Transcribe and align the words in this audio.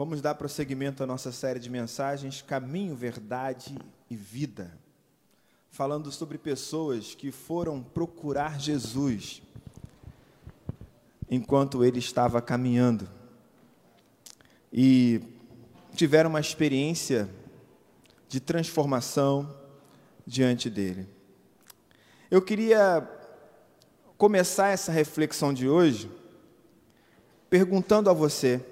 Vamos 0.00 0.22
dar 0.22 0.34
prosseguimento 0.34 1.02
à 1.02 1.06
nossa 1.06 1.30
série 1.30 1.60
de 1.60 1.68
mensagens 1.68 2.40
Caminho, 2.40 2.96
Verdade 2.96 3.76
e 4.08 4.16
Vida, 4.16 4.72
falando 5.68 6.10
sobre 6.10 6.38
pessoas 6.38 7.14
que 7.14 7.30
foram 7.30 7.82
procurar 7.82 8.58
Jesus 8.58 9.42
enquanto 11.30 11.84
ele 11.84 11.98
estava 11.98 12.40
caminhando 12.40 13.06
e 14.72 15.20
tiveram 15.94 16.30
uma 16.30 16.40
experiência 16.40 17.28
de 18.26 18.40
transformação 18.40 19.54
diante 20.26 20.70
dele. 20.70 21.06
Eu 22.30 22.40
queria 22.40 23.06
começar 24.16 24.68
essa 24.68 24.90
reflexão 24.90 25.52
de 25.52 25.68
hoje 25.68 26.10
perguntando 27.50 28.08
a 28.08 28.14
você 28.14 28.64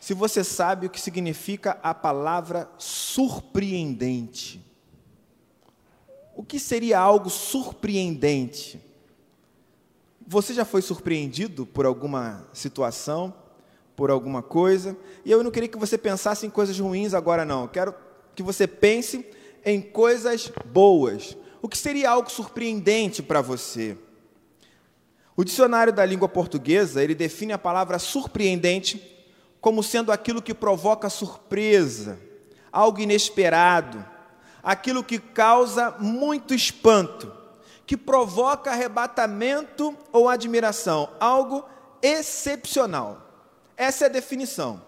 se 0.00 0.14
você 0.14 0.44
sabe 0.44 0.86
o 0.86 0.90
que 0.90 1.00
significa 1.00 1.78
a 1.82 1.92
palavra 1.92 2.70
surpreendente. 2.78 4.64
O 6.34 6.42
que 6.42 6.58
seria 6.58 6.98
algo 6.98 7.30
surpreendente? 7.30 8.80
Você 10.26 10.52
já 10.52 10.64
foi 10.64 10.82
surpreendido 10.82 11.64
por 11.64 11.86
alguma 11.86 12.46
situação, 12.52 13.34
por 13.94 14.10
alguma 14.10 14.42
coisa? 14.42 14.96
E 15.24 15.30
eu 15.30 15.42
não 15.42 15.50
queria 15.50 15.68
que 15.68 15.78
você 15.78 15.96
pensasse 15.96 16.46
em 16.46 16.50
coisas 16.50 16.78
ruins 16.78 17.14
agora, 17.14 17.44
não. 17.44 17.62
Eu 17.62 17.68
quero 17.68 17.94
que 18.34 18.42
você 18.42 18.66
pense 18.66 19.24
em 19.64 19.80
coisas 19.80 20.52
boas. 20.66 21.36
O 21.62 21.68
que 21.68 21.78
seria 21.78 22.10
algo 22.10 22.30
surpreendente 22.30 23.22
para 23.22 23.40
você? 23.40 23.96
O 25.36 25.42
dicionário 25.42 25.92
da 25.92 26.04
língua 26.04 26.28
portuguesa, 26.28 27.02
ele 27.02 27.14
define 27.14 27.52
a 27.52 27.58
palavra 27.58 27.98
surpreendente 27.98 29.15
como 29.66 29.82
sendo 29.82 30.12
aquilo 30.12 30.40
que 30.40 30.54
provoca 30.54 31.10
surpresa, 31.10 32.20
algo 32.70 33.00
inesperado, 33.00 34.06
aquilo 34.62 35.02
que 35.02 35.18
causa 35.18 35.90
muito 35.98 36.54
espanto, 36.54 37.32
que 37.84 37.96
provoca 37.96 38.70
arrebatamento 38.70 39.92
ou 40.12 40.28
admiração, 40.28 41.08
algo 41.18 41.64
excepcional. 42.00 43.20
Essa 43.76 44.04
é 44.04 44.06
a 44.06 44.12
definição. 44.12 44.80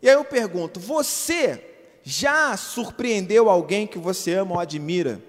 E 0.00 0.08
aí 0.08 0.14
eu 0.14 0.24
pergunto: 0.24 0.78
você 0.78 1.98
já 2.04 2.56
surpreendeu 2.56 3.50
alguém 3.50 3.88
que 3.88 3.98
você 3.98 4.34
ama 4.34 4.54
ou 4.54 4.60
admira 4.60 5.20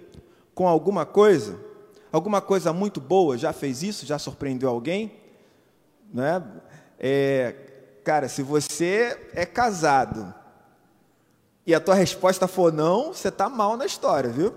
com 0.53 0.67
alguma 0.67 1.03
coisa? 1.03 1.59
Alguma 2.11 2.41
coisa 2.41 2.71
muito 2.71 3.01
boa? 3.01 3.39
Já 3.39 3.51
fez 3.51 3.81
isso? 3.81 4.05
Já 4.05 4.19
surpreendeu 4.19 4.69
alguém? 4.69 5.13
Né? 6.13 6.43
É, 6.99 7.66
Cara, 8.07 8.29
se 8.29 8.41
você 8.41 9.19
é 9.33 9.45
casado 9.45 10.33
e 11.65 11.75
a 11.75 11.79
tua 11.81 11.93
resposta 11.93 12.47
for 12.47 12.71
não, 12.71 13.11
você 13.11 13.27
está 13.27 13.49
mal 13.49 13.75
na 13.75 13.85
história, 13.85 14.29
viu? 14.29 14.55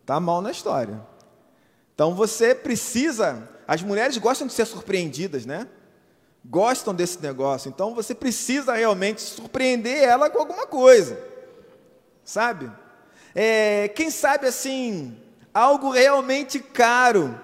Está 0.00 0.18
mal 0.18 0.40
na 0.40 0.50
história. 0.50 0.98
Então 1.94 2.14
você 2.14 2.54
precisa. 2.54 3.46
As 3.68 3.82
mulheres 3.82 4.16
gostam 4.16 4.46
de 4.46 4.54
ser 4.54 4.64
surpreendidas, 4.64 5.44
né? 5.44 5.68
Gostam 6.42 6.94
desse 6.94 7.20
negócio. 7.20 7.68
Então 7.68 7.94
você 7.94 8.14
precisa 8.14 8.72
realmente 8.72 9.20
surpreender 9.20 10.02
ela 10.02 10.30
com 10.30 10.38
alguma 10.38 10.66
coisa, 10.66 11.22
sabe? 12.24 12.72
É, 13.34 13.88
quem 13.88 14.10
sabe 14.10 14.46
assim, 14.46 15.20
algo 15.52 15.90
realmente 15.90 16.58
caro. 16.58 17.38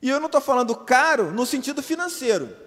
E 0.00 0.08
eu 0.08 0.18
não 0.18 0.28
estou 0.28 0.40
falando 0.40 0.74
caro 0.74 1.30
no 1.30 1.44
sentido 1.44 1.82
financeiro. 1.82 2.64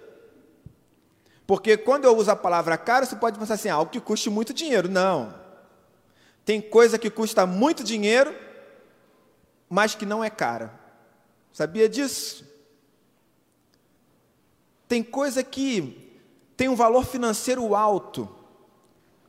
Porque 1.50 1.76
quando 1.76 2.04
eu 2.04 2.16
uso 2.16 2.30
a 2.30 2.36
palavra 2.36 2.78
caro, 2.78 3.04
você 3.04 3.16
pode 3.16 3.36
pensar 3.36 3.54
assim, 3.54 3.68
ah, 3.68 3.74
algo 3.74 3.90
que 3.90 4.00
custe 4.00 4.30
muito 4.30 4.54
dinheiro. 4.54 4.88
Não. 4.88 5.34
Tem 6.44 6.60
coisa 6.60 6.96
que 6.96 7.10
custa 7.10 7.44
muito 7.44 7.82
dinheiro, 7.82 8.32
mas 9.68 9.96
que 9.96 10.06
não 10.06 10.22
é 10.22 10.30
cara. 10.30 10.72
Sabia 11.52 11.88
disso? 11.88 12.46
Tem 14.86 15.02
coisa 15.02 15.42
que 15.42 16.20
tem 16.56 16.68
um 16.68 16.76
valor 16.76 17.04
financeiro 17.04 17.74
alto, 17.74 18.32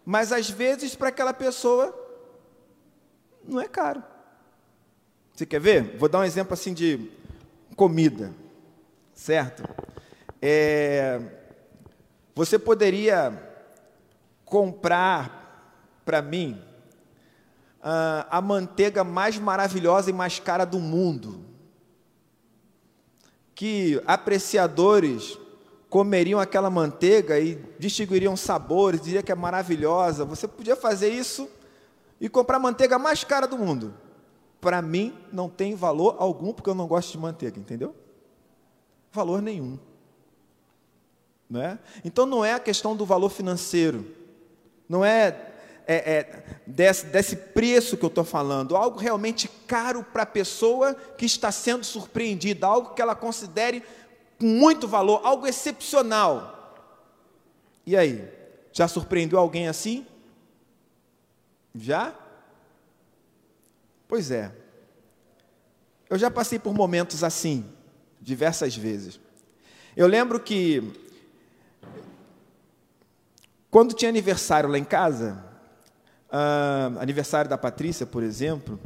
mas 0.05 0.31
às 0.31 0.47
vezes 0.47 0.93
para 0.93 1.09
aquela 1.09 1.33
pessoa 1.33 1.91
não 3.43 3.59
é 3.59 3.67
caro. 3.67 4.03
Você 5.33 5.43
quer 5.43 5.59
ver? 5.59 5.97
Vou 5.97 6.07
dar 6.07 6.19
um 6.19 6.23
exemplo 6.23 6.53
assim 6.53 6.71
de 6.71 7.09
comida, 7.75 8.31
certo? 9.15 9.63
É, 10.39 11.40
você 12.45 12.57
poderia 12.57 13.39
comprar 14.43 16.01
para 16.03 16.23
mim 16.23 16.59
uh, 17.79 18.25
a 18.31 18.41
manteiga 18.41 19.03
mais 19.03 19.37
maravilhosa 19.37 20.09
e 20.09 20.13
mais 20.13 20.39
cara 20.39 20.65
do 20.65 20.79
mundo, 20.79 21.45
que 23.53 24.01
apreciadores 24.07 25.37
comeriam 25.87 26.39
aquela 26.39 26.71
manteiga 26.71 27.39
e 27.39 27.63
distinguiriam 27.77 28.35
sabores, 28.35 29.01
diria 29.01 29.21
que 29.21 29.31
é 29.31 29.35
maravilhosa. 29.35 30.25
Você 30.25 30.47
podia 30.47 30.75
fazer 30.75 31.09
isso 31.09 31.47
e 32.19 32.27
comprar 32.27 32.57
a 32.57 32.61
manteiga 32.61 32.97
mais 32.97 33.23
cara 33.23 33.45
do 33.45 33.55
mundo. 33.55 33.93
Para 34.59 34.81
mim, 34.81 35.15
não 35.31 35.47
tem 35.47 35.75
valor 35.75 36.15
algum, 36.17 36.53
porque 36.53 36.71
eu 36.71 36.75
não 36.75 36.87
gosto 36.87 37.11
de 37.11 37.19
manteiga, 37.19 37.59
entendeu? 37.59 37.95
Valor 39.11 39.43
nenhum. 39.43 39.77
Não 41.51 41.61
é? 41.61 41.77
Então 42.05 42.25
não 42.25 42.45
é 42.45 42.53
a 42.53 42.59
questão 42.61 42.95
do 42.95 43.05
valor 43.05 43.29
financeiro, 43.29 44.05
não 44.87 45.03
é, 45.03 45.51
é, 45.85 45.95
é 45.95 46.43
desse, 46.65 47.05
desse 47.07 47.35
preço 47.35 47.97
que 47.97 48.05
eu 48.05 48.07
estou 48.07 48.23
falando, 48.23 48.73
algo 48.73 48.97
realmente 48.97 49.49
caro 49.67 50.01
para 50.01 50.23
a 50.23 50.25
pessoa 50.25 50.93
que 50.93 51.25
está 51.25 51.51
sendo 51.51 51.83
surpreendida, 51.83 52.65
algo 52.65 52.93
que 52.93 53.01
ela 53.01 53.13
considere 53.15 53.83
com 54.39 54.45
muito 54.45 54.87
valor, 54.87 55.19
algo 55.25 55.45
excepcional. 55.45 56.73
E 57.85 57.97
aí, 57.97 58.31
já 58.71 58.87
surpreendeu 58.87 59.37
alguém 59.37 59.67
assim? 59.67 60.07
Já? 61.75 62.15
Pois 64.07 64.31
é. 64.31 64.55
Eu 66.09 66.17
já 66.17 66.31
passei 66.31 66.57
por 66.57 66.73
momentos 66.73 67.25
assim, 67.25 67.65
diversas 68.21 68.73
vezes. 68.73 69.19
Eu 69.97 70.07
lembro 70.07 70.39
que 70.39 71.10
quando 73.71 73.95
tinha 73.95 74.09
aniversário 74.09 74.69
lá 74.69 74.77
em 74.77 74.83
casa, 74.83 75.41
uh, 76.29 76.99
aniversário 76.99 77.49
da 77.49 77.57
Patrícia, 77.57 78.05
por 78.05 78.21
exemplo, 78.21 78.77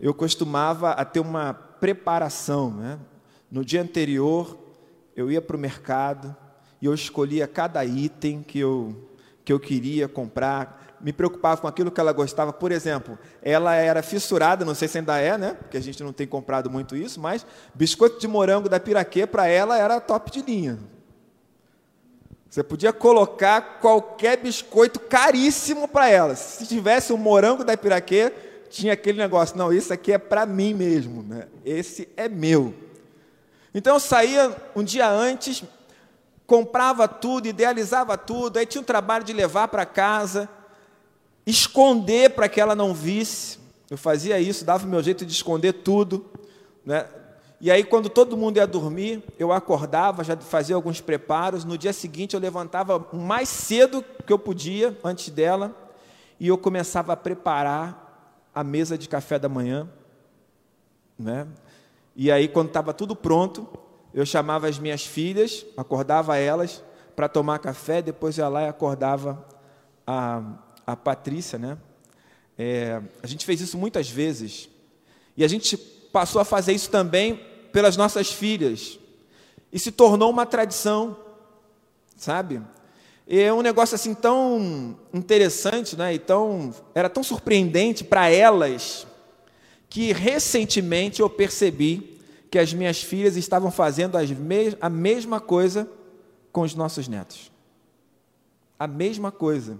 eu 0.00 0.12
costumava 0.12 0.90
a 0.90 1.04
ter 1.04 1.20
uma 1.20 1.54
preparação. 1.54 2.72
Né? 2.72 2.98
No 3.48 3.64
dia 3.64 3.80
anterior, 3.80 4.58
eu 5.14 5.30
ia 5.30 5.40
para 5.40 5.56
o 5.56 5.60
mercado 5.60 6.34
e 6.82 6.86
eu 6.86 6.92
escolhia 6.92 7.46
cada 7.46 7.84
item 7.84 8.42
que 8.42 8.58
eu, 8.58 9.08
que 9.44 9.52
eu 9.52 9.60
queria 9.60 10.08
comprar, 10.08 10.96
me 11.00 11.12
preocupava 11.12 11.60
com 11.60 11.68
aquilo 11.68 11.92
que 11.92 12.00
ela 12.00 12.12
gostava. 12.12 12.52
Por 12.52 12.72
exemplo, 12.72 13.16
ela 13.40 13.76
era 13.76 14.02
fissurada, 14.02 14.64
não 14.64 14.74
sei 14.74 14.88
se 14.88 14.98
ainda 14.98 15.16
é, 15.18 15.38
né? 15.38 15.54
Porque 15.54 15.76
a 15.76 15.80
gente 15.80 16.02
não 16.02 16.12
tem 16.12 16.26
comprado 16.26 16.68
muito 16.68 16.96
isso, 16.96 17.20
mas 17.20 17.46
biscoito 17.72 18.18
de 18.18 18.26
morango 18.26 18.68
da 18.68 18.80
Piraquê 18.80 19.28
para 19.28 19.46
ela 19.46 19.78
era 19.78 20.00
top 20.00 20.32
de 20.32 20.42
linha. 20.42 20.97
Você 22.48 22.62
podia 22.62 22.92
colocar 22.92 23.78
qualquer 23.80 24.38
biscoito 24.38 24.98
caríssimo 24.98 25.86
para 25.86 26.08
ela. 26.08 26.34
Se 26.34 26.66
tivesse 26.66 27.12
um 27.12 27.18
morango 27.18 27.62
da 27.62 27.76
Piraquê, 27.76 28.32
tinha 28.70 28.94
aquele 28.94 29.18
negócio, 29.18 29.56
não, 29.56 29.72
isso 29.72 29.92
aqui 29.92 30.12
é 30.12 30.18
para 30.18 30.46
mim 30.46 30.74
mesmo, 30.74 31.22
né? 31.22 31.46
esse 31.64 32.08
é 32.16 32.28
meu. 32.28 32.74
Então 33.74 33.94
eu 33.94 34.00
saía 34.00 34.54
um 34.74 34.82
dia 34.82 35.08
antes, 35.08 35.62
comprava 36.46 37.06
tudo, 37.06 37.48
idealizava 37.48 38.16
tudo, 38.16 38.58
aí 38.58 38.66
tinha 38.66 38.80
o 38.80 38.84
trabalho 38.84 39.24
de 39.24 39.32
levar 39.32 39.68
para 39.68 39.84
casa, 39.84 40.48
esconder 41.46 42.30
para 42.30 42.48
que 42.48 42.60
ela 42.60 42.74
não 42.74 42.94
visse. 42.94 43.58
Eu 43.90 43.98
fazia 43.98 44.40
isso, 44.40 44.64
dava 44.64 44.86
o 44.86 44.88
meu 44.88 45.02
jeito 45.02 45.24
de 45.24 45.32
esconder 45.32 45.72
tudo. 45.74 46.26
Né? 46.84 47.06
E 47.60 47.72
aí, 47.72 47.82
quando 47.82 48.08
todo 48.08 48.36
mundo 48.36 48.58
ia 48.58 48.66
dormir, 48.66 49.22
eu 49.36 49.52
acordava, 49.52 50.22
já 50.22 50.36
fazia 50.36 50.76
alguns 50.76 51.00
preparos. 51.00 51.64
No 51.64 51.76
dia 51.76 51.92
seguinte, 51.92 52.34
eu 52.34 52.40
levantava 52.40 53.04
o 53.12 53.16
mais 53.16 53.48
cedo 53.48 54.04
que 54.24 54.32
eu 54.32 54.38
podia, 54.38 54.96
antes 55.02 55.30
dela, 55.30 55.74
e 56.38 56.46
eu 56.46 56.56
começava 56.56 57.12
a 57.12 57.16
preparar 57.16 58.48
a 58.54 58.62
mesa 58.62 58.96
de 58.96 59.08
café 59.08 59.40
da 59.40 59.48
manhã. 59.48 59.88
Né? 61.18 61.48
E 62.14 62.30
aí, 62.30 62.46
quando 62.46 62.68
estava 62.68 62.94
tudo 62.94 63.16
pronto, 63.16 63.68
eu 64.14 64.24
chamava 64.24 64.68
as 64.68 64.78
minhas 64.78 65.04
filhas, 65.04 65.66
acordava 65.76 66.36
elas 66.36 66.84
para 67.16 67.28
tomar 67.28 67.58
café, 67.58 68.00
depois 68.00 68.38
ia 68.38 68.48
lá 68.48 68.62
e 68.62 68.68
acordava 68.68 69.44
a, 70.06 70.42
a 70.86 70.94
Patrícia. 70.94 71.58
Né? 71.58 71.76
É, 72.56 73.02
a 73.20 73.26
gente 73.26 73.44
fez 73.44 73.60
isso 73.60 73.76
muitas 73.76 74.08
vezes. 74.08 74.68
E 75.36 75.42
a 75.42 75.48
gente 75.48 75.97
passou 76.12 76.40
a 76.40 76.44
fazer 76.44 76.72
isso 76.72 76.90
também 76.90 77.40
pelas 77.72 77.96
nossas 77.96 78.30
filhas. 78.30 78.98
E 79.72 79.78
se 79.78 79.92
tornou 79.92 80.30
uma 80.30 80.46
tradição, 80.46 81.16
sabe? 82.16 82.60
E 83.26 83.38
é 83.38 83.52
um 83.52 83.60
negócio 83.60 83.94
assim 83.94 84.14
tão 84.14 84.98
interessante, 85.12 85.96
né? 85.96 86.14
E 86.14 86.18
tão, 86.18 86.74
era 86.94 87.10
tão 87.10 87.22
surpreendente 87.22 88.02
para 88.02 88.30
elas 88.30 89.06
que 89.88 90.12
recentemente 90.12 91.20
eu 91.20 91.28
percebi 91.28 92.18
que 92.50 92.58
as 92.58 92.72
minhas 92.72 93.02
filhas 93.02 93.36
estavam 93.36 93.70
fazendo 93.70 94.18
me 94.18 94.76
a 94.80 94.88
mesma 94.88 95.40
coisa 95.40 95.88
com 96.52 96.62
os 96.62 96.74
nossos 96.74 97.08
netos. 97.08 97.52
A 98.78 98.86
mesma 98.86 99.30
coisa. 99.30 99.78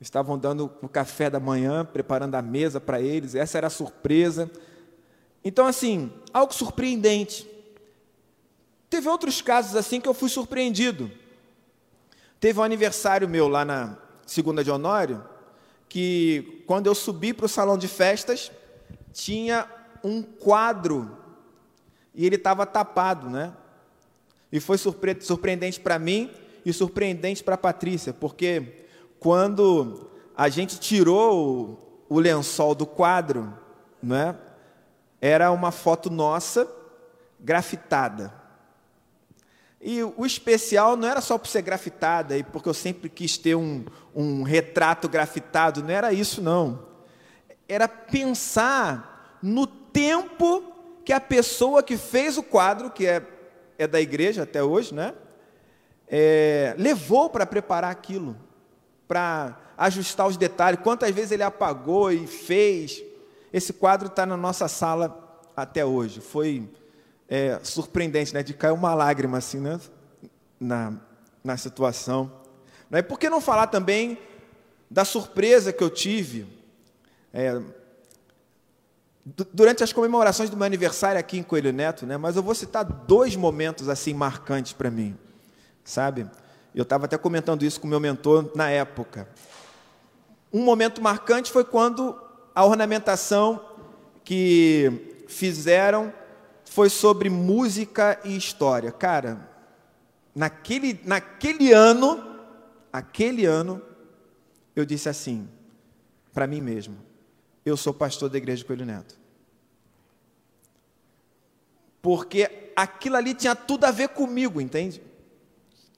Estavam 0.00 0.38
dando 0.38 0.72
o 0.80 0.88
café 0.88 1.28
da 1.28 1.38
manhã, 1.38 1.84
preparando 1.84 2.34
a 2.34 2.40
mesa 2.40 2.80
para 2.80 3.02
eles, 3.02 3.34
essa 3.34 3.58
era 3.58 3.66
a 3.66 3.70
surpresa. 3.70 4.50
Então, 5.44 5.66
assim, 5.66 6.12
algo 6.32 6.52
surpreendente. 6.52 7.48
Teve 8.88 9.08
outros 9.08 9.40
casos 9.40 9.76
assim 9.76 10.00
que 10.00 10.08
eu 10.08 10.14
fui 10.14 10.28
surpreendido. 10.28 11.10
Teve 12.38 12.58
um 12.58 12.62
aniversário 12.62 13.28
meu 13.28 13.48
lá 13.48 13.64
na 13.64 13.96
Segunda 14.26 14.62
de 14.62 14.70
Honório, 14.70 15.24
que 15.88 16.62
quando 16.66 16.86
eu 16.86 16.94
subi 16.94 17.32
para 17.32 17.46
o 17.46 17.48
salão 17.48 17.76
de 17.76 17.88
festas, 17.88 18.50
tinha 19.12 19.68
um 20.02 20.22
quadro 20.22 21.18
e 22.14 22.26
ele 22.26 22.36
estava 22.36 22.66
tapado, 22.66 23.28
né? 23.28 23.52
E 24.52 24.58
foi 24.58 24.78
surpre 24.78 25.20
surpreendente 25.20 25.80
para 25.80 25.98
mim 25.98 26.30
e 26.64 26.72
surpreendente 26.72 27.42
para 27.42 27.54
a 27.54 27.58
Patrícia, 27.58 28.12
porque 28.12 28.86
quando 29.18 30.10
a 30.36 30.48
gente 30.48 30.78
tirou 30.78 31.78
o, 32.08 32.16
o 32.16 32.18
lençol 32.18 32.74
do 32.74 32.86
quadro, 32.86 33.52
né? 34.02 34.36
Era 35.20 35.50
uma 35.50 35.70
foto 35.70 36.10
nossa 36.10 36.68
grafitada. 37.38 38.32
E 39.80 40.02
o 40.02 40.26
especial 40.26 40.94
não 40.94 41.08
era 41.08 41.22
só 41.22 41.38
por 41.38 41.48
ser 41.48 41.62
grafitada, 41.62 42.36
e 42.36 42.42
porque 42.42 42.68
eu 42.68 42.74
sempre 42.74 43.08
quis 43.08 43.38
ter 43.38 43.54
um, 43.54 43.84
um 44.14 44.42
retrato 44.42 45.08
grafitado, 45.08 45.82
não 45.82 45.90
era 45.90 46.12
isso, 46.12 46.42
não. 46.42 46.86
Era 47.66 47.88
pensar 47.88 49.38
no 49.42 49.66
tempo 49.66 50.62
que 51.02 51.14
a 51.14 51.20
pessoa 51.20 51.82
que 51.82 51.96
fez 51.96 52.36
o 52.36 52.42
quadro, 52.42 52.90
que 52.90 53.06
é, 53.06 53.22
é 53.78 53.86
da 53.86 54.00
igreja 54.00 54.42
até 54.42 54.62
hoje, 54.62 54.94
né? 54.94 55.14
É, 56.06 56.74
levou 56.76 57.30
para 57.30 57.46
preparar 57.46 57.90
aquilo, 57.90 58.36
para 59.08 59.58
ajustar 59.78 60.26
os 60.26 60.36
detalhes, 60.36 60.80
quantas 60.82 61.10
vezes 61.10 61.30
ele 61.30 61.42
apagou 61.42 62.12
e 62.12 62.26
fez. 62.26 63.02
Esse 63.52 63.72
quadro 63.72 64.08
está 64.08 64.24
na 64.24 64.36
nossa 64.36 64.68
sala 64.68 65.42
até 65.56 65.84
hoje. 65.84 66.20
Foi 66.20 66.68
é, 67.28 67.58
surpreendente, 67.62 68.32
né? 68.32 68.42
De 68.42 68.54
cair 68.54 68.72
uma 68.72 68.94
lágrima 68.94 69.38
assim, 69.38 69.58
né? 69.58 69.80
Na, 70.58 70.94
na 71.42 71.56
situação. 71.56 72.30
Né? 72.90 73.02
Por 73.02 73.18
que 73.18 73.30
não 73.30 73.40
falar 73.40 73.68
também 73.68 74.18
da 74.90 75.04
surpresa 75.04 75.72
que 75.72 75.82
eu 75.82 75.90
tive 75.90 76.46
é, 77.32 77.60
durante 79.52 79.84
as 79.84 79.92
comemorações 79.92 80.50
do 80.50 80.56
meu 80.56 80.66
aniversário 80.66 81.20
aqui 81.20 81.38
em 81.38 81.42
Coelho 81.42 81.72
Neto, 81.72 82.06
né? 82.06 82.16
Mas 82.16 82.36
eu 82.36 82.42
vou 82.42 82.54
citar 82.54 82.84
dois 82.84 83.36
momentos 83.36 83.88
assim 83.88 84.12
marcantes 84.12 84.72
para 84.72 84.90
mim, 84.90 85.16
sabe? 85.84 86.28
Eu 86.74 86.82
estava 86.82 87.04
até 87.04 87.16
comentando 87.18 87.64
isso 87.64 87.80
com 87.80 87.86
meu 87.86 88.00
mentor 88.00 88.50
na 88.54 88.70
época. 88.70 89.28
Um 90.52 90.62
momento 90.64 91.00
marcante 91.00 91.50
foi 91.50 91.64
quando 91.64 92.16
a 92.54 92.64
ornamentação 92.64 93.64
que 94.24 95.24
fizeram 95.28 96.12
foi 96.64 96.88
sobre 96.88 97.28
música 97.28 98.20
e 98.24 98.36
história. 98.36 98.92
Cara, 98.92 99.48
naquele, 100.34 101.00
naquele 101.04 101.72
ano, 101.72 102.40
aquele 102.92 103.44
ano, 103.44 103.82
eu 104.74 104.84
disse 104.84 105.08
assim, 105.08 105.48
para 106.32 106.46
mim 106.46 106.60
mesmo, 106.60 106.96
eu 107.64 107.76
sou 107.76 107.92
pastor 107.92 108.28
da 108.28 108.38
igreja 108.38 108.58
de 108.58 108.64
Coelho 108.64 108.86
Neto. 108.86 109.18
Porque 112.00 112.72
aquilo 112.74 113.16
ali 113.16 113.34
tinha 113.34 113.54
tudo 113.54 113.84
a 113.84 113.90
ver 113.90 114.08
comigo, 114.10 114.60
entende? 114.60 115.02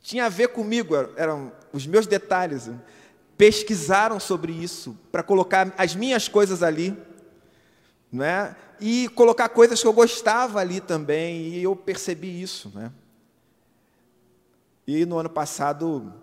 Tinha 0.00 0.26
a 0.26 0.28
ver 0.28 0.48
comigo, 0.48 0.94
eram 1.16 1.52
os 1.72 1.86
meus 1.86 2.06
detalhes. 2.06 2.68
Pesquisaram 3.42 4.20
sobre 4.20 4.52
isso, 4.52 4.96
para 5.10 5.20
colocar 5.20 5.74
as 5.76 5.96
minhas 5.96 6.28
coisas 6.28 6.62
ali 6.62 6.96
né? 8.12 8.54
e 8.80 9.08
colocar 9.08 9.48
coisas 9.48 9.80
que 9.80 9.86
eu 9.88 9.92
gostava 9.92 10.60
ali 10.60 10.80
também, 10.80 11.48
e 11.48 11.60
eu 11.60 11.74
percebi 11.74 12.40
isso. 12.40 12.70
Né? 12.72 12.92
E 14.86 15.04
no 15.04 15.18
ano 15.18 15.28
passado, 15.28 16.14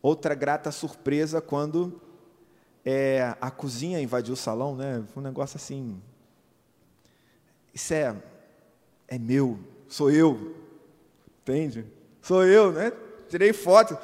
outra 0.00 0.34
grata 0.34 0.72
surpresa 0.72 1.42
quando 1.42 2.00
é, 2.86 3.36
a 3.38 3.50
cozinha 3.50 4.00
invadiu 4.00 4.32
o 4.32 4.36
salão, 4.38 4.74
né? 4.74 5.04
Foi 5.12 5.22
um 5.22 5.26
negócio 5.26 5.58
assim. 5.58 6.00
Isso 7.74 7.92
é, 7.92 8.16
é 9.06 9.18
meu, 9.18 9.58
sou 9.86 10.10
eu, 10.10 10.56
entende? 11.42 11.84
Sou 12.22 12.46
eu, 12.46 12.72
né? 12.72 12.94
Tirei 13.28 13.52
foto 13.52 13.98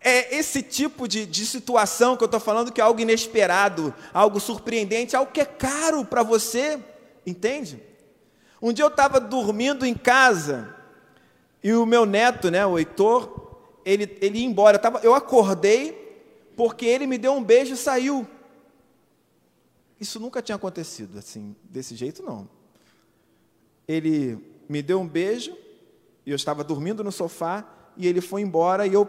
é 0.00 0.36
esse 0.36 0.62
tipo 0.62 1.08
de, 1.08 1.26
de 1.26 1.44
situação 1.46 2.16
que 2.16 2.22
eu 2.22 2.26
estou 2.26 2.40
falando 2.40 2.72
que 2.72 2.80
é 2.80 2.84
algo 2.84 3.00
inesperado, 3.00 3.94
algo 4.12 4.38
surpreendente, 4.38 5.16
algo 5.16 5.32
que 5.32 5.40
é 5.40 5.44
caro 5.44 6.04
para 6.04 6.22
você, 6.22 6.78
entende? 7.26 7.82
Um 8.60 8.72
dia 8.72 8.84
eu 8.84 8.88
estava 8.88 9.20
dormindo 9.20 9.84
em 9.84 9.94
casa 9.94 10.74
e 11.62 11.72
o 11.72 11.84
meu 11.84 12.06
neto, 12.06 12.50
né, 12.50 12.64
o 12.64 12.78
Heitor, 12.78 13.46
ele, 13.84 14.16
ele 14.20 14.38
ia 14.38 14.44
embora. 14.44 14.76
Eu, 14.76 14.80
tava, 14.80 15.00
eu 15.00 15.14
acordei 15.14 16.06
porque 16.56 16.86
ele 16.86 17.06
me 17.06 17.18
deu 17.18 17.32
um 17.32 17.42
beijo 17.42 17.74
e 17.74 17.76
saiu. 17.76 18.26
Isso 20.00 20.20
nunca 20.20 20.42
tinha 20.42 20.56
acontecido 20.56 21.18
assim, 21.18 21.56
desse 21.64 21.96
jeito 21.96 22.22
não. 22.22 22.48
Ele 23.88 24.38
me 24.68 24.82
deu 24.82 25.00
um 25.00 25.08
beijo 25.08 25.56
e 26.24 26.30
eu 26.30 26.36
estava 26.36 26.62
dormindo 26.62 27.02
no 27.02 27.12
sofá 27.12 27.64
e 27.96 28.06
ele 28.06 28.20
foi 28.20 28.42
embora 28.42 28.86
e 28.86 28.92
eu 28.92 29.06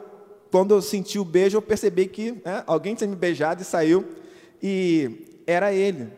quando 0.52 0.74
eu 0.74 0.82
senti 0.82 1.20
o 1.20 1.26
beijo, 1.26 1.58
eu 1.58 1.62
percebi 1.62 2.08
que 2.08 2.32
né, 2.44 2.64
alguém 2.66 2.96
tinha 2.96 3.08
me 3.08 3.16
beijado 3.16 3.62
e 3.62 3.66
saiu, 3.66 4.08
e 4.62 5.42
era 5.46 5.74
ele. 5.74 6.10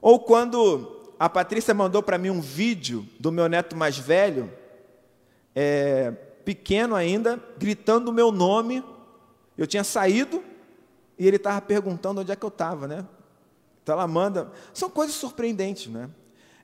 Ou 0.00 0.18
quando 0.18 1.14
a 1.18 1.28
Patrícia 1.28 1.72
mandou 1.72 2.02
para 2.02 2.18
mim 2.18 2.30
um 2.30 2.40
vídeo 2.40 3.06
do 3.20 3.30
meu 3.30 3.48
neto 3.48 3.76
mais 3.76 3.96
velho, 3.96 4.50
é, 5.54 6.10
pequeno 6.44 6.94
ainda, 6.94 7.40
gritando 7.58 8.10
o 8.10 8.12
meu 8.12 8.32
nome. 8.32 8.84
Eu 9.56 9.66
tinha 9.66 9.84
saído 9.84 10.42
e 11.18 11.26
ele 11.26 11.36
estava 11.36 11.60
perguntando 11.60 12.20
onde 12.20 12.32
é 12.32 12.36
que 12.36 12.44
eu 12.44 12.48
estava, 12.48 12.88
né? 12.88 13.06
Então 13.82 13.94
ela 13.94 14.06
manda. 14.06 14.50
São 14.72 14.90
coisas 14.90 15.14
surpreendentes, 15.14 15.86
né? 15.86 16.10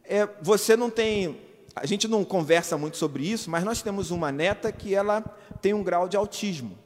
É, 0.04 0.28
você 0.42 0.76
não 0.76 0.90
tem. 0.90 1.40
A 1.82 1.86
gente 1.86 2.06
não 2.06 2.24
conversa 2.24 2.76
muito 2.76 2.96
sobre 2.96 3.26
isso, 3.26 3.50
mas 3.50 3.64
nós 3.64 3.82
temos 3.82 4.10
uma 4.10 4.30
neta 4.30 4.70
que 4.72 4.94
ela 4.94 5.20
tem 5.60 5.74
um 5.74 5.82
grau 5.82 6.08
de 6.08 6.16
autismo. 6.16 6.78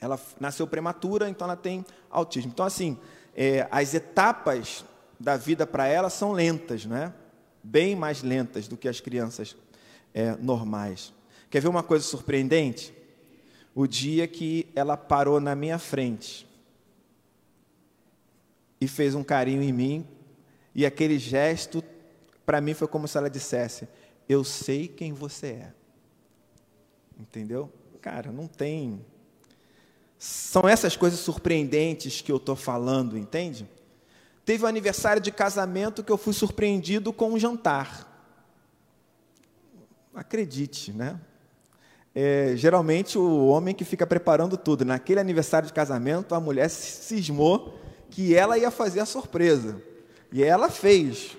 Ela 0.00 0.18
nasceu 0.40 0.66
prematura, 0.66 1.28
então 1.28 1.46
ela 1.46 1.56
tem 1.56 1.84
autismo. 2.10 2.50
Então, 2.52 2.66
assim, 2.66 2.98
é, 3.34 3.66
as 3.70 3.94
etapas 3.94 4.84
da 5.18 5.36
vida 5.36 5.66
para 5.66 5.86
ela 5.86 6.10
são 6.10 6.32
lentas, 6.32 6.84
né? 6.84 7.12
bem 7.62 7.94
mais 7.94 8.22
lentas 8.22 8.66
do 8.66 8.76
que 8.76 8.88
as 8.88 9.00
crianças 9.00 9.56
é, 10.12 10.34
normais. 10.36 11.12
Quer 11.48 11.60
ver 11.60 11.68
uma 11.68 11.82
coisa 11.82 12.04
surpreendente? 12.04 12.92
O 13.74 13.86
dia 13.86 14.26
que 14.26 14.68
ela 14.74 14.96
parou 14.96 15.40
na 15.40 15.54
minha 15.54 15.78
frente 15.78 16.46
e 18.80 18.88
fez 18.88 19.14
um 19.14 19.22
carinho 19.22 19.62
em 19.62 19.72
mim, 19.72 20.06
e 20.74 20.84
aquele 20.84 21.18
gesto, 21.18 21.82
para 22.44 22.60
mim, 22.60 22.74
foi 22.74 22.88
como 22.88 23.06
se 23.06 23.16
ela 23.16 23.30
dissesse: 23.30 23.88
Eu 24.28 24.44
sei 24.44 24.88
quem 24.88 25.12
você 25.12 25.46
é. 25.46 25.72
Entendeu? 27.18 27.70
Cara, 28.00 28.32
não 28.32 28.46
tem. 28.46 29.04
São 30.18 30.68
essas 30.68 30.96
coisas 30.96 31.20
surpreendentes 31.20 32.20
que 32.20 32.30
eu 32.30 32.36
estou 32.36 32.56
falando, 32.56 33.18
entende? 33.18 33.68
Teve 34.44 34.64
um 34.64 34.68
aniversário 34.68 35.22
de 35.22 35.30
casamento 35.30 36.02
que 36.02 36.10
eu 36.10 36.18
fui 36.18 36.32
surpreendido 36.32 37.12
com 37.12 37.32
um 37.32 37.38
jantar. 37.38 38.08
Acredite, 40.14 40.92
né? 40.92 41.20
É, 42.14 42.52
geralmente 42.56 43.16
o 43.16 43.46
homem 43.46 43.74
que 43.74 43.84
fica 43.84 44.06
preparando 44.06 44.56
tudo. 44.56 44.84
Naquele 44.84 45.20
aniversário 45.20 45.66
de 45.66 45.72
casamento, 45.72 46.34
a 46.34 46.40
mulher 46.40 46.68
cismou 46.68 47.78
que 48.10 48.34
ela 48.34 48.58
ia 48.58 48.70
fazer 48.70 49.00
a 49.00 49.06
surpresa. 49.06 49.82
E 50.30 50.42
ela 50.42 50.68
fez. 50.68 51.36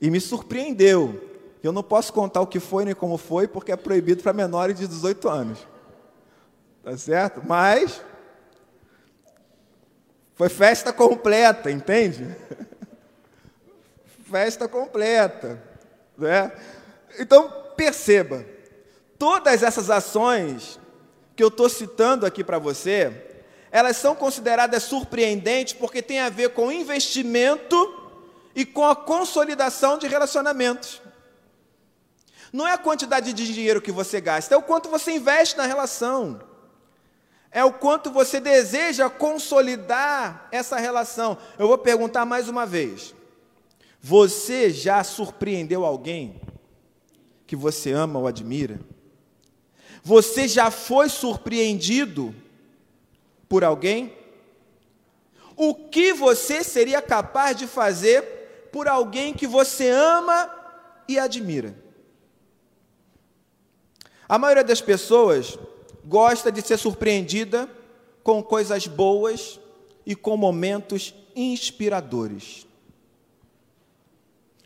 E 0.00 0.10
me 0.10 0.20
surpreendeu. 0.20 1.27
Eu 1.62 1.72
não 1.72 1.82
posso 1.82 2.12
contar 2.12 2.40
o 2.40 2.46
que 2.46 2.60
foi 2.60 2.84
nem 2.84 2.94
como 2.94 3.16
foi, 3.16 3.48
porque 3.48 3.72
é 3.72 3.76
proibido 3.76 4.22
para 4.22 4.32
menores 4.32 4.78
de 4.78 4.86
18 4.86 5.28
anos. 5.28 5.58
Tá 6.82 6.96
certo? 6.96 7.42
Mas 7.44 8.00
foi 10.34 10.48
festa 10.48 10.92
completa, 10.92 11.70
entende? 11.70 12.34
festa 14.30 14.68
completa, 14.68 15.60
né? 16.16 16.52
Então 17.18 17.50
perceba, 17.76 18.44
todas 19.18 19.62
essas 19.62 19.90
ações 19.90 20.78
que 21.34 21.42
eu 21.42 21.48
estou 21.48 21.68
citando 21.68 22.26
aqui 22.26 22.44
para 22.44 22.58
você, 22.58 23.40
elas 23.70 23.96
são 23.96 24.14
consideradas 24.14 24.84
surpreendentes 24.84 25.74
porque 25.74 26.02
tem 26.02 26.20
a 26.20 26.28
ver 26.28 26.50
com 26.50 26.70
investimento 26.70 28.10
e 28.54 28.64
com 28.64 28.84
a 28.84 28.96
consolidação 28.96 29.98
de 29.98 30.06
relacionamentos. 30.06 31.00
Não 32.52 32.66
é 32.66 32.72
a 32.72 32.78
quantidade 32.78 33.32
de 33.32 33.52
dinheiro 33.52 33.82
que 33.82 33.92
você 33.92 34.20
gasta, 34.20 34.54
é 34.54 34.58
o 34.58 34.62
quanto 34.62 34.88
você 34.88 35.12
investe 35.12 35.56
na 35.56 35.66
relação. 35.66 36.40
É 37.50 37.64
o 37.64 37.72
quanto 37.72 38.10
você 38.10 38.40
deseja 38.40 39.08
consolidar 39.08 40.48
essa 40.52 40.76
relação. 40.78 41.38
Eu 41.58 41.66
vou 41.68 41.78
perguntar 41.78 42.26
mais 42.26 42.48
uma 42.48 42.66
vez. 42.66 43.14
Você 44.00 44.70
já 44.70 45.02
surpreendeu 45.02 45.84
alguém 45.84 46.40
que 47.46 47.56
você 47.56 47.90
ama 47.90 48.18
ou 48.18 48.26
admira? 48.26 48.78
Você 50.02 50.46
já 50.46 50.70
foi 50.70 51.08
surpreendido 51.08 52.34
por 53.48 53.64
alguém? 53.64 54.16
O 55.56 55.74
que 55.74 56.12
você 56.12 56.62
seria 56.62 57.02
capaz 57.02 57.56
de 57.56 57.66
fazer 57.66 58.68
por 58.70 58.86
alguém 58.86 59.34
que 59.34 59.46
você 59.46 59.88
ama 59.88 60.54
e 61.08 61.18
admira? 61.18 61.74
A 64.28 64.38
maioria 64.38 64.62
das 64.64 64.80
pessoas 64.80 65.58
gosta 66.04 66.52
de 66.52 66.60
ser 66.60 66.76
surpreendida 66.76 67.68
com 68.22 68.42
coisas 68.42 68.86
boas 68.86 69.58
e 70.04 70.14
com 70.14 70.36
momentos 70.36 71.14
inspiradores. 71.34 72.66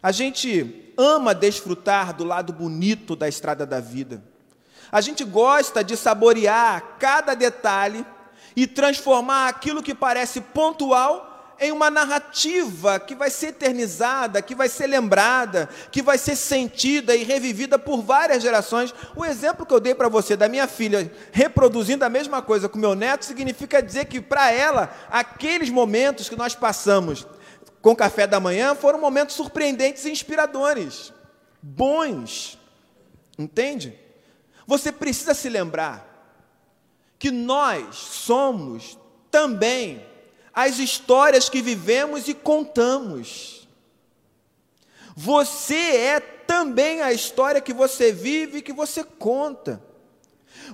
A 0.03 0.11
gente 0.11 0.93
ama 0.99 1.33
desfrutar 1.33 2.13
do 2.13 2.25
lado 2.25 2.53
bonito 2.53 3.15
da 3.15 3.29
estrada 3.29 3.65
da 3.65 3.79
vida. 3.79 4.25
A 4.91 5.01
gente 5.01 5.23
gosta 5.23 5.85
de 5.85 5.97
saborear 5.97 6.97
cada 6.99 7.35
detalhe 7.35 8.05
e 8.57 8.67
transformar 8.67 9.49
aquilo 9.49 9.83
que 9.83 9.95
parece 9.95 10.41
pontual 10.41 11.32
em 11.63 11.71
uma 11.71 11.89
narrativa 11.89 12.99
que 12.99 13.15
vai 13.15 13.31
ser 13.31 13.49
eternizada, 13.49 14.43
que 14.43 14.55
vai 14.55 14.69
ser 14.69 14.89
lembrada, 14.89 15.69
que 15.93 16.03
vai 16.03 16.19
ser 16.19 16.35
sentida 16.35 17.15
e 17.15 17.23
revivida 17.23 17.79
por 17.79 18.03
várias 18.03 18.43
gerações. 18.43 18.93
O 19.15 19.25
exemplo 19.25 19.65
que 19.65 19.73
eu 19.73 19.79
dei 19.79 19.95
para 19.95 20.09
você 20.09 20.37
da 20.37 20.49
minha 20.49 20.67
filha 20.67 21.11
reproduzindo 21.31 22.05
a 22.05 22.09
mesma 22.09 22.43
coisa 22.43 22.69
com 22.69 22.79
meu 22.79 22.97
neto 22.97 23.25
significa 23.25 23.81
dizer 23.81 24.07
que 24.07 24.21
para 24.21 24.51
ela 24.51 24.93
aqueles 25.09 25.71
momentos 25.71 26.29
que 26.29 26.35
nós 26.35 26.55
passamos 26.55 27.27
com 27.81 27.95
café 27.95 28.27
da 28.27 28.41
manhã 28.41 28.75
foram 28.75 29.01
momentos 29.01 29.37
surpreendentes 29.37 30.05
e 30.05 30.11
inspiradores, 30.11 31.13
bons. 31.63 32.59
Entende? 33.39 33.99
Você 34.67 34.91
precisa 34.91 35.33
se 35.33 35.49
lembrar 35.49 36.09
que 37.19 37.31
nós 37.31 37.95
somos 37.95 38.99
também 39.31 40.12
as 40.55 40.79
histórias 40.79 41.49
que 41.49 41.63
vivemos 41.63 42.29
e 42.29 42.35
contamos. 42.35 43.69
Você 45.17 45.75
é 45.75 46.21
também 46.21 47.03
a 47.03 47.13
história 47.13 47.61
que 47.61 47.73
você 47.73 48.13
vive 48.13 48.59
e 48.59 48.63
que 48.63 48.73
você 48.73 49.05
conta. 49.05 49.83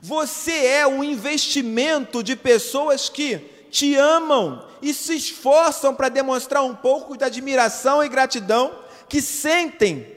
Você 0.03 0.53
é 0.67 0.87
um 0.87 1.03
investimento 1.03 2.23
de 2.23 2.37
pessoas 2.37 3.09
que 3.09 3.39
te 3.71 3.95
amam 3.95 4.67
e 4.81 4.95
se 4.95 5.15
esforçam 5.15 5.95
para 5.95 6.09
demonstrar 6.09 6.63
um 6.63 6.75
pouco 6.75 7.17
de 7.17 7.25
admiração 7.25 8.03
e 8.03 8.09
gratidão 8.09 8.79
que 9.09 9.21
sentem 9.21 10.17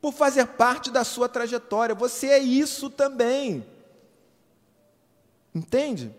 por 0.00 0.12
fazer 0.12 0.46
parte 0.46 0.90
da 0.90 1.04
sua 1.04 1.28
trajetória. 1.28 1.94
Você 1.94 2.28
é 2.28 2.38
isso 2.38 2.88
também. 2.90 3.66
Entende? 5.54 6.14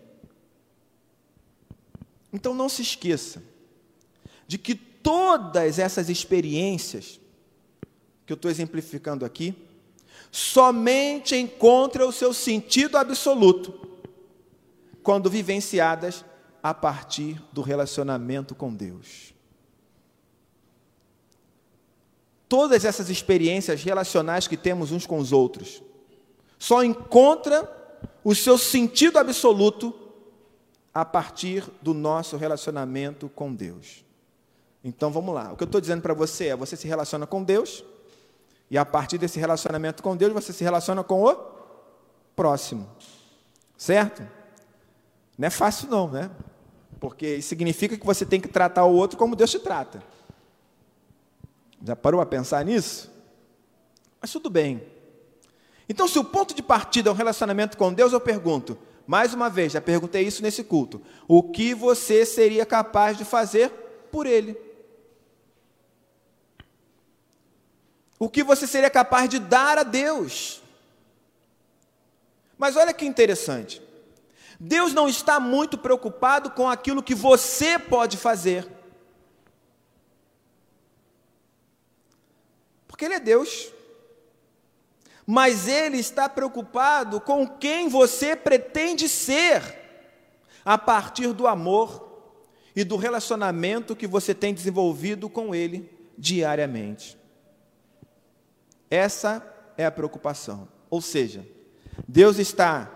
Então 2.32 2.54
não 2.54 2.68
se 2.68 2.82
esqueça 2.82 3.42
de 4.46 4.58
que 4.58 4.74
todas 4.74 5.78
essas 5.78 6.08
experiências 6.08 7.20
que 8.26 8.32
eu 8.32 8.36
estou 8.36 8.50
exemplificando 8.50 9.24
aqui, 9.24 9.54
somente 10.30 11.36
encontram 11.36 12.08
o 12.08 12.12
seu 12.12 12.32
sentido 12.32 12.96
absoluto 12.96 13.88
quando 15.02 15.28
vivenciadas 15.28 16.24
a 16.62 16.72
partir 16.72 17.42
do 17.52 17.60
relacionamento 17.60 18.54
com 18.54 18.72
Deus. 18.72 19.34
Todas 22.48 22.84
essas 22.84 23.10
experiências 23.10 23.82
relacionais 23.82 24.46
que 24.46 24.56
temos 24.56 24.92
uns 24.92 25.06
com 25.06 25.18
os 25.18 25.32
outros 25.32 25.82
só 26.58 26.84
encontra 26.84 27.70
o 28.22 28.34
seu 28.34 28.56
sentido 28.56 29.18
absoluto 29.18 29.92
a 30.94 31.04
partir 31.04 31.64
do 31.80 31.94
nosso 31.94 32.36
relacionamento 32.36 33.28
com 33.28 33.54
Deus. 33.54 34.04
Então 34.84 35.10
vamos 35.10 35.34
lá. 35.34 35.52
O 35.52 35.56
que 35.56 35.62
eu 35.62 35.66
estou 35.66 35.80
dizendo 35.80 36.02
para 36.02 36.14
você 36.14 36.48
é: 36.48 36.56
você 36.56 36.76
se 36.76 36.86
relaciona 36.86 37.26
com 37.26 37.42
Deus, 37.42 37.84
e 38.70 38.76
a 38.76 38.84
partir 38.84 39.18
desse 39.18 39.38
relacionamento 39.38 40.02
com 40.02 40.16
Deus, 40.16 40.32
você 40.32 40.52
se 40.52 40.64
relaciona 40.64 41.04
com 41.04 41.24
o 41.24 41.36
próximo. 42.34 42.88
Certo? 43.76 44.26
Não 45.36 45.46
é 45.46 45.50
fácil, 45.50 45.88
não, 45.88 46.10
né? 46.10 46.30
Porque 47.00 47.42
significa 47.42 47.96
que 47.96 48.06
você 48.06 48.24
tem 48.24 48.40
que 48.40 48.48
tratar 48.48 48.84
o 48.84 48.94
outro 48.94 49.18
como 49.18 49.36
Deus 49.36 49.50
te 49.50 49.58
trata. 49.58 50.02
Já 51.84 51.96
parou 51.96 52.20
a 52.20 52.26
pensar 52.26 52.64
nisso? 52.64 53.10
Mas 54.20 54.30
tudo 54.30 54.48
bem. 54.48 54.86
Então, 55.88 56.06
se 56.06 56.18
o 56.18 56.24
ponto 56.24 56.54
de 56.54 56.62
partida 56.62 57.10
é 57.10 57.12
um 57.12 57.16
relacionamento 57.16 57.76
com 57.76 57.92
Deus, 57.92 58.12
eu 58.12 58.20
pergunto, 58.20 58.78
mais 59.06 59.34
uma 59.34 59.50
vez, 59.50 59.72
já 59.72 59.80
perguntei 59.80 60.22
isso 60.22 60.42
nesse 60.42 60.62
culto: 60.62 61.02
o 61.26 61.42
que 61.42 61.74
você 61.74 62.24
seria 62.24 62.64
capaz 62.64 63.16
de 63.16 63.24
fazer 63.24 63.70
por 64.10 64.26
Ele? 64.26 64.56
O 68.18 68.28
que 68.28 68.44
você 68.44 68.66
seria 68.66 68.90
capaz 68.90 69.28
de 69.28 69.38
dar 69.38 69.78
a 69.78 69.82
Deus? 69.82 70.62
Mas 72.56 72.76
olha 72.76 72.92
que 72.92 73.04
interessante. 73.04 73.82
Deus 74.60 74.94
não 74.94 75.08
está 75.08 75.40
muito 75.40 75.76
preocupado 75.76 76.50
com 76.50 76.68
aquilo 76.68 77.02
que 77.02 77.16
você 77.16 77.76
pode 77.76 78.16
fazer. 78.16 78.68
Porque 82.86 83.04
Ele 83.04 83.14
é 83.14 83.20
Deus 83.20 83.72
mas 85.26 85.68
ele 85.68 85.98
está 85.98 86.28
preocupado 86.28 87.20
com 87.20 87.46
quem 87.46 87.88
você 87.88 88.34
pretende 88.34 89.08
ser 89.08 89.78
a 90.64 90.76
partir 90.76 91.32
do 91.32 91.46
amor 91.46 92.10
e 92.74 92.84
do 92.84 92.96
relacionamento 92.96 93.96
que 93.96 94.06
você 94.06 94.34
tem 94.34 94.54
desenvolvido 94.54 95.28
com 95.28 95.54
ele 95.54 95.90
diariamente. 96.16 97.18
Essa 98.90 99.42
é 99.76 99.86
a 99.86 99.90
preocupação. 99.90 100.68
Ou 100.90 101.00
seja, 101.00 101.46
Deus 102.06 102.38
está 102.38 102.90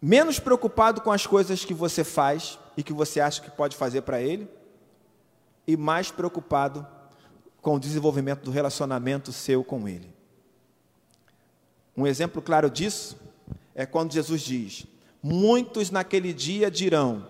menos 0.00 0.38
preocupado 0.38 1.00
com 1.00 1.10
as 1.10 1.26
coisas 1.26 1.64
que 1.64 1.74
você 1.74 2.04
faz 2.04 2.58
e 2.76 2.82
que 2.82 2.92
você 2.92 3.20
acha 3.20 3.40
que 3.40 3.50
pode 3.50 3.76
fazer 3.76 4.02
para 4.02 4.20
Ele, 4.20 4.48
e 5.66 5.76
mais 5.76 6.10
preocupado 6.10 6.86
com 7.62 7.76
o 7.76 7.80
desenvolvimento 7.80 8.42
do 8.42 8.50
relacionamento 8.50 9.32
seu 9.32 9.64
com 9.64 9.88
Ele. 9.88 10.13
Um 11.96 12.06
exemplo 12.06 12.42
claro 12.42 12.68
disso 12.68 13.16
é 13.74 13.86
quando 13.86 14.12
Jesus 14.12 14.42
diz: 14.42 14.86
Muitos 15.22 15.90
naquele 15.90 16.32
dia 16.32 16.70
dirão: 16.70 17.26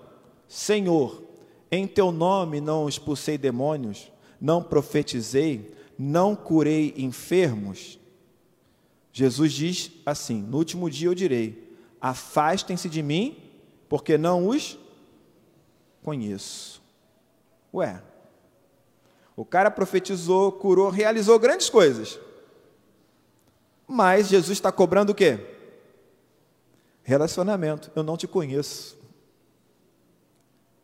Senhor, 0.48 1.22
em 1.70 1.86
teu 1.86 2.10
nome 2.10 2.60
não 2.60 2.88
expulsei 2.88 3.36
demônios, 3.36 4.10
não 4.40 4.62
profetizei, 4.62 5.74
não 5.98 6.34
curei 6.34 6.94
enfermos. 6.96 7.98
Jesus 9.12 9.52
diz 9.52 9.92
assim: 10.04 10.42
No 10.42 10.58
último 10.58 10.88
dia 10.90 11.08
eu 11.08 11.14
direi: 11.14 11.76
Afastem-se 12.00 12.88
de 12.88 13.02
mim, 13.02 13.36
porque 13.88 14.18
não 14.18 14.48
os 14.48 14.78
conheço. 16.02 16.82
Ué, 17.72 18.02
o 19.36 19.44
cara 19.44 19.70
profetizou, 19.70 20.52
curou, 20.52 20.90
realizou 20.90 21.38
grandes 21.38 21.68
coisas. 21.68 22.18
Mas 23.86 24.28
Jesus 24.28 24.56
está 24.56 24.72
cobrando 24.72 25.12
o 25.12 25.14
quê? 25.14 25.38
Relacionamento. 27.02 27.90
Eu 27.94 28.02
não 28.02 28.16
te 28.16 28.26
conheço. 28.26 28.98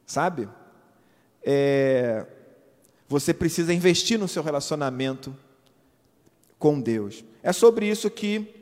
Sabe? 0.07 0.49
É, 1.43 2.27
você 3.09 3.33
precisa 3.33 3.73
investir 3.73 4.19
no 4.19 4.29
seu 4.29 4.43
relacionamento 4.43 5.35
com 6.59 6.81
Deus. 6.81 7.25
É 7.43 7.53
sobre 7.53 7.87
isso 7.89 8.11
que 8.11 8.61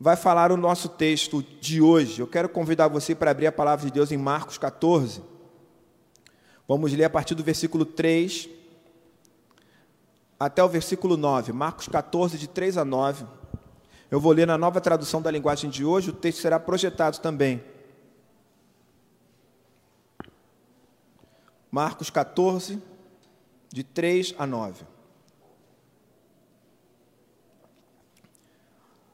vai 0.00 0.16
falar 0.16 0.50
o 0.50 0.56
nosso 0.56 0.88
texto 0.88 1.42
de 1.60 1.80
hoje. 1.80 2.20
Eu 2.20 2.26
quero 2.26 2.48
convidar 2.48 2.88
você 2.88 3.14
para 3.14 3.30
abrir 3.30 3.46
a 3.46 3.52
palavra 3.52 3.86
de 3.86 3.92
Deus 3.92 4.10
em 4.10 4.16
Marcos 4.16 4.58
14. 4.58 5.22
Vamos 6.66 6.92
ler 6.92 7.04
a 7.04 7.10
partir 7.10 7.34
do 7.34 7.44
versículo 7.44 7.84
3 7.84 8.48
até 10.38 10.62
o 10.62 10.68
versículo 10.68 11.16
9, 11.16 11.52
Marcos 11.52 11.88
14, 11.88 12.36
de 12.38 12.48
3 12.48 12.78
a 12.78 12.84
9. 12.84 13.24
Eu 14.10 14.20
vou 14.20 14.32
ler 14.32 14.46
na 14.46 14.58
nova 14.58 14.80
tradução 14.80 15.22
da 15.22 15.30
linguagem 15.30 15.70
de 15.70 15.84
hoje, 15.84 16.10
o 16.10 16.12
texto 16.12 16.40
será 16.40 16.58
projetado 16.58 17.18
também. 17.18 17.62
Marcos 21.70 22.10
14, 22.10 22.80
de 23.72 23.82
3 23.82 24.34
a 24.38 24.46
9. 24.46 24.84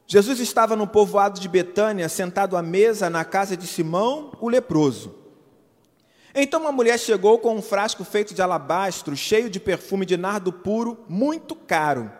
Jesus 0.05 0.39
estava 0.41 0.75
no 0.75 0.85
povoado 0.85 1.39
de 1.39 1.47
Betânia, 1.47 2.09
sentado 2.09 2.57
à 2.57 2.61
mesa 2.61 3.09
na 3.09 3.23
casa 3.23 3.55
de 3.55 3.65
Simão, 3.65 4.33
o 4.41 4.49
leproso. 4.49 5.20
Então 6.33 6.61
uma 6.61 6.71
mulher 6.71 6.97
chegou 6.97 7.39
com 7.39 7.55
um 7.55 7.61
frasco 7.61 8.03
feito 8.03 8.33
de 8.33 8.41
alabastro, 8.41 9.15
cheio 9.15 9.49
de 9.49 9.59
perfume 9.59 10.05
de 10.05 10.15
nardo 10.15 10.51
puro, 10.51 11.03
muito 11.07 11.55
caro. 11.55 12.11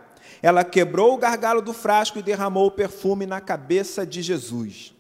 Ela 0.42 0.64
quebrou 0.64 1.14
o 1.14 1.18
gargalo 1.18 1.62
do 1.62 1.74
frasco 1.74 2.20
e 2.20 2.24
derramou 2.24 2.68
o 2.68 2.72
perfume 2.72 3.26
na 3.26 3.40
cabeça 3.40 4.06
de 4.06 4.22
Jesus. 4.22 4.94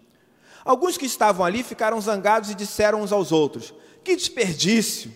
Alguns 0.63 0.97
que 0.97 1.05
estavam 1.05 1.45
ali 1.45 1.63
ficaram 1.63 1.99
zangados 1.99 2.49
e 2.49 2.55
disseram 2.55 3.01
uns 3.01 3.11
aos 3.11 3.31
outros: 3.31 3.73
Que 4.03 4.15
desperdício! 4.15 5.11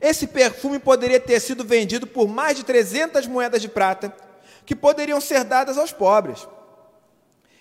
Esse 0.00 0.26
perfume 0.26 0.78
poderia 0.78 1.20
ter 1.20 1.40
sido 1.40 1.64
vendido 1.64 2.06
por 2.06 2.28
mais 2.28 2.56
de 2.56 2.64
300 2.64 3.26
moedas 3.26 3.60
de 3.60 3.68
prata, 3.68 4.14
que 4.64 4.76
poderiam 4.76 5.20
ser 5.20 5.44
dadas 5.44 5.76
aos 5.76 5.92
pobres. 5.92 6.46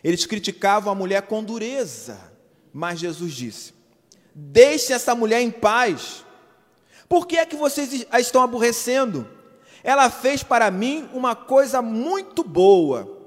Eles 0.04 0.26
criticavam 0.26 0.92
a 0.92 0.96
mulher 0.96 1.24
com 1.24 1.44
dureza, 1.44 2.18
mas 2.74 3.00
Jesus 3.00 3.34
disse: 3.34 3.74
Deixe 4.42 4.94
essa 4.94 5.14
mulher 5.14 5.42
em 5.42 5.52
paz. 5.52 6.26
Por 7.10 7.28
que 7.28 7.38
é 7.38 7.46
que 7.46 7.58
vocês 7.58 8.06
a 8.10 8.22
estão 8.22 8.42
aborrecendo? 8.42 9.28
Ela 9.84 10.10
fez 10.10 10.44
para 10.44 10.72
mim 10.72 11.10
uma 11.14 11.36
coisa 11.36 11.82
muito 11.82 12.42
boa, 12.42 13.18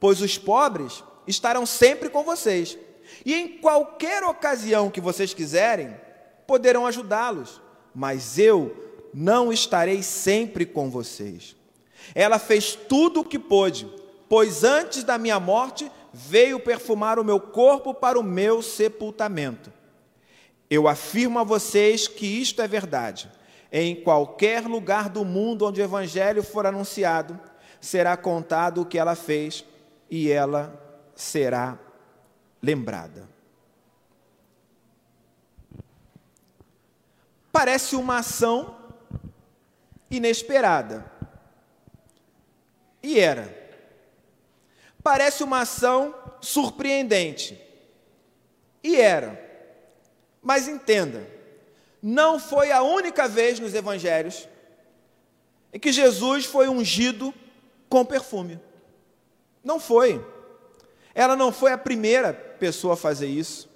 pois 0.00 0.20
os 0.20 0.36
pobres 0.36 1.04
estarão 1.26 1.64
sempre 1.64 2.08
com 2.08 2.24
vocês, 2.24 2.76
e 3.24 3.34
em 3.34 3.48
qualquer 3.58 4.24
ocasião 4.24 4.90
que 4.90 5.00
vocês 5.00 5.32
quiserem, 5.32 5.96
poderão 6.46 6.86
ajudá-los, 6.86 7.60
mas 7.94 8.38
eu 8.38 9.08
não 9.14 9.52
estarei 9.52 10.02
sempre 10.02 10.66
com 10.66 10.90
vocês. 10.90 11.56
Ela 12.14 12.38
fez 12.38 12.74
tudo 12.74 13.20
o 13.20 13.24
que 13.24 13.38
pôde, 13.38 13.88
pois 14.28 14.64
antes 14.64 15.04
da 15.04 15.16
minha 15.16 15.38
morte 15.38 15.90
veio 16.12 16.58
perfumar 16.58 17.18
o 17.18 17.24
meu 17.24 17.38
corpo 17.38 17.94
para 17.94 18.18
o 18.18 18.22
meu 18.22 18.62
sepultamento. 18.62 19.75
Eu 20.68 20.88
afirmo 20.88 21.38
a 21.38 21.44
vocês 21.44 22.08
que 22.08 22.26
isto 22.26 22.60
é 22.60 22.68
verdade. 22.68 23.30
Em 23.70 23.94
qualquer 23.94 24.62
lugar 24.62 25.08
do 25.08 25.24
mundo 25.24 25.66
onde 25.66 25.80
o 25.80 25.84
evangelho 25.84 26.42
for 26.42 26.66
anunciado, 26.66 27.38
será 27.80 28.16
contado 28.16 28.82
o 28.82 28.86
que 28.86 28.98
ela 28.98 29.14
fez 29.14 29.64
e 30.10 30.30
ela 30.30 30.82
será 31.14 31.78
lembrada. 32.62 33.28
Parece 37.52 37.96
uma 37.96 38.18
ação 38.18 38.76
inesperada. 40.10 41.10
E 43.02 43.20
era. 43.20 43.54
Parece 45.02 45.42
uma 45.44 45.60
ação 45.60 46.14
surpreendente. 46.40 47.60
E 48.82 48.96
era. 48.96 49.45
Mas 50.46 50.68
entenda, 50.68 51.28
não 52.00 52.38
foi 52.38 52.70
a 52.70 52.80
única 52.80 53.26
vez 53.26 53.58
nos 53.58 53.74
evangelhos 53.74 54.48
em 55.72 55.78
que 55.80 55.90
Jesus 55.90 56.44
foi 56.44 56.68
ungido 56.68 57.34
com 57.88 58.04
perfume. 58.04 58.60
Não 59.64 59.80
foi. 59.80 60.24
Ela 61.16 61.34
não 61.34 61.50
foi 61.50 61.72
a 61.72 61.78
primeira 61.78 62.32
pessoa 62.32 62.94
a 62.94 62.96
fazer 62.96 63.26
isso. 63.26 63.68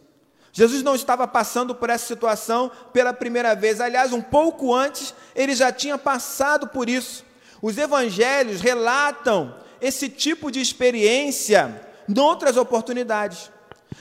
Jesus 0.52 0.84
não 0.84 0.94
estava 0.94 1.26
passando 1.26 1.74
por 1.74 1.90
essa 1.90 2.06
situação 2.06 2.70
pela 2.92 3.12
primeira 3.12 3.52
vez. 3.56 3.80
Aliás, 3.80 4.12
um 4.12 4.22
pouco 4.22 4.72
antes, 4.72 5.12
ele 5.34 5.56
já 5.56 5.72
tinha 5.72 5.98
passado 5.98 6.68
por 6.68 6.88
isso. 6.88 7.24
Os 7.60 7.76
evangelhos 7.76 8.60
relatam 8.60 9.56
esse 9.80 10.08
tipo 10.08 10.52
de 10.52 10.60
experiência 10.60 11.84
em 12.08 12.16
outras 12.20 12.56
oportunidades. 12.56 13.50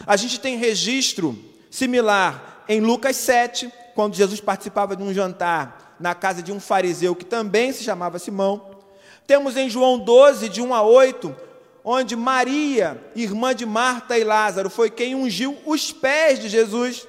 A 0.06 0.15
gente 0.15 0.39
tem 0.39 0.56
registro 0.56 1.36
similar 1.72 2.50
em 2.69 2.79
Lucas 2.79 3.15
7, 3.15 3.73
quando 3.95 4.13
Jesus 4.13 4.39
participava 4.39 4.95
de 4.95 5.01
um 5.01 5.12
jantar 5.12 5.95
na 5.99 6.13
casa 6.13 6.43
de 6.43 6.51
um 6.51 6.60
fariseu 6.60 7.15
que 7.15 7.25
também 7.25 7.73
se 7.73 7.84
chamava 7.84 8.19
Simão. 8.19 8.77
Temos 9.25 9.58
em 9.58 9.67
João 9.67 9.97
12, 9.97 10.47
de 10.47 10.62
1 10.62 10.71
a 10.75 10.84
8, 10.84 11.36
onde 11.84 12.15
Maria, 12.15 13.03
irmã 13.15 13.55
de 13.55 13.65
Marta 13.65 14.19
e 14.19 14.23
Lázaro, 14.23 14.69
foi 14.69 14.91
quem 14.91 15.15
ungiu 15.15 15.58
os 15.65 15.91
pés 15.91 16.38
de 16.38 16.47
Jesus. 16.47 17.08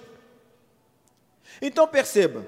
Então 1.60 1.86
perceba, 1.86 2.46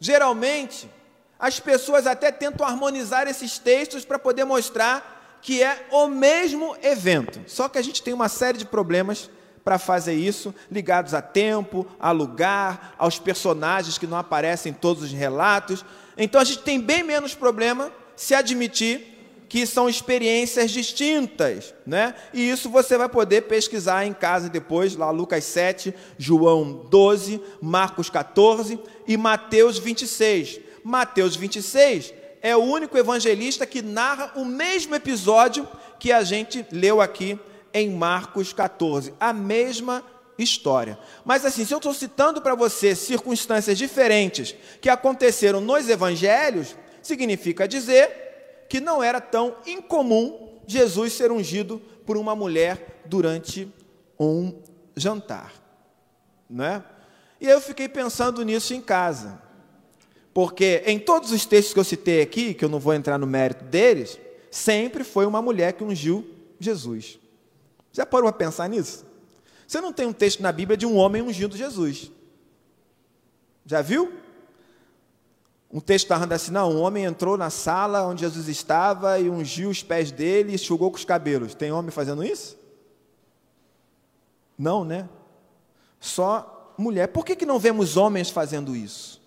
geralmente 0.00 0.90
as 1.38 1.60
pessoas 1.60 2.06
até 2.06 2.32
tentam 2.32 2.66
harmonizar 2.66 3.28
esses 3.28 3.58
textos 3.58 4.06
para 4.06 4.18
poder 4.18 4.44
mostrar 4.44 5.38
que 5.42 5.62
é 5.62 5.86
o 5.90 6.08
mesmo 6.08 6.74
evento. 6.82 7.42
Só 7.46 7.68
que 7.68 7.76
a 7.76 7.82
gente 7.82 8.02
tem 8.02 8.14
uma 8.14 8.28
série 8.30 8.56
de 8.56 8.64
problemas 8.64 9.30
para 9.68 9.78
fazer 9.78 10.14
isso, 10.14 10.54
ligados 10.72 11.12
a 11.12 11.20
tempo, 11.20 11.86
a 12.00 12.10
lugar, 12.10 12.94
aos 12.96 13.18
personagens 13.18 13.98
que 13.98 14.06
não 14.06 14.16
aparecem 14.16 14.70
em 14.70 14.74
todos 14.74 15.02
os 15.02 15.12
relatos. 15.12 15.84
Então 16.16 16.40
a 16.40 16.44
gente 16.44 16.60
tem 16.60 16.80
bem 16.80 17.02
menos 17.02 17.34
problema 17.34 17.92
se 18.16 18.34
admitir 18.34 19.44
que 19.46 19.66
são 19.66 19.86
experiências 19.86 20.70
distintas, 20.70 21.74
né? 21.86 22.14
E 22.32 22.48
isso 22.48 22.70
você 22.70 22.96
vai 22.96 23.10
poder 23.10 23.42
pesquisar 23.42 24.06
em 24.06 24.14
casa 24.14 24.48
depois, 24.48 24.96
lá 24.96 25.10
Lucas 25.10 25.44
7, 25.44 25.94
João 26.16 26.86
12, 26.88 27.38
Marcos 27.60 28.08
14 28.08 28.80
e 29.06 29.18
Mateus 29.18 29.76
26. 29.76 30.60
Mateus 30.82 31.36
26 31.36 32.14
é 32.40 32.56
o 32.56 32.60
único 32.60 32.96
evangelista 32.96 33.66
que 33.66 33.82
narra 33.82 34.32
o 34.34 34.46
mesmo 34.46 34.94
episódio 34.94 35.68
que 36.00 36.10
a 36.10 36.24
gente 36.24 36.64
leu 36.72 37.02
aqui 37.02 37.38
em 37.78 37.90
Marcos 37.90 38.52
14. 38.52 39.14
A 39.18 39.32
mesma 39.32 40.04
história. 40.38 40.98
Mas 41.24 41.44
assim, 41.44 41.64
se 41.64 41.74
eu 41.74 41.78
estou 41.78 41.92
citando 41.92 42.40
para 42.40 42.54
você 42.54 42.94
circunstâncias 42.94 43.76
diferentes 43.76 44.54
que 44.80 44.88
aconteceram 44.88 45.60
nos 45.60 45.88
evangelhos, 45.88 46.76
significa 47.02 47.66
dizer 47.66 48.66
que 48.68 48.80
não 48.80 49.02
era 49.02 49.20
tão 49.20 49.56
incomum 49.66 50.60
Jesus 50.66 51.14
ser 51.14 51.32
ungido 51.32 51.80
por 52.06 52.16
uma 52.16 52.36
mulher 52.36 53.02
durante 53.06 53.72
um 54.18 54.62
jantar, 54.94 55.52
não 56.48 56.64
é? 56.64 56.84
E 57.40 57.46
eu 57.46 57.60
fiquei 57.60 57.88
pensando 57.88 58.44
nisso 58.44 58.74
em 58.74 58.80
casa. 58.80 59.40
Porque 60.34 60.82
em 60.86 60.98
todos 60.98 61.32
os 61.32 61.46
textos 61.46 61.72
que 61.72 61.80
eu 61.80 61.84
citei 61.84 62.20
aqui, 62.20 62.52
que 62.52 62.64
eu 62.64 62.68
não 62.68 62.78
vou 62.78 62.94
entrar 62.94 63.18
no 63.18 63.26
mérito 63.26 63.64
deles, 63.64 64.18
sempre 64.50 65.04
foi 65.04 65.26
uma 65.26 65.40
mulher 65.40 65.72
que 65.72 65.84
ungiu 65.84 66.26
Jesus. 66.60 67.18
Já 67.98 68.06
parou 68.06 68.30
para 68.32 68.46
pensar 68.46 68.68
nisso? 68.68 69.04
Você 69.66 69.80
não 69.80 69.92
tem 69.92 70.06
um 70.06 70.12
texto 70.12 70.40
na 70.40 70.52
Bíblia 70.52 70.76
de 70.76 70.86
um 70.86 70.94
homem 70.94 71.20
ungindo 71.20 71.56
Jesus. 71.56 72.12
Já 73.66 73.82
viu? 73.82 74.12
Um 75.68 75.80
texto 75.80 76.08
narrando 76.08 76.32
assim, 76.32 76.52
não, 76.52 76.70
um 76.70 76.80
homem 76.80 77.02
entrou 77.02 77.36
na 77.36 77.50
sala 77.50 78.06
onde 78.06 78.20
Jesus 78.20 78.46
estava 78.46 79.18
e 79.18 79.28
ungiu 79.28 79.68
os 79.68 79.82
pés 79.82 80.12
dele 80.12 80.52
e 80.52 80.54
enxugou 80.54 80.92
com 80.92 80.96
os 80.96 81.04
cabelos. 81.04 81.56
Tem 81.56 81.72
homem 81.72 81.90
fazendo 81.90 82.22
isso? 82.22 82.56
Não, 84.56 84.84
né? 84.84 85.08
Só 85.98 86.72
mulher. 86.78 87.08
Por 87.08 87.24
que, 87.24 87.34
que 87.34 87.44
não 87.44 87.58
vemos 87.58 87.96
homens 87.96 88.30
fazendo 88.30 88.76
isso? 88.76 89.20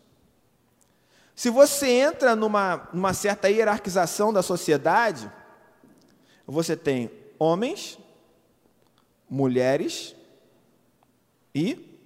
Se 1.36 1.50
você 1.50 1.90
entra 1.90 2.38
numa, 2.38 2.88
numa 2.94 3.14
certa 3.14 3.50
hierarquização 3.50 4.32
da 4.32 4.42
sociedade, 4.42 5.30
você 6.48 6.78
tem 6.78 7.12
homens 7.38 8.00
mulheres 9.32 10.14
e 11.56 11.98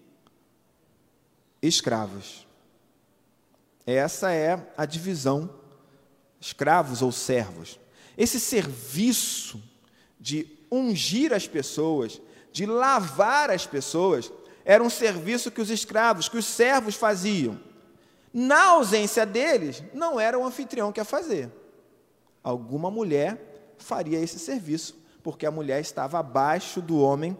escravos. 1.60 2.46
Essa 3.84 4.32
é 4.32 4.72
a 4.78 4.86
divisão, 4.86 5.50
escravos 6.40 7.02
ou 7.02 7.12
servos. 7.12 7.80
Esse 8.16 8.40
serviço 8.40 9.62
de 10.20 10.48
ungir 10.72 11.34
as 11.34 11.48
pessoas, 11.48 12.22
de 12.52 12.68
lavar 12.68 13.50
as 13.50 13.66
pessoas, 13.66 14.32
era 14.64 14.84
um 14.84 14.90
serviço 14.90 15.50
que 15.50 15.62
os 15.62 15.72
escravos, 15.72 16.30
que 16.30 16.38
os 16.38 16.46
servos 16.46 16.94
faziam. 16.94 17.60
Na 18.32 18.66
ausência 18.66 19.26
deles, 19.26 19.84
não 19.96 20.20
era 20.20 20.38
o 20.38 20.46
anfitrião 20.46 20.92
que 20.92 21.00
ia 21.00 21.06
fazer. 21.06 21.52
Alguma 22.44 22.92
mulher 22.92 23.74
faria 23.80 24.20
esse 24.20 24.38
serviço 24.38 25.05
porque 25.26 25.48
a 25.48 25.50
mulher 25.50 25.82
estava 25.82 26.20
abaixo 26.20 26.80
do 26.80 27.02
homem 27.02 27.36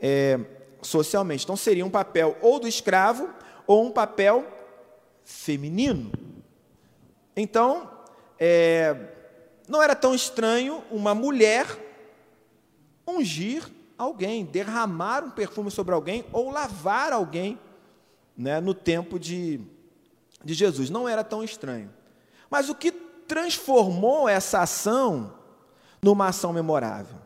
é, 0.00 0.40
socialmente. 0.82 1.44
Então 1.44 1.56
seria 1.56 1.86
um 1.86 1.90
papel 1.90 2.36
ou 2.42 2.58
do 2.58 2.66
escravo 2.66 3.30
ou 3.64 3.86
um 3.86 3.92
papel 3.92 4.44
feminino. 5.22 6.10
Então, 7.36 7.88
é, 8.40 8.96
não 9.68 9.80
era 9.80 9.94
tão 9.94 10.16
estranho 10.16 10.82
uma 10.90 11.14
mulher 11.14 11.64
ungir 13.06 13.70
alguém, 13.96 14.44
derramar 14.44 15.22
um 15.22 15.30
perfume 15.30 15.70
sobre 15.70 15.94
alguém 15.94 16.24
ou 16.32 16.50
lavar 16.50 17.12
alguém 17.12 17.56
né, 18.36 18.60
no 18.60 18.74
tempo 18.74 19.16
de, 19.16 19.60
de 20.44 20.54
Jesus. 20.54 20.90
Não 20.90 21.08
era 21.08 21.22
tão 21.22 21.44
estranho. 21.44 21.88
Mas 22.50 22.68
o 22.68 22.74
que 22.74 22.90
transformou 22.90 24.28
essa 24.28 24.58
ação 24.58 25.34
numa 26.02 26.26
ação 26.26 26.52
memorável? 26.52 27.17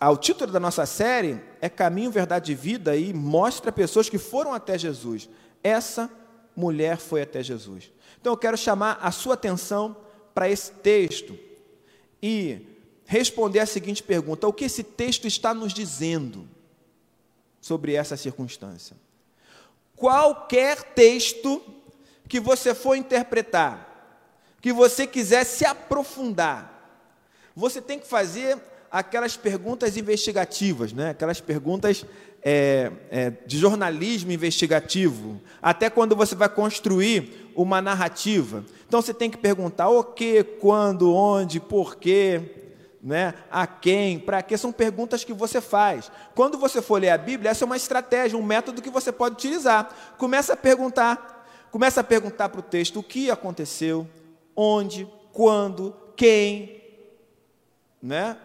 O 0.00 0.16
título 0.18 0.52
da 0.52 0.60
nossa 0.60 0.84
série 0.84 1.40
é 1.60 1.68
Caminho, 1.68 2.10
Verdade 2.10 2.52
e 2.52 2.54
Vida 2.54 2.94
e 2.94 3.14
mostra 3.14 3.72
pessoas 3.72 4.08
que 4.08 4.18
foram 4.18 4.52
até 4.52 4.76
Jesus. 4.76 5.30
Essa 5.64 6.10
mulher 6.54 6.98
foi 6.98 7.22
até 7.22 7.42
Jesus. 7.42 7.90
Então 8.20 8.34
eu 8.34 8.36
quero 8.36 8.56
chamar 8.56 8.98
a 9.00 9.10
sua 9.10 9.32
atenção 9.32 9.96
para 10.34 10.48
esse 10.48 10.72
texto 10.72 11.38
e 12.22 12.66
responder 13.06 13.60
a 13.60 13.66
seguinte 13.66 14.02
pergunta: 14.02 14.46
o 14.46 14.52
que 14.52 14.66
esse 14.66 14.82
texto 14.82 15.26
está 15.26 15.54
nos 15.54 15.72
dizendo 15.72 16.46
sobre 17.58 17.94
essa 17.94 18.16
circunstância? 18.16 18.94
Qualquer 19.96 20.82
texto 20.94 21.62
que 22.28 22.38
você 22.38 22.74
for 22.74 22.94
interpretar, 22.94 24.36
que 24.60 24.72
você 24.72 25.06
quiser 25.06 25.44
se 25.44 25.64
aprofundar, 25.64 26.68
você 27.54 27.80
tem 27.80 27.98
que 27.98 28.06
fazer 28.06 28.71
aquelas 28.92 29.38
perguntas 29.38 29.96
investigativas, 29.96 30.92
né? 30.92 31.10
aquelas 31.10 31.40
perguntas 31.40 32.04
é, 32.44 32.92
é, 33.10 33.32
de 33.46 33.56
jornalismo 33.56 34.30
investigativo, 34.30 35.40
até 35.62 35.88
quando 35.88 36.14
você 36.14 36.34
vai 36.34 36.50
construir 36.50 37.50
uma 37.56 37.80
narrativa. 37.80 38.62
Então 38.86 39.00
você 39.00 39.14
tem 39.14 39.30
que 39.30 39.38
perguntar 39.38 39.88
o 39.88 40.04
que, 40.04 40.44
quando, 40.44 41.14
onde, 41.14 41.58
por 41.58 41.96
quê, 41.96 42.76
né? 43.02 43.32
a 43.50 43.66
quem, 43.66 44.18
para 44.18 44.42
quê, 44.42 44.58
são 44.58 44.70
perguntas 44.70 45.24
que 45.24 45.32
você 45.32 45.62
faz. 45.62 46.12
Quando 46.34 46.58
você 46.58 46.82
for 46.82 47.00
ler 47.00 47.10
a 47.10 47.18
Bíblia, 47.18 47.50
essa 47.50 47.64
é 47.64 47.66
uma 47.66 47.78
estratégia, 47.78 48.38
um 48.38 48.42
método 48.42 48.82
que 48.82 48.90
você 48.90 49.10
pode 49.10 49.36
utilizar. 49.36 49.88
Começa 50.18 50.52
a 50.52 50.56
perguntar, 50.56 51.48
começa 51.70 52.02
a 52.02 52.04
perguntar 52.04 52.50
para 52.50 52.60
o 52.60 52.62
texto 52.62 52.98
o 52.98 53.02
que 53.02 53.30
aconteceu, 53.30 54.06
onde, 54.54 55.08
quando, 55.32 55.96
quem, 56.14 56.82
né? 58.02 58.36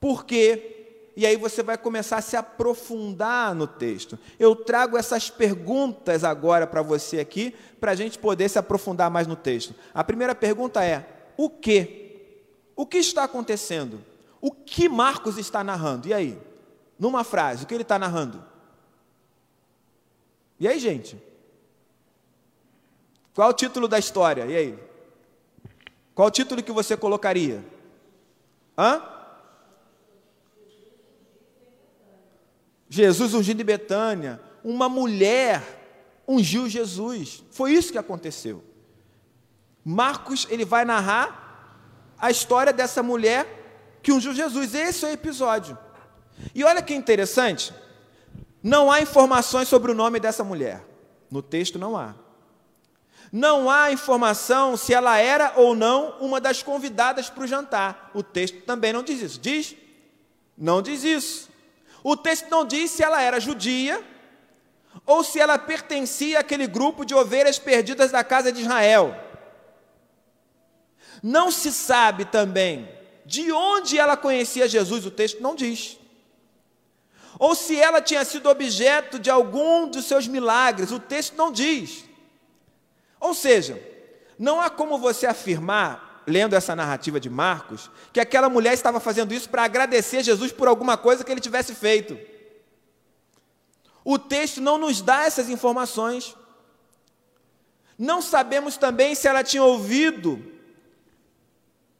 Por 0.00 0.24
quê? 0.24 0.74
E 1.16 1.26
aí 1.26 1.36
você 1.36 1.64
vai 1.64 1.76
começar 1.76 2.18
a 2.18 2.22
se 2.22 2.36
aprofundar 2.36 3.52
no 3.52 3.66
texto. 3.66 4.16
Eu 4.38 4.54
trago 4.54 4.96
essas 4.96 5.28
perguntas 5.28 6.22
agora 6.22 6.64
para 6.64 6.80
você 6.80 7.18
aqui, 7.18 7.56
para 7.80 7.90
a 7.90 7.94
gente 7.96 8.18
poder 8.18 8.48
se 8.48 8.56
aprofundar 8.56 9.10
mais 9.10 9.26
no 9.26 9.34
texto. 9.34 9.74
A 9.92 10.04
primeira 10.04 10.32
pergunta 10.32 10.84
é: 10.84 11.08
o 11.36 11.50
que? 11.50 12.44
O 12.76 12.86
que 12.86 12.98
está 12.98 13.24
acontecendo? 13.24 14.00
O 14.40 14.52
que 14.52 14.88
Marcos 14.88 15.38
está 15.38 15.64
narrando? 15.64 16.06
E 16.06 16.14
aí? 16.14 16.38
Numa 16.96 17.24
frase, 17.24 17.64
o 17.64 17.66
que 17.66 17.74
ele 17.74 17.82
está 17.82 17.98
narrando? 17.98 18.44
E 20.60 20.68
aí, 20.68 20.78
gente? 20.78 21.20
Qual 23.34 23.48
é 23.48 23.50
o 23.50 23.54
título 23.54 23.88
da 23.88 23.98
história? 23.98 24.46
E 24.46 24.56
aí? 24.56 24.78
Qual 26.14 26.28
o 26.28 26.30
título 26.30 26.62
que 26.62 26.70
você 26.70 26.96
colocaria? 26.96 27.64
Hã? 28.76 29.17
Jesus 32.88 33.34
ungindo 33.34 33.60
em 33.60 33.64
Betânia, 33.64 34.40
uma 34.64 34.88
mulher 34.88 35.62
ungiu 36.26 36.68
Jesus. 36.68 37.42
Foi 37.50 37.72
isso 37.72 37.92
que 37.92 37.98
aconteceu. 37.98 38.62
Marcos, 39.84 40.46
ele 40.50 40.64
vai 40.64 40.84
narrar 40.84 41.46
a 42.18 42.30
história 42.30 42.72
dessa 42.72 43.02
mulher 43.02 43.98
que 44.02 44.12
ungiu 44.12 44.34
Jesus. 44.34 44.74
Esse 44.74 45.04
é 45.04 45.08
o 45.08 45.12
episódio. 45.12 45.78
E 46.54 46.62
olha 46.64 46.82
que 46.82 46.94
interessante, 46.94 47.72
não 48.62 48.90
há 48.90 49.00
informações 49.00 49.68
sobre 49.68 49.90
o 49.90 49.94
nome 49.94 50.20
dessa 50.20 50.44
mulher. 50.44 50.84
No 51.30 51.42
texto 51.42 51.78
não 51.78 51.96
há. 51.96 52.14
Não 53.30 53.70
há 53.70 53.92
informação 53.92 54.76
se 54.76 54.94
ela 54.94 55.18
era 55.18 55.52
ou 55.56 55.74
não 55.74 56.18
uma 56.20 56.40
das 56.40 56.62
convidadas 56.62 57.28
para 57.28 57.44
o 57.44 57.46
jantar. 57.46 58.10
O 58.14 58.22
texto 58.22 58.62
também 58.62 58.92
não 58.92 59.02
diz 59.02 59.20
isso. 59.20 59.40
Diz? 59.40 59.76
Não 60.56 60.80
diz 60.80 61.04
isso. 61.04 61.48
O 62.02 62.16
texto 62.16 62.48
não 62.48 62.64
diz 62.64 62.90
se 62.90 63.02
ela 63.02 63.20
era 63.20 63.40
judia 63.40 64.02
ou 65.04 65.22
se 65.24 65.40
ela 65.40 65.58
pertencia 65.58 66.40
àquele 66.40 66.66
grupo 66.66 67.04
de 67.04 67.14
ovelhas 67.14 67.58
perdidas 67.58 68.10
da 68.10 68.22
casa 68.24 68.52
de 68.52 68.62
Israel. 68.62 69.16
Não 71.22 71.50
se 71.50 71.72
sabe 71.72 72.24
também 72.24 72.88
de 73.24 73.52
onde 73.52 73.98
ela 73.98 74.16
conhecia 74.16 74.68
Jesus, 74.68 75.04
o 75.04 75.10
texto 75.10 75.40
não 75.42 75.54
diz. 75.54 75.98
Ou 77.38 77.54
se 77.54 77.78
ela 77.78 78.00
tinha 78.00 78.24
sido 78.24 78.48
objeto 78.48 79.18
de 79.18 79.30
algum 79.30 79.88
dos 79.88 80.06
seus 80.06 80.26
milagres, 80.26 80.90
o 80.90 80.98
texto 80.98 81.36
não 81.36 81.52
diz. 81.52 82.04
Ou 83.20 83.34
seja, 83.34 83.80
não 84.38 84.60
há 84.60 84.70
como 84.70 84.98
você 84.98 85.26
afirmar 85.26 86.07
lendo 86.28 86.54
essa 86.54 86.76
narrativa 86.76 87.18
de 87.18 87.30
Marcos, 87.30 87.90
que 88.12 88.20
aquela 88.20 88.48
mulher 88.50 88.74
estava 88.74 89.00
fazendo 89.00 89.32
isso 89.32 89.48
para 89.48 89.64
agradecer 89.64 90.22
Jesus 90.22 90.52
por 90.52 90.68
alguma 90.68 90.96
coisa 90.96 91.24
que 91.24 91.32
ele 91.32 91.40
tivesse 91.40 91.74
feito. 91.74 92.18
O 94.04 94.18
texto 94.18 94.60
não 94.60 94.76
nos 94.76 95.00
dá 95.00 95.24
essas 95.24 95.48
informações. 95.48 96.36
Não 97.98 98.20
sabemos 98.20 98.76
também 98.76 99.14
se 99.14 99.26
ela 99.26 99.42
tinha 99.42 99.64
ouvido 99.64 100.42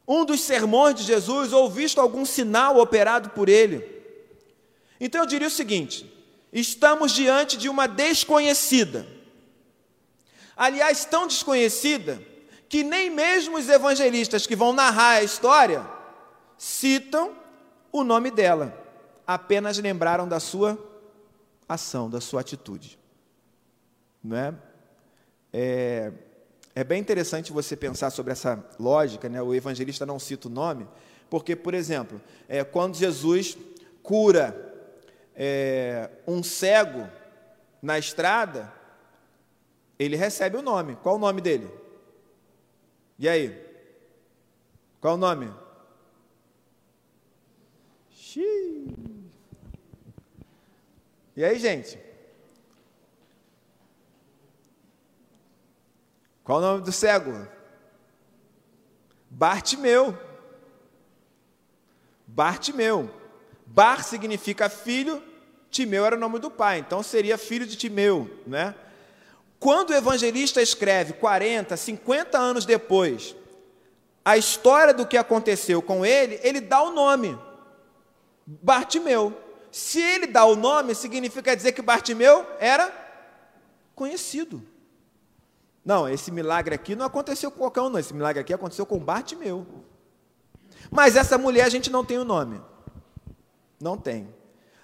um 0.07 0.25
dos 0.25 0.41
sermões 0.43 0.95
de 0.95 1.03
Jesus 1.03 1.53
ou 1.53 1.71
visto 1.71 2.01
algum 2.01 2.25
sinal 2.25 2.79
operado 2.79 3.31
por 3.31 3.49
ele. 3.49 3.85
Então 5.01 5.23
eu 5.23 5.27
diria 5.27 5.49
o 5.49 5.51
seguinte: 5.51 6.11
estamos 6.53 7.13
diante 7.13 7.57
de 7.57 7.69
uma 7.69 7.89
desconhecida. 7.89 9.07
Aliás, 10.57 11.05
tão 11.05 11.27
desconhecida 11.27 12.23
que 12.69 12.85
nem 12.85 13.09
mesmo 13.09 13.57
os 13.57 13.69
evangelistas 13.69 14.47
que 14.47 14.55
vão 14.55 14.73
narrar 14.73 15.17
a 15.17 15.23
história 15.23 15.85
citam 16.57 17.35
o 17.91 18.05
nome 18.05 18.31
dela, 18.31 18.77
apenas 19.27 19.79
lembraram 19.79 20.29
da 20.29 20.39
sua 20.39 20.79
ação, 21.69 22.11
da 22.11 22.21
sua 22.21 22.41
atitude. 22.41 22.99
Não 24.23 24.37
é? 24.37 24.55
É, 25.53 26.13
é 26.75 26.85
bem 26.85 27.01
interessante 27.01 27.53
você 27.53 27.75
pensar 27.75 28.11
sobre 28.11 28.33
essa 28.33 28.63
lógica, 28.79 29.29
né? 29.29 29.41
o 29.41 29.55
evangelista 29.55 30.05
não 30.05 30.19
cita 30.19 30.49
o 30.49 30.51
nome, 30.51 30.87
porque, 31.31 31.57
por 31.57 31.75
exemplo, 31.75 32.21
é, 32.49 32.63
quando 32.65 32.97
Jesus 32.97 33.57
cura 34.03 34.69
é, 35.35 36.11
um 36.27 36.43
cego 36.43 37.09
na 37.81 37.99
estrada, 37.99 38.73
ele 39.99 40.17
recebe 40.17 40.57
o 40.57 40.63
nome. 40.63 40.97
Qual 41.03 41.17
o 41.17 41.19
nome 41.19 41.41
dele? 41.41 41.71
E 43.19 43.29
aí? 43.29 43.67
Qual 45.01 45.15
o 45.15 45.19
nome? 45.19 45.53
Xiii. 48.11 48.95
E 51.37 51.45
aí, 51.45 51.59
gente? 51.59 51.99
Qual 56.45 56.59
o 56.59 56.63
nome 56.63 56.83
do 56.83 56.93
cego? 56.93 57.47
Bartimeu. 59.29 60.17
Bartimeu. 62.27 63.11
Bar 63.67 64.03
significa 64.03 64.69
filho, 64.69 65.23
Timeu 65.71 66.05
era 66.05 66.17
o 66.17 66.19
nome 66.19 66.39
do 66.39 66.51
pai, 66.51 66.79
então 66.79 67.03
seria 67.03 67.37
filho 67.37 67.67
de 67.67 67.77
Timeu, 67.77 68.43
né? 68.47 68.75
Quando 69.61 69.91
o 69.91 69.95
evangelista 69.95 70.63
escreve 70.63 71.15
40, 71.15 71.77
50 71.77 72.39
anos 72.39 72.65
depois, 72.65 73.35
a 74.25 74.37
história 74.37 74.95
do 74.95 75.07
que 75.07 75.17
aconteceu 75.17 75.83
com 75.83 76.05
ele, 76.07 76.39
ele 76.43 76.61
dá 76.61 76.83
o 76.83 76.93
nome: 76.93 77.39
Bartimeu. 78.47 79.37
Se 79.71 80.01
ele 80.01 80.27
dá 80.27 80.45
o 80.45 80.57
nome, 80.57 80.95
significa 80.95 81.55
dizer 81.55 81.73
que 81.73 81.83
Bartimeu 81.83 82.47
era 82.59 82.93
conhecido. 83.95 84.63
Não, 85.85 86.09
esse 86.09 86.31
milagre 86.31 86.75
aqui 86.75 86.95
não 86.95 87.07
aconteceu 87.07 87.51
com 87.51 87.59
qualquer 87.59 87.81
um, 87.83 87.89
não. 87.89 87.99
Esse 87.99 88.15
milagre 88.15 88.41
aqui 88.41 88.53
aconteceu 88.53 88.87
com 88.87 88.99
Bartimeu. 88.99 89.67
Mas 90.91 91.17
essa 91.17 91.37
mulher 91.37 91.65
a 91.65 91.69
gente 91.69 91.91
não 91.91 92.05
tem 92.05 92.19
o 92.19 92.25
nome. 92.25 92.61
Não 93.81 93.97
tem. 93.97 94.29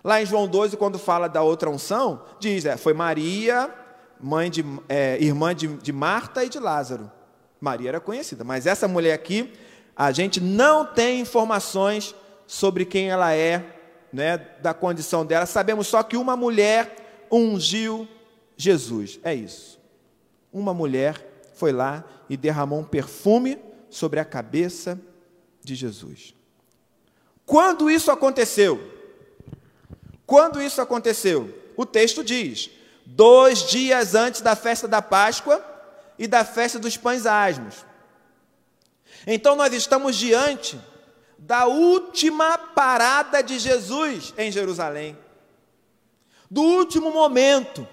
Lá 0.03 0.21
em 0.21 0.27
João 0.27 0.47
12, 0.47 0.77
quando 0.77 0.99
fala 0.99 1.29
da 1.29 1.43
outra 1.43 1.71
unção, 1.71 2.25
diz: 2.39 2.65
é, 2.65 2.77
foi 2.77 2.93
Maria, 2.93 3.73
mãe 4.25 4.51
de, 4.51 4.65
é, 4.89 5.19
irmã 5.23 5.55
de, 5.55 5.69
de 5.69 5.93
Marta 5.93 6.43
e 6.43 6.49
de 6.49 6.59
Lázaro. 6.59 7.13
Maria 7.61 7.91
era 7.91 8.01
conhecida, 8.01 8.43
mas 8.43 8.67
essa 8.67 8.89
mulher 8.89 9.13
aqui, 9.13 9.53
a 9.95 10.11
gente 10.13 10.41
não 10.41 10.87
tem 10.87 11.21
informações 11.21 12.15
sobre 12.47 12.87
quem 12.87 13.11
ela 13.11 13.35
é, 13.35 13.63
né, 14.11 14.39
da 14.63 14.73
condição 14.73 15.27
dela. 15.27 15.45
Sabemos 15.45 15.87
só 15.89 16.03
que 16.03 16.17
uma 16.17 16.37
mulher 16.37 17.27
ungiu 17.31 18.09
Jesus. 18.57 19.21
É 19.23 19.35
isso. 19.35 19.79
Uma 20.51 20.73
mulher 20.73 21.43
foi 21.53 21.71
lá 21.71 22.03
e 22.29 22.35
derramou 22.35 22.81
um 22.81 22.85
perfume 22.85 23.59
sobre 23.91 24.21
a 24.21 24.25
cabeça 24.25 24.99
de 25.63 25.75
Jesus. 25.75 26.35
Quando 27.45 27.91
isso 27.91 28.11
aconteceu? 28.11 28.81
Quando 30.27 30.63
isso 30.63 30.81
aconteceu? 30.81 31.53
O 31.77 31.85
texto 31.85 32.25
diz: 32.25 32.71
dois 33.07 33.69
dias 33.69 34.15
antes 34.15 34.41
da 34.41 34.57
festa 34.57 34.89
da 34.89 35.03
Páscoa 35.03 35.65
e 36.19 36.27
da 36.27 36.45
festa 36.45 36.79
dos 36.79 36.97
pães 36.97 37.27
asmos. 37.27 37.85
Então 39.27 39.57
nós 39.57 39.73
estamos 39.73 40.17
diante 40.17 40.81
da 41.39 41.67
última 41.67 42.57
parada 42.57 43.43
de 43.43 43.59
Jesus 43.59 44.33
em 44.39 44.51
Jerusalém, 44.51 45.17
do 46.51 46.63
último 46.63 47.11
momento, 47.11 47.87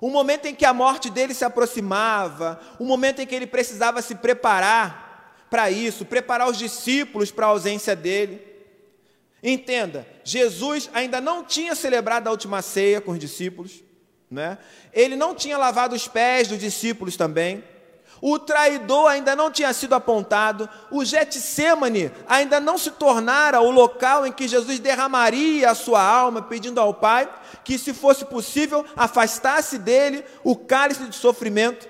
o 0.00 0.10
momento 0.10 0.46
em 0.46 0.54
que 0.54 0.64
a 0.64 0.74
morte 0.74 1.08
dele 1.08 1.32
se 1.32 1.44
aproximava, 1.44 2.60
o 2.78 2.84
momento 2.84 3.20
em 3.20 3.26
que 3.26 3.34
ele 3.34 3.46
precisava 3.46 4.02
se 4.02 4.16
preparar 4.16 5.46
para 5.48 5.70
isso, 5.70 6.04
preparar 6.04 6.48
os 6.48 6.58
discípulos 6.58 7.30
para 7.30 7.46
a 7.46 7.50
ausência 7.50 7.94
dele. 7.94 8.44
Entenda, 9.42 10.06
Jesus 10.24 10.90
ainda 10.92 11.20
não 11.20 11.44
tinha 11.44 11.74
celebrado 11.74 12.26
a 12.28 12.30
última 12.30 12.60
ceia 12.60 13.00
com 13.00 13.12
os 13.12 13.18
discípulos, 13.18 13.82
né? 14.30 14.58
ele 14.92 15.16
não 15.16 15.34
tinha 15.34 15.58
lavado 15.58 15.94
os 15.94 16.08
pés 16.08 16.48
dos 16.48 16.58
discípulos 16.58 17.16
também, 17.16 17.62
o 18.26 18.38
traidor 18.38 19.10
ainda 19.10 19.36
não 19.36 19.50
tinha 19.50 19.70
sido 19.74 19.94
apontado, 19.94 20.66
o 20.90 21.04
Getsemane 21.04 22.10
ainda 22.26 22.58
não 22.58 22.78
se 22.78 22.90
tornara 22.92 23.60
o 23.60 23.70
local 23.70 24.26
em 24.26 24.32
que 24.32 24.48
Jesus 24.48 24.78
derramaria 24.78 25.70
a 25.70 25.74
sua 25.74 26.02
alma, 26.02 26.40
pedindo 26.40 26.80
ao 26.80 26.94
Pai 26.94 27.28
que, 27.62 27.76
se 27.76 27.92
fosse 27.92 28.24
possível, 28.24 28.82
afastasse 28.96 29.76
dele 29.76 30.24
o 30.42 30.56
cálice 30.56 31.04
de 31.04 31.16
sofrimento. 31.16 31.86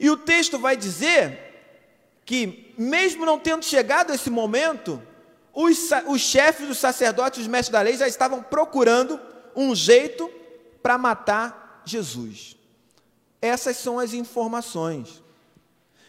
E 0.00 0.08
o 0.08 0.16
texto 0.16 0.58
vai 0.58 0.78
dizer 0.78 1.38
que, 2.24 2.74
mesmo 2.78 3.26
não 3.26 3.38
tendo 3.38 3.66
chegado 3.66 4.14
esse 4.14 4.30
momento, 4.30 5.02
os, 5.52 5.90
os 6.06 6.22
chefes 6.22 6.66
dos 6.66 6.78
sacerdotes, 6.78 7.40
os 7.40 7.46
mestres 7.46 7.72
da 7.72 7.82
lei, 7.82 7.98
já 7.98 8.08
estavam 8.08 8.42
procurando 8.42 9.20
um 9.54 9.74
jeito 9.74 10.30
para 10.84 10.98
matar 10.98 11.80
Jesus. 11.86 12.58
Essas 13.40 13.78
são 13.78 13.98
as 13.98 14.12
informações. 14.12 15.22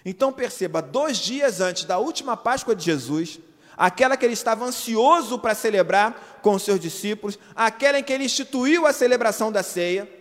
Então 0.03 0.33
perceba, 0.33 0.81
dois 0.81 1.17
dias 1.17 1.61
antes 1.61 1.85
da 1.85 1.97
última 1.97 2.35
Páscoa 2.35 2.75
de 2.75 2.83
Jesus, 2.83 3.39
aquela 3.77 4.17
que 4.17 4.25
ele 4.25 4.33
estava 4.33 4.65
ansioso 4.65 5.39
para 5.39 5.55
celebrar 5.55 6.39
com 6.41 6.55
os 6.55 6.63
seus 6.63 6.79
discípulos, 6.79 7.39
aquela 7.55 7.99
em 7.99 8.03
que 8.03 8.11
ele 8.11 8.25
instituiu 8.25 8.85
a 8.85 8.91
celebração 8.91 9.49
da 9.49 9.63
ceia, 9.63 10.11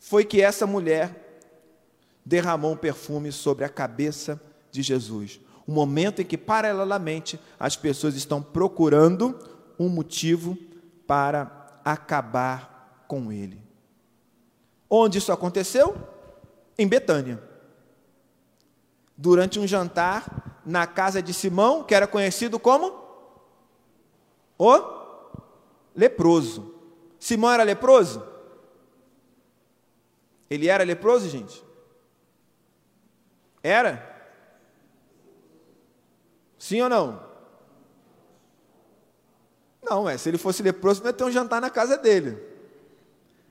foi 0.00 0.24
que 0.24 0.42
essa 0.42 0.66
mulher 0.66 1.46
derramou 2.26 2.72
um 2.72 2.76
perfume 2.76 3.30
sobre 3.30 3.64
a 3.64 3.68
cabeça 3.68 4.42
de 4.72 4.82
Jesus 4.82 5.38
o 5.68 5.70
momento 5.70 6.22
em 6.22 6.24
que, 6.24 6.38
paralelamente, 6.38 7.38
as 7.60 7.76
pessoas 7.76 8.14
estão 8.14 8.40
procurando 8.40 9.38
um 9.78 9.86
motivo 9.86 10.56
para 11.06 11.80
acabar 11.84 12.77
com 13.08 13.32
ele. 13.32 13.60
Onde 14.88 15.18
isso 15.18 15.32
aconteceu? 15.32 15.96
Em 16.78 16.86
Betânia. 16.86 17.42
Durante 19.16 19.58
um 19.58 19.66
jantar 19.66 20.62
na 20.64 20.86
casa 20.86 21.20
de 21.20 21.32
Simão, 21.32 21.82
que 21.82 21.94
era 21.94 22.06
conhecido 22.06 22.60
como 22.60 22.92
o 24.58 24.80
leproso. 25.96 26.74
Simão 27.18 27.50
era 27.50 27.64
leproso? 27.64 28.24
Ele 30.48 30.68
era 30.68 30.84
leproso, 30.84 31.28
gente? 31.28 31.64
Era? 33.62 34.16
Sim 36.58 36.82
ou 36.82 36.88
não? 36.88 37.28
Não, 39.82 40.08
é. 40.08 40.18
Se 40.18 40.28
ele 40.28 40.38
fosse 40.38 40.62
leproso, 40.62 41.00
não 41.00 41.08
ia 41.08 41.12
ter 41.12 41.24
um 41.24 41.30
jantar 41.30 41.60
na 41.60 41.70
casa 41.70 41.96
dele. 41.96 42.57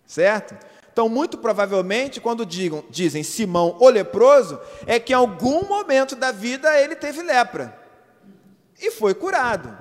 Certo? 0.08 0.56
Então, 0.92 1.08
muito 1.08 1.38
provavelmente, 1.38 2.20
quando 2.20 2.44
digam, 2.46 2.84
dizem 2.90 3.22
Simão 3.22 3.78
o 3.80 3.90
leproso, 3.90 4.60
é 4.88 5.00
que 5.00 5.14
em 5.14 5.16
algum 5.16 5.68
momento 5.68 6.16
da 6.16 6.32
vida 6.32 6.76
ele 6.82 6.96
teve 6.96 7.22
lepra. 7.22 7.78
E 8.82 8.90
foi 8.90 9.14
curado. 9.14 9.78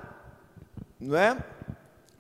Não 1.00 1.16
é? 1.16 1.38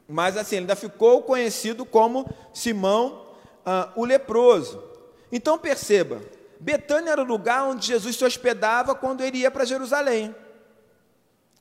Mas 0.08 0.36
assim, 0.38 0.56
ele 0.56 0.62
ainda 0.62 0.76
ficou 0.76 1.22
conhecido 1.22 1.84
como 1.84 2.32
Simão 2.54 3.26
ah, 3.66 3.92
o 3.96 4.04
leproso. 4.04 4.82
Então 5.30 5.58
perceba, 5.58 6.22
Betânia 6.58 7.10
era 7.10 7.20
o 7.20 7.26
lugar 7.26 7.64
onde 7.64 7.88
Jesus 7.88 8.16
se 8.16 8.24
hospedava 8.24 8.94
quando 8.94 9.22
ele 9.22 9.38
ia 9.38 9.50
para 9.50 9.64
Jerusalém 9.66 10.34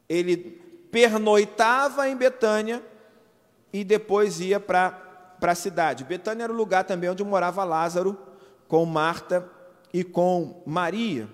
ele 0.08 0.38
pernoitava 0.92 2.08
em 2.08 2.16
Betânia 2.16 2.82
e 3.74 3.84
depois 3.84 4.40
ia 4.40 4.60
para 4.60 5.05
a 5.42 5.56
cidade. 5.56 6.04
Betânia 6.04 6.44
era 6.44 6.54
o 6.54 6.56
lugar 6.56 6.84
também 6.84 7.10
onde 7.10 7.24
morava 7.24 7.64
Lázaro 7.64 8.18
com 8.68 8.86
Marta 8.86 9.50
e 9.94 10.04
com 10.04 10.62
Maria. 10.66 11.28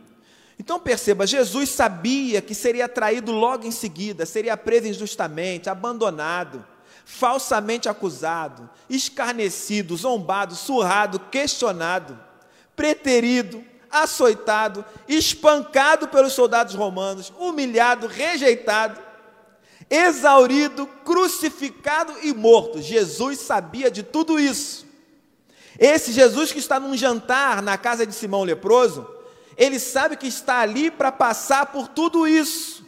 Então 0.59 0.79
perceba, 0.79 1.25
Jesus 1.25 1.69
sabia 1.69 2.41
que 2.41 2.53
seria 2.53 2.87
traído 2.87 3.31
logo 3.31 3.65
em 3.65 3.71
seguida, 3.71 4.25
seria 4.25 4.55
preso 4.55 4.87
injustamente, 4.87 5.69
abandonado, 5.69 6.63
falsamente 7.03 7.89
acusado, 7.89 8.69
escarnecido, 8.87 9.97
zombado, 9.97 10.53
surrado, 10.53 11.19
questionado, 11.19 12.19
preterido, 12.75 13.63
açoitado, 13.89 14.85
espancado 15.07 16.07
pelos 16.07 16.33
soldados 16.33 16.75
romanos, 16.75 17.33
humilhado, 17.39 18.05
rejeitado, 18.07 18.99
exaurido, 19.91 20.87
crucificado 20.87 22.13
e 22.23 22.33
morto. 22.33 22.81
Jesus 22.81 23.39
sabia 23.39 23.91
de 23.91 24.01
tudo 24.01 24.39
isso. 24.39 24.87
Esse 25.77 26.13
Jesus 26.13 26.53
que 26.53 26.59
está 26.59 26.79
num 26.79 26.95
jantar 26.95 27.61
na 27.61 27.77
casa 27.77 28.07
de 28.07 28.15
Simão 28.15 28.43
leproso, 28.43 29.05
ele 29.57 29.77
sabe 29.79 30.15
que 30.15 30.27
está 30.27 30.59
ali 30.59 30.89
para 30.89 31.11
passar 31.11 31.65
por 31.67 31.89
tudo 31.89 32.25
isso. 32.25 32.85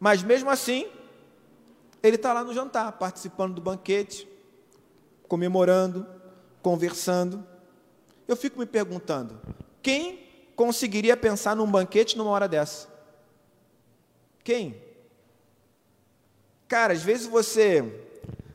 Mas 0.00 0.22
mesmo 0.22 0.50
assim, 0.50 0.86
ele 2.02 2.16
está 2.16 2.32
lá 2.32 2.42
no 2.42 2.52
jantar, 2.52 2.90
participando 2.92 3.54
do 3.54 3.60
banquete, 3.60 4.28
comemorando, 5.28 6.04
conversando. 6.60 7.46
Eu 8.26 8.36
fico 8.36 8.58
me 8.58 8.66
perguntando: 8.66 9.40
quem 9.80 10.26
conseguiria 10.56 11.16
pensar 11.16 11.54
num 11.54 11.70
banquete 11.70 12.18
numa 12.18 12.30
hora 12.30 12.48
dessa? 12.48 12.88
Quem? 14.42 14.91
Cara, 16.72 16.94
às 16.94 17.02
vezes 17.02 17.26
você, 17.26 17.84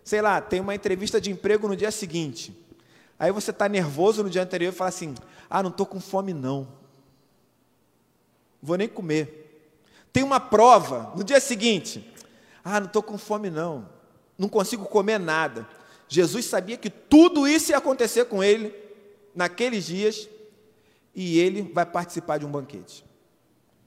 sei 0.03 0.23
lá, 0.23 0.41
tem 0.41 0.60
uma 0.60 0.73
entrevista 0.73 1.21
de 1.21 1.30
emprego 1.30 1.67
no 1.67 1.75
dia 1.75 1.91
seguinte. 1.91 2.51
Aí 3.19 3.32
você 3.32 3.51
está 3.51 3.69
nervoso 3.69 4.23
no 4.23 4.30
dia 4.32 4.41
anterior 4.41 4.73
e 4.73 4.75
fala 4.75 4.89
assim: 4.89 5.13
ah, 5.47 5.62
não 5.62 5.69
estou 5.69 5.86
com 5.86 5.99
fome 5.99 6.34
não. 6.34 6.67
Vou 8.60 8.75
nem 8.75 8.88
comer. 8.88 9.69
Tem 10.12 10.23
uma 10.23 10.39
prova 10.39 11.13
no 11.15 11.23
dia 11.23 11.39
seguinte. 11.39 12.12
Ah, 12.63 12.80
não 12.80 12.88
estou 12.88 13.03
com 13.03 13.19
fome 13.19 13.51
não. 13.51 13.88
Não 14.36 14.49
consigo 14.49 14.86
comer 14.86 15.19
nada. 15.19 15.69
Jesus 16.10 16.45
sabia 16.45 16.75
que 16.75 16.89
tudo 16.89 17.47
isso 17.47 17.69
ia 17.69 17.77
acontecer 17.77 18.25
com 18.25 18.43
ele 18.43 18.73
naqueles 19.36 19.86
dias 19.86 20.27
e 21.13 21.38
ele 21.38 21.62
vai 21.71 21.86
participar 21.86 22.39
de 22.39 22.47
um 22.47 22.49
banquete. 22.49 23.06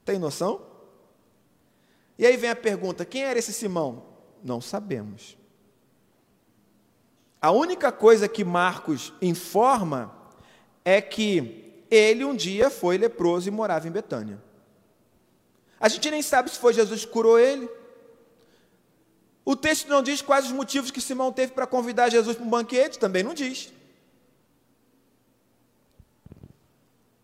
Tem 0.05 0.17
noção? 0.17 0.61
E 2.17 2.25
aí 2.25 2.37
vem 2.37 2.49
a 2.49 2.55
pergunta: 2.55 3.03
quem 3.03 3.25
era 3.25 3.37
esse 3.37 3.51
Simão? 3.51 4.09
Não 4.43 4.59
sabemos. 4.59 5.37
A 7.41 7.51
única 7.51 7.91
coisa 7.91 8.27
que 8.27 8.43
Marcos 8.43 9.13
informa 9.21 10.15
é 10.85 11.01
que 11.01 11.83
ele 11.89 12.23
um 12.23 12.35
dia 12.35 12.69
foi 12.69 12.97
leproso 12.97 13.47
e 13.47 13.51
morava 13.51 13.87
em 13.87 13.91
Betânia. 13.91 14.41
A 15.79 15.89
gente 15.89 16.11
nem 16.11 16.21
sabe 16.21 16.51
se 16.51 16.59
foi 16.59 16.73
Jesus 16.73 17.03
que 17.03 17.11
curou 17.11 17.39
ele. 17.39 17.67
O 19.43 19.55
texto 19.55 19.89
não 19.89 20.03
diz 20.03 20.21
quais 20.21 20.45
os 20.45 20.51
motivos 20.51 20.91
que 20.91 21.01
Simão 21.01 21.33
teve 21.33 21.53
para 21.53 21.65
convidar 21.65 22.09
Jesus 22.09 22.37
para 22.37 22.45
um 22.45 22.49
banquete, 22.49 22.99
também 22.99 23.23
não 23.23 23.33
diz. 23.33 23.73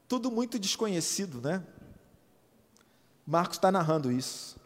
Tudo 0.07 0.31
muito 0.31 0.57
desconhecido, 0.57 1.39
né? 1.39 1.63
Marcos 3.25 3.57
está 3.57 3.71
narrando 3.71 4.11
isso. 4.11 4.57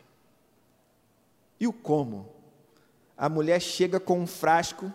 E 1.60 1.68
o 1.68 1.74
como? 1.74 2.41
A 3.22 3.30
mulher 3.30 3.62
chega 3.62 4.00
com 4.00 4.20
um 4.20 4.26
frasco 4.26 4.92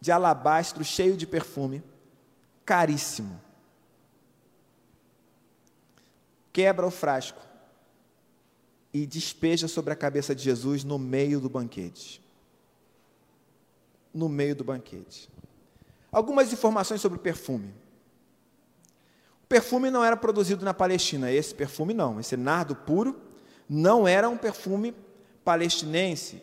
de 0.00 0.10
alabastro 0.10 0.82
cheio 0.82 1.16
de 1.16 1.24
perfume, 1.24 1.80
caríssimo. 2.64 3.40
Quebra 6.52 6.84
o 6.84 6.90
frasco 6.90 7.40
e 8.92 9.06
despeja 9.06 9.68
sobre 9.68 9.92
a 9.92 9.96
cabeça 9.96 10.34
de 10.34 10.42
Jesus 10.42 10.82
no 10.82 10.98
meio 10.98 11.38
do 11.38 11.48
banquete. 11.48 12.20
No 14.12 14.28
meio 14.28 14.56
do 14.56 14.64
banquete. 14.64 15.30
Algumas 16.10 16.52
informações 16.52 17.00
sobre 17.00 17.16
o 17.18 17.22
perfume 17.22 17.72
perfume 19.52 19.90
não 19.90 20.02
era 20.02 20.16
produzido 20.16 20.64
na 20.64 20.72
Palestina, 20.72 21.30
esse 21.30 21.54
perfume 21.54 21.92
não, 21.92 22.18
esse 22.18 22.38
nardo 22.38 22.74
puro 22.74 23.20
não 23.68 24.08
era 24.08 24.26
um 24.26 24.36
perfume 24.38 24.94
palestinense, 25.44 26.42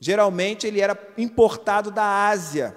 geralmente 0.00 0.66
ele 0.66 0.80
era 0.80 0.98
importado 1.18 1.90
da 1.90 2.26
Ásia. 2.28 2.76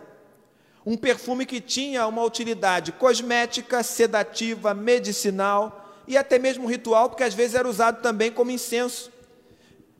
Um 0.86 0.98
perfume 0.98 1.46
que 1.46 1.62
tinha 1.62 2.06
uma 2.06 2.24
utilidade 2.24 2.92
cosmética, 2.92 3.82
sedativa, 3.82 4.74
medicinal 4.74 6.04
e 6.06 6.18
até 6.18 6.38
mesmo 6.38 6.68
ritual, 6.68 7.10
porque 7.10 7.24
às 7.24 7.34
vezes 7.34 7.56
era 7.56 7.68
usado 7.68 8.02
também 8.02 8.30
como 8.30 8.52
incenso. 8.52 9.10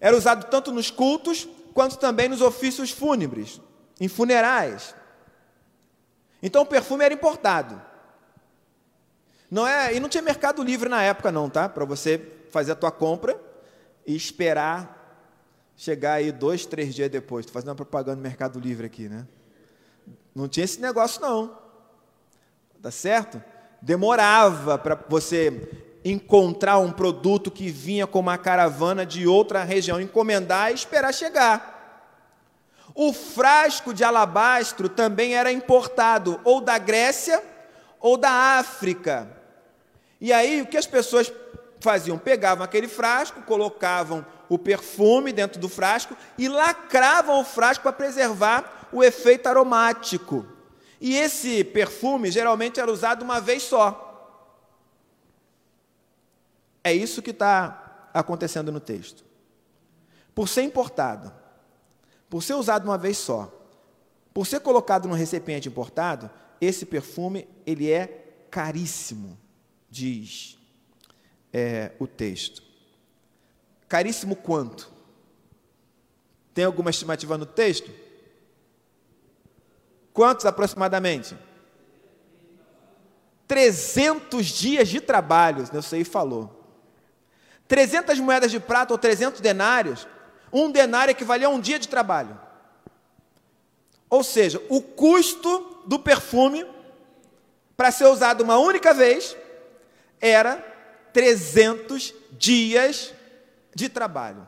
Era 0.02 0.18
usado 0.18 0.48
tanto 0.48 0.70
nos 0.74 0.92
cultos 0.92 1.48
quanto 1.74 1.98
também 1.98 2.28
nos 2.28 2.42
ofícios 2.42 2.92
fúnebres, 2.92 3.62
em 4.02 4.10
funerais. 4.10 4.94
Então 6.42 6.64
o 6.64 6.66
perfume 6.66 7.06
era 7.06 7.14
importado. 7.14 7.82
Não 9.50 9.66
é, 9.66 9.96
e 9.96 10.00
não 10.02 10.10
tinha 10.10 10.22
mercado 10.22 10.62
livre 10.62 10.90
na 10.90 11.02
época 11.02 11.32
não, 11.32 11.50
tá? 11.50 11.70
Para 11.70 11.86
você 11.86 12.20
fazer 12.52 12.74
a 12.74 12.76
tua 12.76 12.92
compra 12.92 13.40
e 14.06 14.14
esperar 14.14 15.03
chegar 15.76 16.14
aí 16.14 16.32
dois, 16.32 16.66
três 16.66 16.94
dias 16.94 17.10
depois. 17.10 17.46
Estou 17.46 17.54
fazendo 17.54 17.70
uma 17.70 17.76
propaganda 17.76 18.18
no 18.18 18.22
Mercado 18.22 18.60
Livre 18.60 18.86
aqui, 18.86 19.10
né? 19.10 19.28
Não 20.34 20.48
tinha 20.48 20.64
esse 20.64 20.80
negócio 20.80 21.22
não. 21.22 21.58
Tá 22.82 22.92
certo? 22.92 23.42
Demorava 23.82 24.78
para 24.78 24.96
você 25.08 25.70
encontrar 26.04 26.80
um 26.80 26.92
produto 26.92 27.50
que 27.50 27.70
vinha 27.70 28.06
com 28.06 28.20
uma 28.20 28.38
caravana 28.38 29.06
de 29.06 29.26
outra 29.26 29.64
região, 29.64 30.02
encomendar 30.02 30.72
e 30.72 30.76
esperar 30.76 31.14
chegar. 31.14 31.74
O 32.96 33.14
frasco 33.14 33.94
de 33.94 34.04
alabastro 34.04 34.88
também 34.90 35.36
era 35.36 35.52
importado 35.52 36.40
ou 36.44 36.62
da 36.62 36.78
Grécia 36.78 37.42
ou 38.00 38.18
da 38.18 38.30
África. 38.60 39.30
E 40.20 40.32
aí 40.32 40.62
o 40.62 40.68
que 40.68 40.78
as 40.78 40.86
pessoas 40.86 41.32
faziam? 41.80 42.18
Pegavam 42.18 42.64
aquele 42.64 42.88
frasco, 42.88 43.42
colocavam 43.42 44.26
o 44.54 44.60
perfume 44.60 45.34
dentro 45.34 45.60
do 45.60 45.68
frasco 45.68 46.16
e 46.38 46.48
lacravam 46.48 47.42
o 47.42 47.44
frasco 47.44 47.82
para 47.82 47.92
preservar 47.92 48.88
o 48.92 49.04
efeito 49.04 49.48
aromático. 49.50 50.46
E 51.02 51.16
esse 51.16 51.64
perfume 51.64 52.30
geralmente 52.30 52.80
era 52.80 52.92
usado 52.92 53.24
uma 53.24 53.42
vez 53.42 53.64
só. 53.64 54.12
É 56.84 56.94
isso 56.94 57.20
que 57.20 57.32
está 57.32 58.10
acontecendo 58.14 58.72
no 58.72 58.80
texto. 58.80 59.26
Por 60.36 60.48
ser 60.48 60.62
importado, 60.62 61.34
por 62.30 62.44
ser 62.44 62.54
usado 62.54 62.84
uma 62.86 62.98
vez 62.98 63.18
só, 63.18 63.52
por 64.36 64.46
ser 64.46 64.60
colocado 64.60 65.08
num 65.08 65.16
recipiente 65.16 65.68
importado, 65.68 66.30
esse 66.62 66.86
perfume 66.86 67.48
ele 67.66 67.90
é 67.90 68.46
caríssimo, 68.52 69.36
diz 69.90 70.60
é, 71.52 71.94
o 71.98 72.06
texto. 72.06 72.73
Caríssimo 73.94 74.36
quanto? 74.36 74.90
Tem 76.52 76.66
alguma 76.66 76.90
estimativa 76.90 77.38
no 77.38 77.46
texto? 77.46 77.92
Quantos 80.12 80.48
aproximadamente? 80.48 81.38
300 83.48 84.48
dias 84.48 84.90
de 84.90 85.00
trabalho, 85.00 85.70
eu 85.72 85.82
sei 85.84 86.04
falou. 86.04 86.60
300 87.68 88.20
moedas 88.20 88.50
de 88.50 88.60
prata 88.60 88.96
ou 88.96 88.98
300 88.98 89.40
denários, 89.40 90.08
um 90.52 90.72
denário 90.72 91.12
equivalia 91.12 91.46
a 91.46 91.52
um 91.52 91.60
dia 91.60 91.78
de 91.78 91.88
trabalho. 91.88 92.42
Ou 94.10 94.24
seja, 94.24 94.60
o 94.70 94.82
custo 94.82 95.84
do 95.86 96.00
perfume 96.00 96.66
para 97.78 97.92
ser 97.92 98.06
usado 98.06 98.42
uma 98.42 98.58
única 98.58 98.92
vez 98.92 99.38
era 100.20 100.56
300 101.14 102.12
dias 102.32 103.14
de 103.76 103.90
trabalho. 103.90 104.48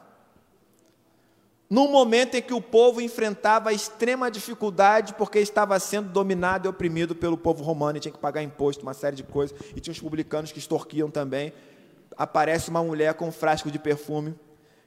Num 1.69 1.89
momento 1.89 2.35
em 2.35 2.41
que 2.41 2.53
o 2.53 2.61
povo 2.61 3.01
enfrentava 3.01 3.73
extrema 3.73 4.29
dificuldade 4.29 5.15
porque 5.15 5.39
estava 5.39 5.79
sendo 5.79 6.09
dominado 6.09 6.67
e 6.67 6.69
oprimido 6.69 7.15
pelo 7.15 7.37
povo 7.37 7.63
romano 7.63 7.97
e 7.97 8.01
tinha 8.01 8.11
que 8.11 8.19
pagar 8.19 8.43
imposto, 8.43 8.83
uma 8.83 8.93
série 8.93 9.15
de 9.15 9.23
coisas, 9.23 9.57
e 9.75 9.79
tinha 9.79 9.91
os 9.91 9.99
publicanos 9.99 10.51
que 10.51 10.59
extorquiam 10.59 11.09
também. 11.09 11.51
Aparece 12.15 12.69
uma 12.69 12.83
mulher 12.83 13.15
com 13.15 13.27
um 13.27 13.31
frasco 13.31 13.71
de 13.71 13.79
perfume 13.79 14.35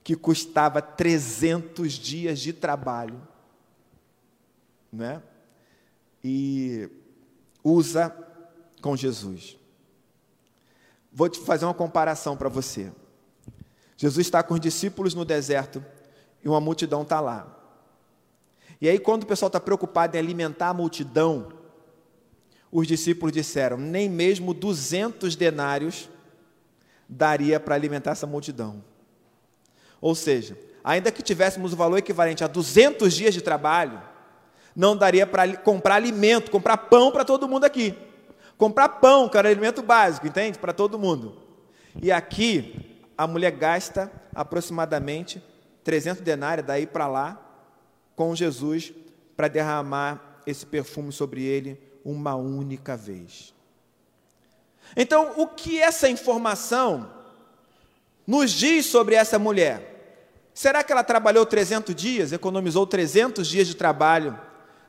que 0.04 0.14
custava 0.14 0.80
300 0.80 1.92
dias 1.92 2.38
de 2.38 2.52
trabalho, 2.52 3.20
né? 4.90 5.20
E 6.22 6.88
usa 7.62 8.14
com 8.80 8.96
Jesus. 8.96 9.58
Vou 11.12 11.28
te 11.28 11.40
fazer 11.40 11.64
uma 11.64 11.74
comparação 11.74 12.36
para 12.36 12.48
você. 12.48 12.92
Jesus 13.98 14.28
está 14.28 14.44
com 14.44 14.54
os 14.54 14.60
discípulos 14.60 15.12
no 15.12 15.24
deserto 15.24 15.84
e 16.42 16.48
uma 16.48 16.60
multidão 16.60 17.02
está 17.02 17.18
lá. 17.18 17.54
E 18.80 18.88
aí, 18.88 18.96
quando 18.96 19.24
o 19.24 19.26
pessoal 19.26 19.48
está 19.48 19.58
preocupado 19.58 20.16
em 20.16 20.20
alimentar 20.20 20.68
a 20.68 20.74
multidão, 20.74 21.48
os 22.70 22.86
discípulos 22.86 23.32
disseram: 23.32 23.76
nem 23.76 24.08
mesmo 24.08 24.54
200 24.54 25.34
denários 25.34 26.08
daria 27.08 27.58
para 27.58 27.74
alimentar 27.74 28.12
essa 28.12 28.26
multidão. 28.26 28.84
Ou 30.00 30.14
seja, 30.14 30.56
ainda 30.84 31.10
que 31.10 31.20
tivéssemos 31.20 31.72
o 31.72 31.76
valor 31.76 31.98
equivalente 31.98 32.44
a 32.44 32.46
200 32.46 33.12
dias 33.12 33.34
de 33.34 33.40
trabalho, 33.40 34.00
não 34.76 34.96
daria 34.96 35.26
para 35.26 35.56
comprar 35.56 35.96
alimento, 35.96 36.52
comprar 36.52 36.76
pão 36.76 37.10
para 37.10 37.24
todo 37.24 37.48
mundo 37.48 37.64
aqui. 37.64 37.98
Comprar 38.56 38.88
pão, 38.88 39.28
que 39.28 39.36
era 39.36 39.48
alimento 39.48 39.82
básico, 39.82 40.28
entende? 40.28 40.56
Para 40.56 40.72
todo 40.72 40.98
mundo. 40.98 41.36
E 42.00 42.12
aqui, 42.12 42.87
a 43.18 43.26
mulher 43.26 43.50
gasta 43.50 44.12
aproximadamente 44.32 45.42
300 45.82 46.22
denários 46.22 46.64
daí 46.64 46.86
para 46.86 47.08
lá 47.08 47.44
com 48.14 48.32
Jesus 48.32 48.92
para 49.36 49.48
derramar 49.48 50.40
esse 50.46 50.64
perfume 50.64 51.10
sobre 51.10 51.42
ele 51.42 51.80
uma 52.04 52.36
única 52.36 52.96
vez. 52.96 53.52
Então, 54.96 55.34
o 55.36 55.48
que 55.48 55.80
essa 55.80 56.08
informação 56.08 57.12
nos 58.24 58.52
diz 58.52 58.86
sobre 58.86 59.16
essa 59.16 59.38
mulher? 59.38 60.22
Será 60.54 60.84
que 60.84 60.92
ela 60.92 61.02
trabalhou 61.02 61.44
300 61.44 61.94
dias, 61.94 62.32
economizou 62.32 62.86
300 62.86 63.46
dias 63.46 63.66
de 63.66 63.74
trabalho 63.74 64.38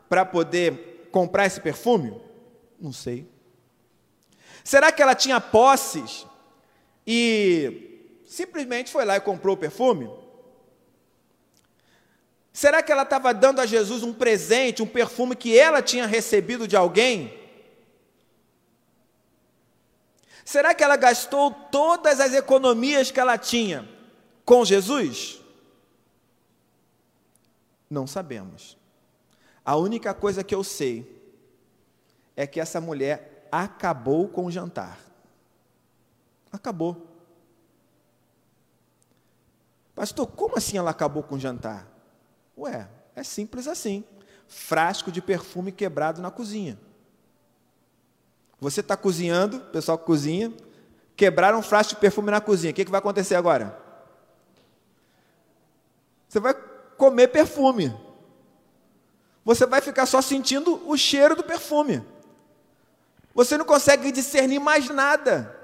para 0.08 0.24
poder 0.24 1.10
comprar 1.12 1.48
esse 1.48 1.60
perfume? 1.60 2.14
Não 2.80 2.94
sei. 2.94 3.28
Será 4.64 4.92
que 4.92 5.02
ela 5.02 5.16
tinha 5.16 5.42
posses 5.42 6.28
e 7.06 7.89
simplesmente 8.30 8.92
foi 8.92 9.04
lá 9.06 9.18
e 9.18 9.22
comprou 9.22 9.56
o 9.56 9.60
perfume? 9.60 10.08
Será 12.54 12.84
que 12.84 12.92
ela 12.92 13.02
estava 13.02 13.34
dando 13.34 13.60
a 13.60 13.66
Jesus 13.66 14.04
um 14.04 14.14
presente, 14.14 14.84
um 14.84 14.88
perfume 14.88 15.36
que 15.36 15.58
ela 15.58 15.82
tinha 15.82 16.06
recebido 16.06 16.68
de 16.68 16.76
alguém? 16.76 17.34
Será 20.46 20.76
que 20.76 20.84
ela 20.84 20.96
gastou 20.96 21.52
todas 21.52 22.20
as 22.20 22.34
economias 22.34 23.10
que 23.10 23.20
ela 23.20 23.38
tinha 23.38 23.90
com 24.46 24.64
Jesus? 24.64 25.42
Não 27.90 28.06
sabemos. 28.06 28.78
A 29.66 29.76
única 29.76 30.14
coisa 30.14 30.44
que 30.44 30.54
eu 30.54 30.64
sei 30.64 31.20
é 32.36 32.46
que 32.46 32.60
essa 32.60 32.80
mulher 32.80 33.48
acabou 33.52 34.28
com 34.28 34.46
o 34.46 34.52
jantar. 34.52 35.00
Acabou. 36.52 37.09
Pastor, 40.00 40.28
como 40.28 40.58
assim 40.58 40.78
ela 40.78 40.92
acabou 40.92 41.22
com 41.22 41.36
o 41.36 41.40
jantar? 41.40 41.86
Ué, 42.58 42.88
é 43.14 43.22
simples 43.22 43.68
assim. 43.68 44.02
Frasco 44.48 45.12
de 45.12 45.22
perfume 45.22 45.74
quebrado 45.74 46.22
na 46.22 46.32
cozinha. 46.32 46.80
Você 48.62 48.80
está 48.80 48.96
cozinhando, 48.96 49.60
pessoal 49.60 49.98
que 49.98 50.06
cozinha, 50.06 50.54
quebraram 51.18 51.60
um 51.60 51.62
frasco 51.62 51.96
de 51.96 52.00
perfume 52.00 52.32
na 52.32 52.40
cozinha. 52.40 52.72
O 52.72 52.74
que, 52.74 52.86
que 52.86 52.90
vai 52.92 53.00
acontecer 53.00 53.36
agora? 53.36 53.78
Você 56.30 56.40
vai 56.40 56.54
comer 56.98 57.28
perfume. 57.28 57.94
Você 59.44 59.66
vai 59.66 59.82
ficar 59.82 60.06
só 60.06 60.22
sentindo 60.22 60.82
o 60.90 60.96
cheiro 60.96 61.36
do 61.36 61.44
perfume. 61.44 62.02
Você 63.36 63.58
não 63.58 63.66
consegue 63.66 64.14
discernir 64.14 64.60
mais 64.60 64.90
nada. 64.90 65.59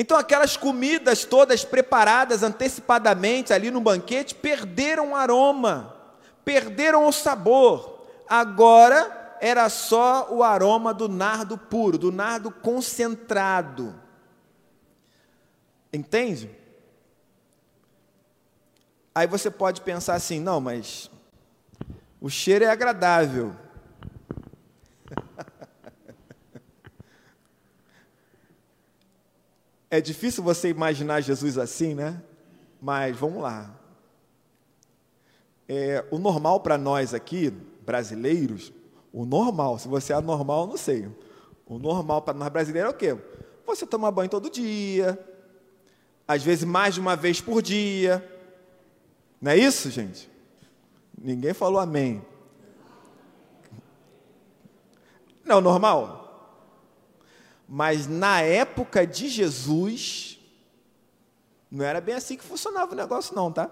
Então, 0.00 0.16
aquelas 0.16 0.56
comidas 0.56 1.26
todas 1.26 1.62
preparadas 1.62 2.42
antecipadamente 2.42 3.52
ali 3.52 3.70
no 3.70 3.82
banquete 3.82 4.34
perderam 4.34 5.10
o 5.10 5.14
aroma, 5.14 5.94
perderam 6.42 7.06
o 7.06 7.12
sabor. 7.12 8.06
Agora 8.26 9.36
era 9.42 9.68
só 9.68 10.32
o 10.32 10.42
aroma 10.42 10.94
do 10.94 11.06
nardo 11.06 11.58
puro, 11.58 11.98
do 11.98 12.10
nardo 12.10 12.50
concentrado. 12.50 13.94
Entende? 15.92 16.50
Aí 19.14 19.26
você 19.26 19.50
pode 19.50 19.82
pensar 19.82 20.14
assim: 20.14 20.40
não, 20.40 20.62
mas 20.62 21.10
o 22.22 22.30
cheiro 22.30 22.64
é 22.64 22.70
agradável. 22.70 23.54
É 29.90 30.00
difícil 30.00 30.44
você 30.44 30.68
imaginar 30.68 31.20
Jesus 31.20 31.58
assim, 31.58 31.94
né? 31.94 32.22
Mas 32.80 33.16
vamos 33.16 33.42
lá. 33.42 33.76
É, 35.68 36.04
o 36.10 36.18
normal 36.18 36.60
para 36.60 36.78
nós 36.78 37.12
aqui, 37.12 37.50
brasileiros, 37.84 38.72
o 39.12 39.24
normal, 39.24 39.78
se 39.78 39.88
você 39.88 40.12
é 40.12 40.16
anormal, 40.16 40.66
não 40.66 40.76
sei. 40.76 41.08
O 41.66 41.78
normal 41.78 42.22
para 42.22 42.34
nós 42.34 42.48
brasileiros 42.48 42.92
é 42.92 42.94
o 42.94 42.96
quê? 42.96 43.16
Você 43.66 43.86
toma 43.86 44.10
banho 44.10 44.30
todo 44.30 44.50
dia, 44.50 45.18
às 46.26 46.42
vezes 46.42 46.64
mais 46.64 46.94
de 46.94 47.00
uma 47.00 47.16
vez 47.16 47.40
por 47.40 47.60
dia. 47.60 48.24
Não 49.40 49.50
é 49.52 49.56
isso, 49.56 49.90
gente? 49.90 50.30
Ninguém 51.16 51.52
falou 51.52 51.80
amém. 51.80 52.22
Não, 55.44 55.60
normal. 55.60 56.19
Mas 57.72 58.08
na 58.08 58.40
época 58.40 59.06
de 59.06 59.28
Jesus, 59.28 60.40
não 61.70 61.84
era 61.84 62.00
bem 62.00 62.16
assim 62.16 62.36
que 62.36 62.42
funcionava 62.42 62.90
o 62.90 62.96
negócio, 62.96 63.32
não, 63.32 63.52
tá? 63.52 63.70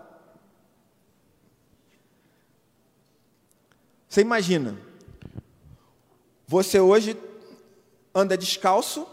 Você 4.09 4.20
imagina, 4.20 4.78
você 6.46 6.78
hoje 6.78 7.20
anda 8.14 8.38
descalço 8.38 9.05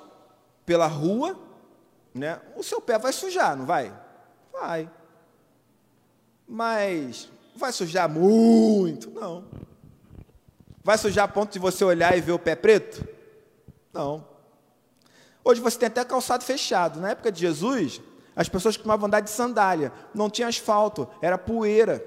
pela 0.67 0.86
rua, 0.86 1.36
né? 2.13 2.39
O 2.55 2.61
seu 2.61 2.79
pé 2.79 2.99
vai 2.99 3.11
sujar, 3.11 3.57
não 3.57 3.65
vai? 3.65 3.91
Vai. 4.51 4.88
Mas 6.47 7.27
vai 7.55 7.71
sujar 7.71 8.07
muito? 8.07 9.09
Não. 9.09 9.45
Vai 10.83 10.99
sujar 10.99 11.25
a 11.25 11.27
ponto 11.27 11.53
de 11.53 11.57
você 11.57 11.83
olhar 11.83 12.15
e 12.15 12.21
ver 12.21 12.33
o 12.33 12.39
pé 12.39 12.55
preto? 12.55 13.03
Não. 13.91 14.34
Hoje 15.48 15.62
você 15.62 15.78
tem 15.78 15.86
até 15.86 16.04
calçado 16.04 16.43
fechado. 16.43 17.00
Na 17.00 17.12
época 17.12 17.32
de 17.32 17.39
Jesus, 17.39 18.02
as 18.36 18.50
pessoas 18.50 18.76
costumavam 18.76 19.06
andar 19.06 19.20
de 19.20 19.30
sandália. 19.30 19.93
Não 20.12 20.28
tinha 20.28 20.48
asfalto, 20.48 21.08
era 21.22 21.38
poeira. 21.38 22.04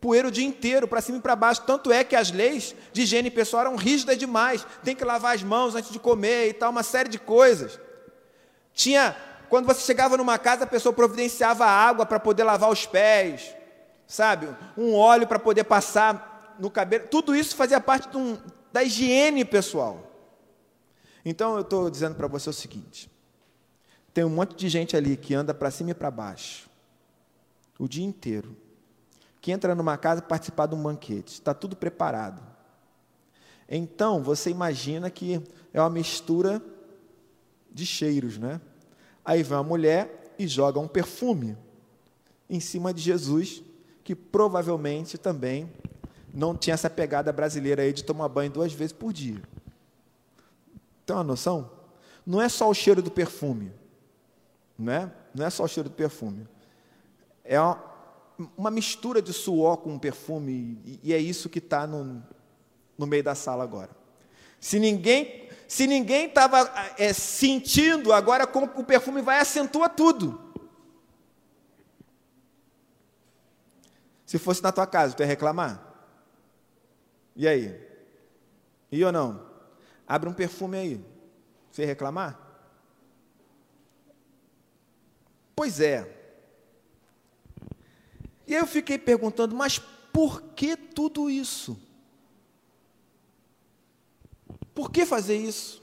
Poeira 0.00 0.26
o 0.26 0.30
dia 0.30 0.44
inteiro, 0.44 0.88
para 0.88 1.00
cima 1.00 1.18
e 1.18 1.20
para 1.20 1.36
baixo. 1.36 1.62
Tanto 1.62 1.92
é 1.92 2.02
que 2.02 2.16
as 2.16 2.32
leis 2.32 2.74
de 2.92 3.02
higiene 3.02 3.30
pessoal 3.30 3.62
eram 3.62 3.76
rígidas 3.76 4.18
demais. 4.18 4.66
Tem 4.82 4.96
que 4.96 5.04
lavar 5.04 5.36
as 5.36 5.42
mãos 5.44 5.76
antes 5.76 5.92
de 5.92 6.00
comer 6.00 6.48
e 6.48 6.52
tal, 6.52 6.72
uma 6.72 6.82
série 6.82 7.08
de 7.08 7.18
coisas. 7.18 7.78
Tinha, 8.74 9.14
quando 9.48 9.66
você 9.66 9.82
chegava 9.82 10.16
numa 10.16 10.36
casa, 10.36 10.64
a 10.64 10.66
pessoa 10.66 10.92
providenciava 10.92 11.64
água 11.64 12.04
para 12.04 12.18
poder 12.18 12.42
lavar 12.42 12.70
os 12.70 12.84
pés, 12.84 13.54
sabe? 14.04 14.48
Um 14.76 14.96
óleo 14.96 15.28
para 15.28 15.38
poder 15.38 15.62
passar 15.62 16.56
no 16.58 16.68
cabelo, 16.70 17.06
tudo 17.08 17.36
isso 17.36 17.54
fazia 17.54 17.80
parte 17.80 18.14
um, 18.16 18.36
da 18.72 18.82
higiene 18.82 19.44
pessoal. 19.44 20.13
Então 21.24 21.54
eu 21.54 21.62
estou 21.62 21.90
dizendo 21.90 22.14
para 22.14 22.26
você 22.26 22.50
o 22.50 22.52
seguinte: 22.52 23.10
tem 24.12 24.24
um 24.24 24.30
monte 24.30 24.54
de 24.54 24.68
gente 24.68 24.96
ali 24.96 25.16
que 25.16 25.34
anda 25.34 25.54
para 25.54 25.70
cima 25.70 25.90
e 25.90 25.94
para 25.94 26.10
baixo, 26.10 26.68
o 27.78 27.88
dia 27.88 28.04
inteiro, 28.04 28.56
que 29.40 29.50
entra 29.50 29.74
numa 29.74 29.96
casa 29.96 30.20
participar 30.20 30.66
de 30.66 30.74
um 30.74 30.82
banquete, 30.82 31.34
está 31.34 31.54
tudo 31.54 31.74
preparado. 31.74 32.42
Então 33.68 34.22
você 34.22 34.50
imagina 34.50 35.10
que 35.10 35.42
é 35.72 35.80
uma 35.80 35.90
mistura 35.90 36.62
de 37.72 37.86
cheiros, 37.86 38.38
né? 38.38 38.60
Aí 39.24 39.42
vem 39.42 39.56
uma 39.56 39.64
mulher 39.64 40.34
e 40.38 40.46
joga 40.46 40.78
um 40.78 40.86
perfume 40.86 41.56
em 42.48 42.60
cima 42.60 42.92
de 42.92 43.00
Jesus, 43.00 43.62
que 44.04 44.14
provavelmente 44.14 45.16
também 45.16 45.72
não 46.32 46.54
tinha 46.54 46.74
essa 46.74 46.90
pegada 46.90 47.32
brasileira 47.32 47.82
aí 47.82 47.92
de 47.92 48.04
tomar 48.04 48.28
banho 48.28 48.50
duas 48.50 48.72
vezes 48.72 48.92
por 48.92 49.12
dia. 49.12 49.42
Tem 51.04 51.14
uma 51.14 51.24
noção? 51.24 51.70
Não 52.26 52.40
é 52.40 52.48
só 52.48 52.68
o 52.68 52.74
cheiro 52.74 53.02
do 53.02 53.10
perfume, 53.10 53.72
não 54.78 54.92
é? 54.92 55.12
Não 55.34 55.44
é 55.44 55.50
só 55.50 55.64
o 55.64 55.68
cheiro 55.68 55.88
do 55.88 55.94
perfume. 55.94 56.48
É 57.44 57.58
uma, 58.56 58.70
mistura 58.70 59.20
de 59.20 59.32
suor 59.32 59.78
com 59.78 59.98
perfume 59.98 61.00
e, 61.02 61.12
é 61.12 61.18
isso 61.18 61.48
que 61.48 61.58
está 61.58 61.86
no, 61.86 62.22
no 62.96 63.06
meio 63.06 63.22
da 63.22 63.34
sala 63.34 63.62
agora. 63.62 63.90
Se 64.58 64.78
ninguém 64.78 65.44
se 65.66 65.86
ninguém 65.86 66.26
estava 66.26 66.70
é, 66.98 67.12
sentindo, 67.12 68.12
agora 68.12 68.48
o 68.76 68.84
perfume 68.84 69.22
vai 69.22 69.40
acentua 69.40 69.88
tudo. 69.88 70.40
Se 74.24 74.38
fosse 74.38 74.62
na 74.62 74.70
tua 74.70 74.86
casa, 74.86 75.14
tu 75.14 75.20
ia 75.20 75.26
reclamar? 75.26 75.82
E 77.34 77.48
aí? 77.48 77.80
E 78.90 79.04
ou 79.04 79.10
não? 79.10 79.53
Abre 80.06 80.28
um 80.28 80.34
perfume 80.34 80.76
aí. 80.76 81.04
Você 81.70 81.84
reclamar? 81.84 82.38
Pois 85.56 85.80
é. 85.80 86.10
E 88.46 88.54
aí 88.54 88.60
eu 88.60 88.66
fiquei 88.66 88.98
perguntando, 88.98 89.54
mas 89.54 89.78
por 90.12 90.42
que 90.54 90.76
tudo 90.76 91.30
isso? 91.30 91.80
Por 94.74 94.90
que 94.90 95.06
fazer 95.06 95.36
isso? 95.36 95.82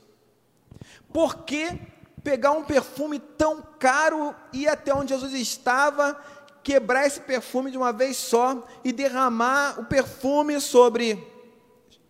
Por 1.11 1.43
que 1.43 1.79
pegar 2.23 2.51
um 2.51 2.63
perfume 2.63 3.19
tão 3.19 3.61
caro 3.79 4.35
e 4.53 4.67
até 4.67 4.93
onde 4.93 5.13
Jesus 5.13 5.33
estava, 5.33 6.19
quebrar 6.63 7.05
esse 7.05 7.19
perfume 7.21 7.71
de 7.71 7.77
uma 7.77 7.91
vez 7.91 8.17
só 8.17 8.67
e 8.83 8.91
derramar 8.91 9.79
o 9.79 9.85
perfume 9.85 10.59
sobre 10.61 11.27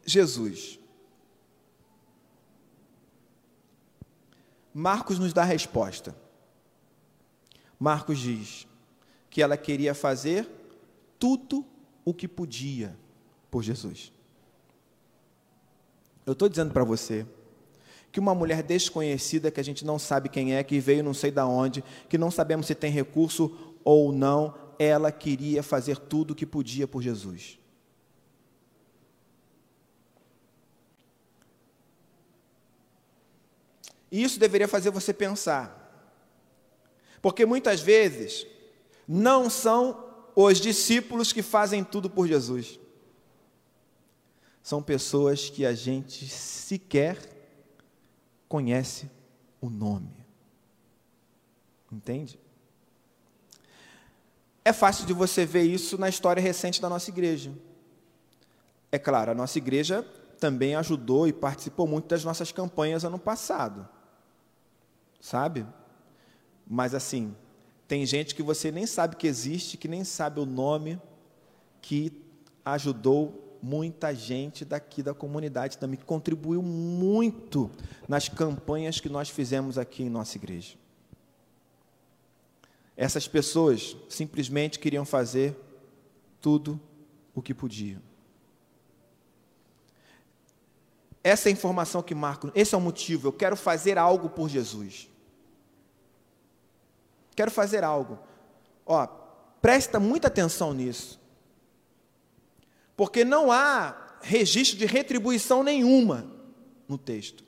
Jesus. 0.06 0.81
Marcos 4.74 5.20
nos 5.20 5.34
dá 5.34 5.42
a 5.42 5.46
resposta. 5.46 6.16
Marcos 7.80 8.20
diz 8.20 8.68
que 9.30 9.42
ela 9.42 9.58
queria 9.58 9.94
fazer 9.94 10.48
tudo 11.18 11.66
o 12.06 12.14
que 12.14 12.28
podia 12.28 12.96
por 13.50 13.64
Jesus. 13.64 14.12
Eu 16.26 16.34
estou 16.34 16.48
dizendo 16.48 16.72
para 16.72 16.84
você 16.84 17.26
que 18.12 18.20
uma 18.20 18.36
mulher 18.36 18.62
desconhecida, 18.62 19.50
que 19.50 19.60
a 19.60 19.64
gente 19.64 19.86
não 19.86 19.98
sabe 19.98 20.30
quem 20.30 20.54
é, 20.54 20.64
que 20.64 20.80
veio 20.80 21.04
não 21.04 21.14
sei 21.14 21.32
da 21.32 21.46
onde, 21.48 21.84
que 22.10 22.18
não 22.18 22.30
sabemos 22.30 22.68
se 22.68 22.76
tem 22.76 22.92
recurso 22.92 23.76
ou 23.84 24.12
não, 24.12 24.54
ela 24.78 25.12
queria 25.12 25.64
fazer 25.64 25.98
tudo 25.98 26.32
o 26.32 26.36
que 26.36 26.46
podia 26.46 26.88
por 26.88 27.02
Jesus. 27.02 27.61
E 34.12 34.22
isso 34.22 34.38
deveria 34.38 34.68
fazer 34.68 34.90
você 34.90 35.14
pensar. 35.14 35.78
Porque 37.22 37.46
muitas 37.46 37.80
vezes 37.80 38.46
não 39.08 39.50
são 39.50 40.06
os 40.36 40.60
discípulos 40.60 41.32
que 41.32 41.42
fazem 41.42 41.84
tudo 41.84 42.10
por 42.10 42.28
Jesus. 42.28 42.80
São 44.62 44.84
pessoas 44.84 45.50
que 45.50 45.66
a 45.66 45.74
gente 45.74 46.28
sequer 46.28 47.18
conhece 48.50 49.10
o 49.62 49.70
nome. 49.70 50.12
Entende? 51.92 52.40
É 54.64 54.74
fácil 54.74 55.06
de 55.06 55.14
você 55.14 55.46
ver 55.46 55.64
isso 55.64 55.98
na 55.98 56.10
história 56.10 56.42
recente 56.42 56.82
da 56.82 56.90
nossa 56.90 57.10
igreja. 57.10 57.52
É 58.92 59.00
claro, 59.00 59.32
a 59.32 59.36
nossa 59.36 59.58
igreja 59.58 60.04
também 60.40 60.76
ajudou 60.76 61.28
e 61.28 61.34
participou 61.34 61.88
muito 61.88 62.08
das 62.08 62.24
nossas 62.24 62.52
campanhas 62.52 63.04
ano 63.06 63.18
passado 63.18 63.88
sabe? 65.22 65.66
Mas 66.68 66.94
assim, 66.94 67.36
tem 67.88 68.06
gente 68.06 68.34
que 68.34 68.42
você 68.42 68.72
nem 68.72 68.86
sabe 68.86 69.16
que 69.16 69.28
existe, 69.28 69.78
que 69.78 69.88
nem 69.88 70.04
sabe 70.04 70.40
o 70.40 70.46
nome, 70.46 71.00
que 71.82 72.12
ajudou 72.66 73.60
muita 73.62 74.14
gente 74.16 74.66
daqui 74.66 75.04
da 75.04 75.14
comunidade 75.14 75.78
também, 75.78 75.98
que 75.98 76.06
contribuiu 76.06 76.64
muito 76.64 77.70
nas 78.08 78.28
campanhas 78.28 79.00
que 79.00 79.10
nós 79.10 79.30
fizemos 79.30 79.78
aqui 79.78 80.04
em 80.04 80.10
nossa 80.10 80.38
igreja. 80.38 80.76
Essas 82.98 83.28
pessoas 83.28 83.96
simplesmente 84.10 84.80
queriam 84.80 85.06
fazer 85.06 85.56
tudo 86.40 86.80
o 87.36 87.42
que 87.42 87.54
podiam. 87.54 88.02
Essa 91.24 91.50
é 91.50 91.52
a 91.52 91.54
informação 91.54 92.02
que 92.02 92.16
Marcos, 92.16 92.52
esse 92.56 92.74
é 92.74 92.78
o 92.78 92.82
motivo, 92.82 93.28
eu 93.28 93.34
quero 93.34 93.56
fazer 93.56 93.98
algo 93.98 94.30
por 94.30 94.50
Jesus. 94.50 95.11
Quero 97.36 97.52
fazer 97.52 97.84
algo. 97.84 98.20
Ó, 98.86 99.08
presta 99.62 100.00
muita 100.00 100.28
atenção 100.28 100.74
nisso. 100.74 101.20
Porque 102.96 103.24
não 103.24 103.52
há 103.52 103.96
registro 104.22 104.78
de 104.78 104.86
retribuição 104.86 105.64
nenhuma 105.64 106.26
no 106.88 106.98
texto. 106.98 107.44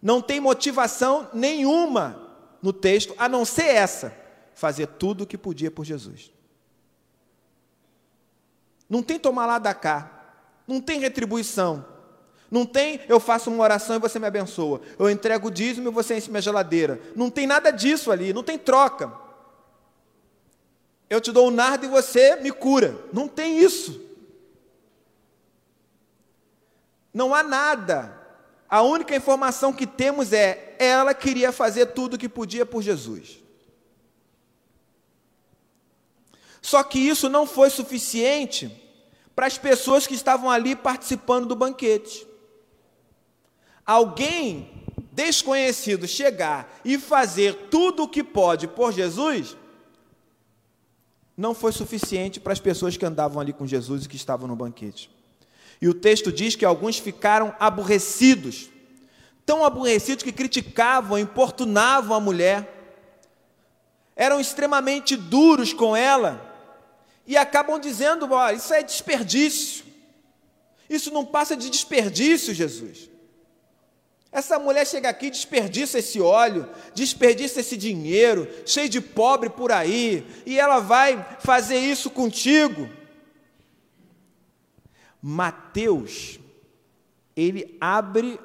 Não 0.00 0.20
tem 0.20 0.40
motivação 0.40 1.28
nenhuma 1.32 2.22
no 2.62 2.72
texto, 2.72 3.14
a 3.18 3.28
não 3.28 3.44
ser 3.44 3.66
essa: 3.66 4.16
fazer 4.54 4.86
tudo 4.86 5.24
o 5.24 5.26
que 5.26 5.38
podia 5.38 5.70
por 5.70 5.84
Jesus. 5.84 6.32
Não 8.88 9.02
tem 9.02 9.18
tomar 9.18 9.46
lá 9.46 9.58
da 9.58 9.74
cá, 9.74 10.36
não 10.66 10.80
tem 10.80 11.00
retribuição. 11.00 11.95
Não 12.50 12.64
tem 12.64 13.00
eu 13.08 13.18
faço 13.18 13.50
uma 13.50 13.62
oração 13.62 13.96
e 13.96 13.98
você 13.98 14.18
me 14.18 14.26
abençoa. 14.26 14.80
Eu 14.98 15.10
entrego 15.10 15.48
o 15.48 15.50
dízimo 15.50 15.88
e 15.88 15.92
você 15.92 16.16
enche 16.16 16.30
minha 16.30 16.40
geladeira. 16.40 17.00
Não 17.14 17.30
tem 17.30 17.46
nada 17.46 17.70
disso 17.70 18.10
ali, 18.10 18.32
não 18.32 18.42
tem 18.42 18.58
troca. 18.58 19.12
eu 21.10 21.20
te 21.20 21.32
dou 21.32 21.48
um 21.48 21.50
nardo 21.50 21.86
e 21.86 21.88
você 21.88 22.36
me 22.36 22.52
cura. 22.52 22.96
Não 23.12 23.26
tem 23.28 23.58
isso. 23.58 24.00
Não 27.12 27.34
há 27.34 27.42
nada. 27.42 28.16
A 28.68 28.82
única 28.82 29.14
informação 29.14 29.72
que 29.72 29.86
temos 29.86 30.32
é: 30.32 30.76
ela 30.78 31.14
queria 31.14 31.50
fazer 31.50 31.86
tudo 31.86 32.14
o 32.14 32.18
que 32.18 32.28
podia 32.28 32.66
por 32.66 32.82
Jesus. 32.82 33.38
Só 36.60 36.82
que 36.82 36.98
isso 36.98 37.28
não 37.28 37.46
foi 37.46 37.70
suficiente 37.70 38.70
para 39.36 39.46
as 39.46 39.56
pessoas 39.56 40.06
que 40.06 40.14
estavam 40.14 40.50
ali 40.50 40.74
participando 40.74 41.46
do 41.46 41.54
banquete. 41.54 42.26
Alguém 43.86 44.68
desconhecido 45.12 46.06
chegar 46.06 46.78
e 46.84 46.98
fazer 46.98 47.68
tudo 47.70 48.02
o 48.02 48.08
que 48.08 48.22
pode 48.22 48.68
por 48.68 48.92
Jesus, 48.92 49.56
não 51.34 51.54
foi 51.54 51.72
suficiente 51.72 52.38
para 52.38 52.52
as 52.52 52.60
pessoas 52.60 52.96
que 52.96 53.06
andavam 53.06 53.40
ali 53.40 53.52
com 53.52 53.66
Jesus 53.66 54.04
e 54.04 54.08
que 54.08 54.16
estavam 54.16 54.46
no 54.46 54.56
banquete. 54.56 55.10
E 55.80 55.88
o 55.88 55.94
texto 55.94 56.32
diz 56.32 56.54
que 56.54 56.64
alguns 56.64 56.98
ficaram 56.98 57.54
aborrecidos, 57.58 58.70
tão 59.44 59.64
aborrecidos 59.64 60.22
que 60.22 60.32
criticavam, 60.32 61.18
importunavam 61.18 62.16
a 62.16 62.20
mulher, 62.20 62.72
eram 64.14 64.40
extremamente 64.40 65.16
duros 65.16 65.72
com 65.72 65.94
ela, 65.94 66.42
e 67.26 67.36
acabam 67.36 67.78
dizendo: 67.78 68.28
oh, 68.30 68.50
isso 68.50 68.72
é 68.72 68.82
desperdício, 68.82 69.84
isso 70.88 71.10
não 71.10 71.24
passa 71.24 71.56
de 71.56 71.68
desperdício, 71.68 72.54
Jesus. 72.54 73.15
Essa 74.36 74.58
mulher 74.58 74.86
chega 74.86 75.08
aqui, 75.08 75.30
desperdiça 75.30 75.98
esse 75.98 76.20
óleo, 76.20 76.68
desperdiça 76.94 77.60
esse 77.60 77.74
dinheiro, 77.74 78.46
cheio 78.66 78.86
de 78.86 79.00
pobre 79.00 79.48
por 79.48 79.72
aí, 79.72 80.26
e 80.44 80.60
ela 80.60 80.78
vai 80.78 81.38
fazer 81.40 81.78
isso 81.78 82.10
contigo. 82.10 82.86
Mateus, 85.22 86.38
ele 87.34 87.78
abre 87.80 88.38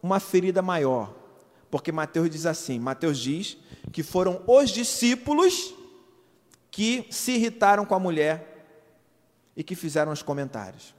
uma 0.00 0.20
ferida 0.20 0.62
maior, 0.62 1.12
porque 1.68 1.90
Mateus 1.90 2.30
diz 2.30 2.46
assim: 2.46 2.78
Mateus 2.78 3.18
diz 3.18 3.56
que 3.92 4.04
foram 4.04 4.40
os 4.46 4.70
discípulos 4.70 5.74
que 6.70 7.08
se 7.10 7.32
irritaram 7.32 7.84
com 7.84 7.96
a 7.96 7.98
mulher 7.98 8.68
e 9.56 9.64
que 9.64 9.74
fizeram 9.74 10.12
os 10.12 10.22
comentários. 10.22 10.94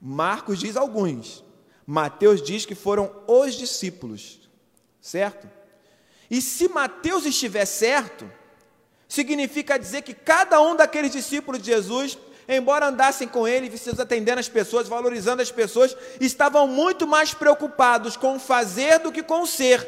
Marcos 0.00 0.60
diz 0.60 0.76
alguns, 0.76 1.44
Mateus 1.86 2.42
diz 2.42 2.66
que 2.66 2.74
foram 2.74 3.12
os 3.28 3.54
discípulos, 3.54 4.40
certo? 5.00 5.48
E 6.28 6.42
se 6.42 6.68
Mateus 6.68 7.24
estiver 7.24 7.64
certo, 7.64 8.28
significa 9.08 9.78
dizer 9.78 10.02
que 10.02 10.12
cada 10.12 10.60
um 10.60 10.74
daqueles 10.74 11.12
discípulos 11.12 11.62
de 11.62 11.66
Jesus, 11.66 12.18
embora 12.48 12.88
andassem 12.88 13.28
com 13.28 13.46
ele, 13.46 13.72
atendendo 13.98 14.40
as 14.40 14.48
pessoas, 14.48 14.88
valorizando 14.88 15.40
as 15.40 15.52
pessoas, 15.52 15.96
estavam 16.20 16.66
muito 16.66 17.06
mais 17.06 17.32
preocupados 17.32 18.16
com 18.16 18.34
o 18.34 18.40
fazer 18.40 18.98
do 18.98 19.12
que 19.12 19.22
com 19.22 19.42
o 19.42 19.46
ser. 19.46 19.86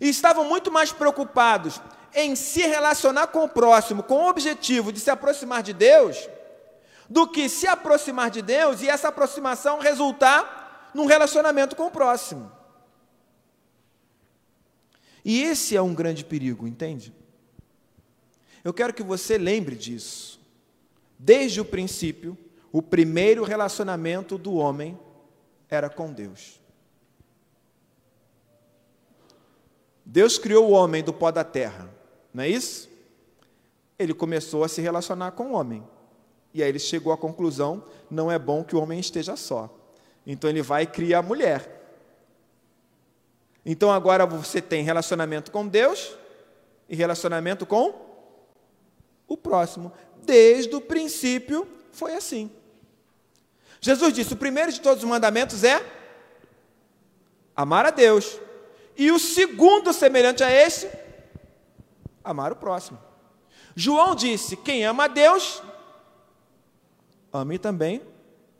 E 0.00 0.08
estavam 0.08 0.44
muito 0.44 0.72
mais 0.72 0.92
preocupados 0.92 1.78
em 2.14 2.34
se 2.34 2.62
relacionar 2.62 3.26
com 3.26 3.44
o 3.44 3.48
próximo, 3.48 4.02
com 4.02 4.14
o 4.14 4.28
objetivo 4.28 4.90
de 4.92 5.00
se 5.00 5.10
aproximar 5.10 5.62
de 5.62 5.74
Deus, 5.74 6.16
do 7.08 7.26
que 7.26 7.48
se 7.48 7.66
aproximar 7.66 8.30
de 8.30 8.42
Deus 8.42 8.82
e 8.82 8.88
essa 8.88 9.08
aproximação 9.08 9.78
resultar 9.78 10.90
num 10.94 11.06
relacionamento 11.06 11.74
com 11.74 11.86
o 11.86 11.90
próximo. 11.90 12.50
E 15.24 15.42
esse 15.42 15.76
é 15.76 15.82
um 15.82 15.94
grande 15.94 16.24
perigo, 16.24 16.66
entende? 16.66 17.12
Eu 18.62 18.72
quero 18.72 18.92
que 18.92 19.02
você 19.02 19.38
lembre 19.38 19.76
disso. 19.76 20.40
Desde 21.18 21.60
o 21.60 21.64
princípio, 21.64 22.36
o 22.70 22.82
primeiro 22.82 23.44
relacionamento 23.44 24.36
do 24.36 24.54
homem 24.54 24.98
era 25.68 25.88
com 25.88 26.12
Deus. 26.12 26.60
Deus 30.04 30.38
criou 30.38 30.70
o 30.70 30.72
homem 30.72 31.02
do 31.02 31.12
pó 31.12 31.30
da 31.30 31.44
terra, 31.44 31.92
não 32.32 32.42
é 32.42 32.48
isso? 32.48 32.88
Ele 33.98 34.14
começou 34.14 34.64
a 34.64 34.68
se 34.68 34.80
relacionar 34.80 35.32
com 35.32 35.48
o 35.48 35.52
homem. 35.52 35.86
E 36.58 36.62
aí 36.62 36.68
ele 36.70 36.80
chegou 36.80 37.12
à 37.12 37.16
conclusão: 37.16 37.84
não 38.10 38.30
é 38.30 38.36
bom 38.36 38.64
que 38.64 38.74
o 38.74 38.80
homem 38.82 38.98
esteja 38.98 39.36
só. 39.36 39.72
Então 40.26 40.50
ele 40.50 40.60
vai 40.60 40.82
e 40.82 40.86
cria 40.86 41.18
a 41.18 41.22
mulher. 41.22 41.76
Então 43.64 43.92
agora 43.92 44.26
você 44.26 44.60
tem 44.60 44.82
relacionamento 44.82 45.52
com 45.52 45.68
Deus 45.68 46.16
e 46.88 46.96
relacionamento 46.96 47.64
com 47.64 47.94
o 49.28 49.36
próximo. 49.36 49.92
Desde 50.24 50.74
o 50.74 50.80
princípio 50.80 51.64
foi 51.92 52.14
assim. 52.14 52.50
Jesus 53.80 54.12
disse: 54.12 54.34
o 54.34 54.36
primeiro 54.36 54.72
de 54.72 54.80
todos 54.80 55.04
os 55.04 55.08
mandamentos 55.08 55.62
é 55.62 55.80
amar 57.54 57.86
a 57.86 57.90
Deus. 57.90 58.40
E 58.96 59.12
o 59.12 59.18
segundo, 59.20 59.92
semelhante 59.92 60.42
a 60.42 60.50
esse, 60.50 60.90
amar 62.24 62.50
o 62.50 62.56
próximo. 62.56 62.98
João 63.76 64.16
disse: 64.16 64.56
quem 64.56 64.84
ama 64.84 65.04
a 65.04 65.08
Deus, 65.08 65.62
ame 67.32 67.58
também 67.58 68.02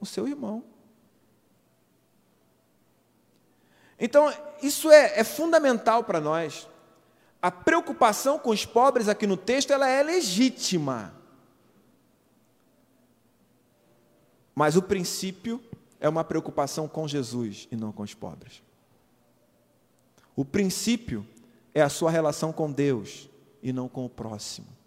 o 0.00 0.06
seu 0.06 0.26
irmão. 0.26 0.64
Então, 3.98 4.32
isso 4.62 4.90
é, 4.90 5.18
é 5.18 5.24
fundamental 5.24 6.04
para 6.04 6.20
nós. 6.20 6.68
A 7.42 7.50
preocupação 7.50 8.38
com 8.38 8.50
os 8.50 8.64
pobres 8.64 9.08
aqui 9.08 9.26
no 9.26 9.36
texto 9.36 9.72
ela 9.72 9.88
é 9.88 10.02
legítima. 10.02 11.14
Mas 14.54 14.76
o 14.76 14.82
princípio 14.82 15.62
é 16.00 16.08
uma 16.08 16.24
preocupação 16.24 16.88
com 16.88 17.06
Jesus 17.06 17.68
e 17.70 17.76
não 17.76 17.92
com 17.92 18.02
os 18.02 18.14
pobres. 18.14 18.62
O 20.34 20.44
princípio 20.44 21.26
é 21.74 21.82
a 21.82 21.88
sua 21.88 22.10
relação 22.10 22.52
com 22.52 22.70
Deus 22.70 23.28
e 23.62 23.72
não 23.72 23.88
com 23.88 24.04
o 24.04 24.08
próximo. 24.08 24.77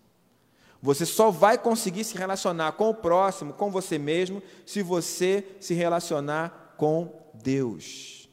Você 0.82 1.05
só 1.05 1.29
vai 1.29 1.57
conseguir 1.57 2.03
se 2.03 2.17
relacionar 2.17 2.71
com 2.71 2.89
o 2.89 2.93
próximo, 2.93 3.53
com 3.53 3.69
você 3.69 3.99
mesmo, 3.99 4.41
se 4.65 4.82
você 4.82 5.45
se 5.59 5.75
relacionar 5.75 6.73
com 6.75 7.13
Deus. 7.36 8.27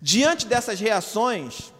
Diante 0.00 0.46
dessas 0.46 0.78
reações 0.78 1.72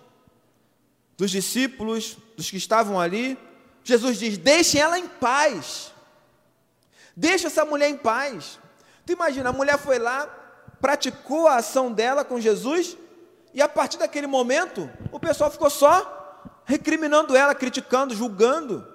dos 1.16 1.30
discípulos, 1.30 2.16
dos 2.36 2.50
que 2.50 2.56
estavam 2.56 2.98
ali, 3.00 3.38
Jesus 3.84 4.18
diz: 4.18 4.36
Deixe 4.36 4.78
ela 4.78 4.98
em 4.98 5.06
paz. 5.06 5.92
Deixe 7.16 7.46
essa 7.46 7.64
mulher 7.64 7.88
em 7.88 7.96
paz. 7.96 8.58
Tu 9.06 9.12
imagina, 9.12 9.50
a 9.50 9.52
mulher 9.52 9.78
foi 9.78 9.98
lá, 10.00 10.26
praticou 10.80 11.46
a 11.46 11.56
ação 11.56 11.92
dela 11.92 12.24
com 12.24 12.40
Jesus, 12.40 12.96
e 13.54 13.62
a 13.62 13.68
partir 13.68 13.98
daquele 13.98 14.26
momento, 14.26 14.90
o 15.12 15.20
pessoal 15.20 15.50
ficou 15.50 15.70
só 15.70 16.17
recriminando 16.68 17.34
ela, 17.34 17.54
criticando, 17.54 18.14
julgando. 18.14 18.86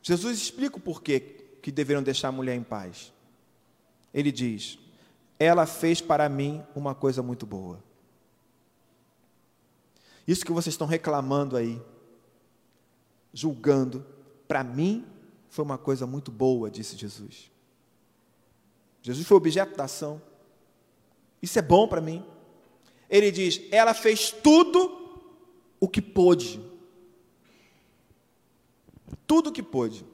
Jesus 0.00 0.38
explica 0.38 0.78
o 0.78 0.80
porquê 0.80 1.20
que 1.60 1.70
deveriam 1.70 2.02
deixar 2.02 2.28
a 2.28 2.32
mulher 2.32 2.56
em 2.56 2.62
paz. 2.62 3.12
Ele 4.12 4.32
diz: 4.32 4.78
Ela 5.38 5.66
fez 5.66 6.00
para 6.00 6.30
mim 6.30 6.64
uma 6.74 6.94
coisa 6.94 7.22
muito 7.22 7.44
boa. 7.44 7.84
Isso 10.26 10.46
que 10.46 10.52
vocês 10.52 10.72
estão 10.72 10.86
reclamando 10.86 11.54
aí, 11.54 11.80
julgando, 13.34 14.04
para 14.48 14.64
mim 14.64 15.04
foi 15.50 15.62
uma 15.62 15.76
coisa 15.76 16.06
muito 16.06 16.32
boa, 16.32 16.70
disse 16.70 16.96
Jesus. 16.96 17.50
Jesus 19.02 19.26
foi 19.26 19.36
objeto 19.36 19.76
da 19.76 19.84
ação. 19.84 20.22
Isso 21.42 21.58
é 21.58 21.62
bom 21.62 21.86
para 21.86 22.00
mim 22.00 22.24
ele 23.12 23.30
diz: 23.30 23.60
ela 23.70 23.92
fez 23.92 24.30
tudo 24.30 25.20
o 25.78 25.86
que 25.86 26.00
pôde. 26.00 26.58
Tudo 29.26 29.50
o 29.50 29.52
que 29.52 29.62
pôde. 29.62 30.06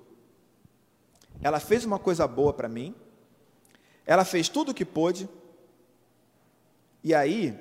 Ela 1.41 1.61
fez 1.61 1.85
uma 1.85 2.01
coisa 2.01 2.27
boa 2.27 2.53
para 2.53 2.69
mim, 2.69 2.93
ela 4.05 4.25
fez 4.25 4.49
tudo 4.49 4.73
o 4.73 4.75
que 4.75 4.85
pôde, 4.85 5.29
e 7.05 7.15
aí, 7.15 7.57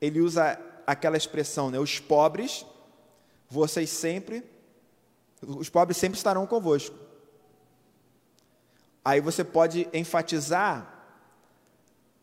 ele 0.00 0.20
usa 0.20 0.56
aquela 0.86 1.16
expressão, 1.16 1.72
né? 1.72 1.80
Os 1.80 1.98
pobres, 1.98 2.64
vocês 3.50 3.90
sempre, 3.90 4.44
os 5.42 5.68
pobres 5.68 5.96
sempre 5.96 6.16
estarão 6.16 6.46
convosco. 6.46 6.96
Aí 9.04 9.20
você 9.20 9.42
pode 9.42 9.88
enfatizar 9.92 10.93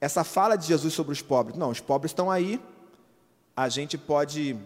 essa 0.01 0.23
fala 0.23 0.57
de 0.57 0.67
Jesus 0.67 0.93
sobre 0.93 1.13
os 1.13 1.21
pobres. 1.21 1.57
Não, 1.57 1.69
os 1.69 1.79
pobres 1.79 2.09
estão 2.11 2.29
aí, 2.29 2.59
a 3.55 3.69
gente 3.69 3.97
pode 3.97 4.57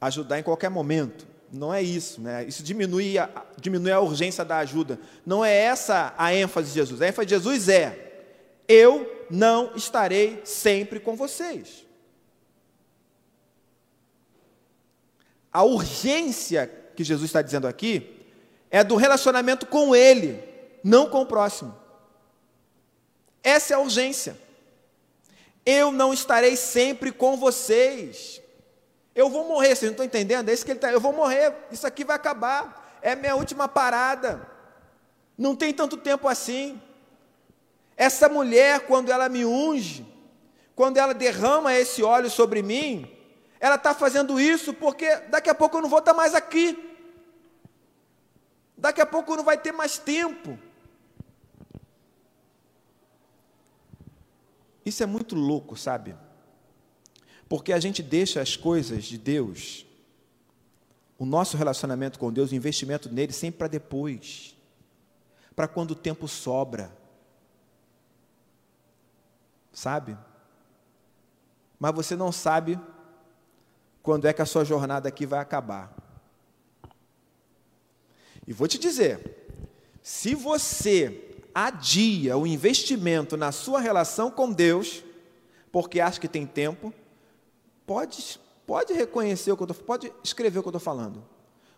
ajudar 0.00 0.40
em 0.40 0.42
qualquer 0.42 0.70
momento. 0.70 1.28
Não 1.52 1.72
é 1.72 1.80
isso, 1.80 2.20
né? 2.20 2.44
Isso 2.44 2.62
diminui 2.62 3.18
a, 3.18 3.30
diminui 3.60 3.92
a 3.92 4.00
urgência 4.00 4.44
da 4.44 4.58
ajuda. 4.58 4.98
Não 5.24 5.44
é 5.44 5.54
essa 5.54 6.12
a 6.18 6.34
ênfase 6.34 6.68
de 6.68 6.74
Jesus. 6.74 7.00
A 7.00 7.08
ênfase 7.08 7.26
de 7.26 7.34
Jesus 7.34 7.68
é: 7.68 8.24
eu 8.66 9.26
não 9.30 9.76
estarei 9.76 10.40
sempre 10.44 10.98
com 10.98 11.14
vocês. 11.14 11.86
a 15.52 15.64
urgência 15.64 16.70
que 16.94 17.02
Jesus 17.02 17.28
está 17.28 17.42
dizendo 17.42 17.66
aqui 17.66 18.24
é 18.70 18.84
do 18.84 18.96
relacionamento 18.96 19.66
com 19.66 19.94
Ele, 19.94 20.42
não 20.84 21.08
com 21.08 21.22
o 21.22 21.26
próximo. 21.26 21.74
Essa 23.42 23.74
é 23.74 23.76
a 23.76 23.80
urgência. 23.80 24.36
Eu 25.70 25.92
não 25.92 26.14
estarei 26.14 26.56
sempre 26.56 27.12
com 27.12 27.36
vocês. 27.36 28.40
Eu 29.14 29.28
vou 29.28 29.46
morrer, 29.46 29.76
vocês 29.76 29.82
não 29.82 29.90
estão 29.90 30.06
entendendo? 30.06 30.48
É 30.48 30.54
isso 30.54 30.64
que 30.64 30.70
ele 30.70 30.78
está. 30.78 30.90
Eu 30.90 30.98
vou 30.98 31.12
morrer, 31.12 31.54
isso 31.70 31.86
aqui 31.86 32.04
vai 32.04 32.16
acabar. 32.16 32.98
É 33.02 33.14
minha 33.14 33.36
última 33.36 33.68
parada. 33.68 34.48
Não 35.36 35.54
tem 35.54 35.74
tanto 35.74 35.98
tempo 35.98 36.26
assim. 36.26 36.80
Essa 37.98 38.30
mulher, 38.30 38.86
quando 38.86 39.12
ela 39.12 39.28
me 39.28 39.44
unge, 39.44 40.06
quando 40.74 40.96
ela 40.96 41.12
derrama 41.12 41.74
esse 41.74 42.02
óleo 42.02 42.30
sobre 42.30 42.62
mim, 42.62 43.14
ela 43.60 43.74
está 43.74 43.92
fazendo 43.92 44.40
isso 44.40 44.72
porque 44.72 45.16
daqui 45.28 45.50
a 45.50 45.54
pouco 45.54 45.76
eu 45.76 45.82
não 45.82 45.90
vou 45.90 45.98
estar 45.98 46.14
mais 46.14 46.34
aqui. 46.34 46.82
Daqui 48.74 49.02
a 49.02 49.06
pouco 49.06 49.36
não 49.36 49.44
vai 49.44 49.58
ter 49.58 49.72
mais 49.72 49.98
tempo. 49.98 50.58
Isso 54.88 55.02
é 55.02 55.06
muito 55.06 55.34
louco, 55.34 55.76
sabe? 55.76 56.16
Porque 57.46 57.74
a 57.74 57.78
gente 57.78 58.02
deixa 58.02 58.40
as 58.40 58.56
coisas 58.56 59.04
de 59.04 59.18
Deus, 59.18 59.84
o 61.18 61.26
nosso 61.26 61.58
relacionamento 61.58 62.18
com 62.18 62.32
Deus, 62.32 62.52
o 62.52 62.54
investimento 62.54 63.12
nele, 63.12 63.32
sempre 63.32 63.58
para 63.58 63.68
depois, 63.68 64.56
para 65.54 65.68
quando 65.68 65.90
o 65.90 65.94
tempo 65.94 66.26
sobra. 66.26 66.90
Sabe? 69.72 70.16
Mas 71.78 71.94
você 71.94 72.16
não 72.16 72.32
sabe 72.32 72.80
quando 74.02 74.26
é 74.26 74.32
que 74.32 74.40
a 74.40 74.46
sua 74.46 74.64
jornada 74.64 75.06
aqui 75.06 75.26
vai 75.26 75.38
acabar. 75.38 75.94
E 78.46 78.54
vou 78.54 78.66
te 78.66 78.78
dizer, 78.78 79.50
se 80.02 80.34
você 80.34 81.27
adia 81.66 82.36
o 82.36 82.46
investimento 82.46 83.36
na 83.36 83.50
sua 83.50 83.80
relação 83.80 84.30
com 84.30 84.52
Deus, 84.52 85.02
porque 85.72 85.98
acha 85.98 86.20
que 86.20 86.28
tem 86.28 86.46
tempo, 86.46 86.94
pode, 87.84 88.38
pode 88.64 88.92
reconhecer 88.92 89.50
o 89.50 89.56
que 89.56 89.64
eu 89.64 89.66
tô, 89.66 89.74
pode 89.74 90.12
escrever 90.22 90.60
o 90.60 90.62
que 90.62 90.68
eu 90.68 90.70
estou 90.70 90.80
falando. 90.80 91.24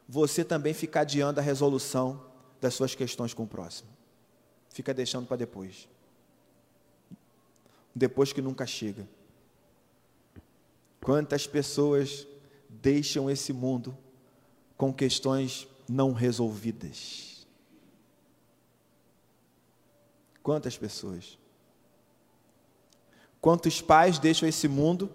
Você 0.07 0.45
também 0.45 0.75
fica 0.75 1.01
adiando 1.01 1.41
a 1.41 1.43
resolução 1.43 2.21
das 2.61 2.75
suas 2.75 2.95
questões 2.95 3.33
com 3.33 3.45
o 3.45 3.47
próximo. 3.47 3.89
Fica 4.69 4.93
deixando 4.93 5.27
para 5.27 5.39
depois. 5.39 5.89
Depois 7.95 8.35
que 8.35 8.43
nunca 8.43 8.67
chega. 8.67 9.09
Quantas 11.01 11.47
pessoas 11.47 12.27
deixam 12.69 13.31
esse 13.31 13.53
mundo 13.53 13.97
com 14.77 14.93
questões 14.93 15.67
não 15.89 16.13
resolvidas. 16.13 17.30
Quantas 20.51 20.77
pessoas? 20.77 21.39
Quantos 23.41 23.81
pais 23.81 24.19
deixam 24.19 24.49
esse 24.49 24.67
mundo 24.67 25.09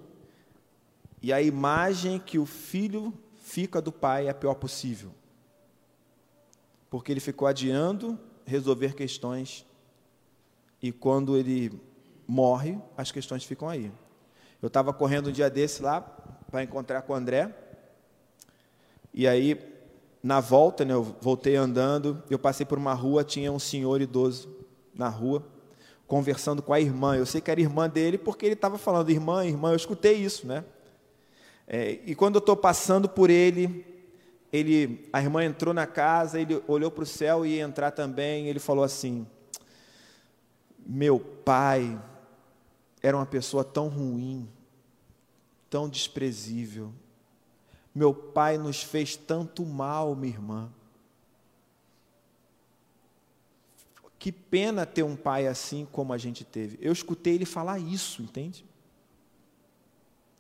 e 1.22 1.34
a 1.34 1.42
imagem 1.42 2.20
que 2.20 2.40
o 2.40 2.46
filho 2.46 3.14
fica 3.36 3.82
do 3.82 3.92
pai 3.92 4.28
é 4.28 4.30
a 4.30 4.34
pior 4.34 4.54
possível? 4.54 5.12
Porque 6.90 7.12
ele 7.12 7.20
ficou 7.20 7.50
adiando 7.50 8.18
resolver 8.46 8.96
questões 8.96 9.66
e 10.82 10.94
quando 10.94 11.36
ele 11.36 11.82
morre, 12.26 12.80
as 12.96 13.12
questões 13.12 13.44
ficam 13.44 13.68
aí. 13.68 13.92
Eu 14.62 14.68
estava 14.68 14.94
correndo 14.94 15.28
um 15.28 15.34
dia 15.34 15.50
desse 15.50 15.84
lá 15.84 16.00
para 16.00 16.64
encontrar 16.64 17.02
com 17.02 17.12
o 17.12 17.16
André. 17.18 17.54
E 19.14 19.28
aí 19.28 19.60
na 20.24 20.40
volta, 20.40 20.86
né, 20.86 20.94
eu 20.94 21.04
voltei 21.20 21.58
andando, 21.58 22.24
eu 22.30 22.40
passei 22.40 22.66
por 22.66 22.78
uma 22.78 22.94
rua, 22.94 23.22
tinha 23.22 23.52
um 23.52 23.60
senhor 23.60 24.00
idoso 24.00 24.64
na 24.96 25.10
rua, 25.10 25.46
conversando 26.08 26.62
com 26.62 26.74
a 26.74 26.80
irmã. 26.80 27.16
Eu 27.16 27.26
sei 27.26 27.42
que 27.42 27.52
era 27.52 27.60
irmã 27.60 27.90
dele 27.90 28.18
porque 28.18 28.46
ele 28.46 28.54
estava 28.54 28.78
falando, 28.78 29.10
irmã, 29.10 29.46
irmã, 29.46 29.72
eu 29.72 29.76
escutei 29.76 30.14
isso, 30.16 30.48
né? 30.48 30.64
É, 31.68 32.00
e 32.06 32.16
quando 32.16 32.36
eu 32.36 32.40
estou 32.40 32.56
passando 32.56 33.10
por 33.10 33.30
ele, 33.30 33.86
ele, 34.54 35.10
a 35.12 35.22
irmã 35.22 35.44
entrou 35.44 35.74
na 35.74 35.88
casa, 35.88 36.40
ele 36.40 36.62
olhou 36.68 36.92
para 36.92 37.04
o 37.04 37.08
céu 37.08 37.46
e 37.46 37.56
ia 37.56 37.64
entrar 37.64 37.92
também, 37.92 38.48
ele 38.48 38.60
falou 38.60 38.84
assim: 38.84 39.26
Meu 40.86 41.20
pai 41.20 42.00
era 43.02 43.18
uma 43.18 43.26
pessoa 43.26 43.64
tão 43.64 43.88
ruim, 43.88 44.48
tão 45.70 45.90
desprezível, 45.90 46.94
meu 47.94 48.14
pai 48.14 48.58
nos 48.58 48.84
fez 48.84 49.16
tanto 49.16 49.66
mal, 49.66 50.16
minha 50.16 50.34
irmã. 50.34 50.70
Que 54.26 54.32
pena 54.32 54.88
ter 54.88 55.04
um 55.04 55.16
pai 55.16 55.46
assim 55.46 55.88
como 55.92 56.12
a 56.12 56.18
gente 56.18 56.44
teve. 56.44 56.80
Eu 56.82 56.92
escutei 56.92 57.36
ele 57.36 57.46
falar 57.46 57.78
isso, 57.78 58.24
entende? 58.24 58.66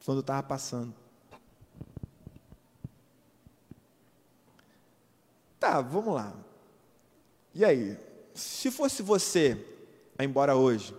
Quando 0.03 0.21
estava 0.21 0.41
passando. 0.41 0.91
Tá, 5.59 5.81
vamos 5.81 6.15
lá. 6.15 6.35
E 7.53 7.63
aí? 7.63 7.95
Se 8.33 8.71
fosse 8.71 9.03
você 9.03 9.63
a 10.17 10.23
embora 10.23 10.55
hoje, 10.55 10.95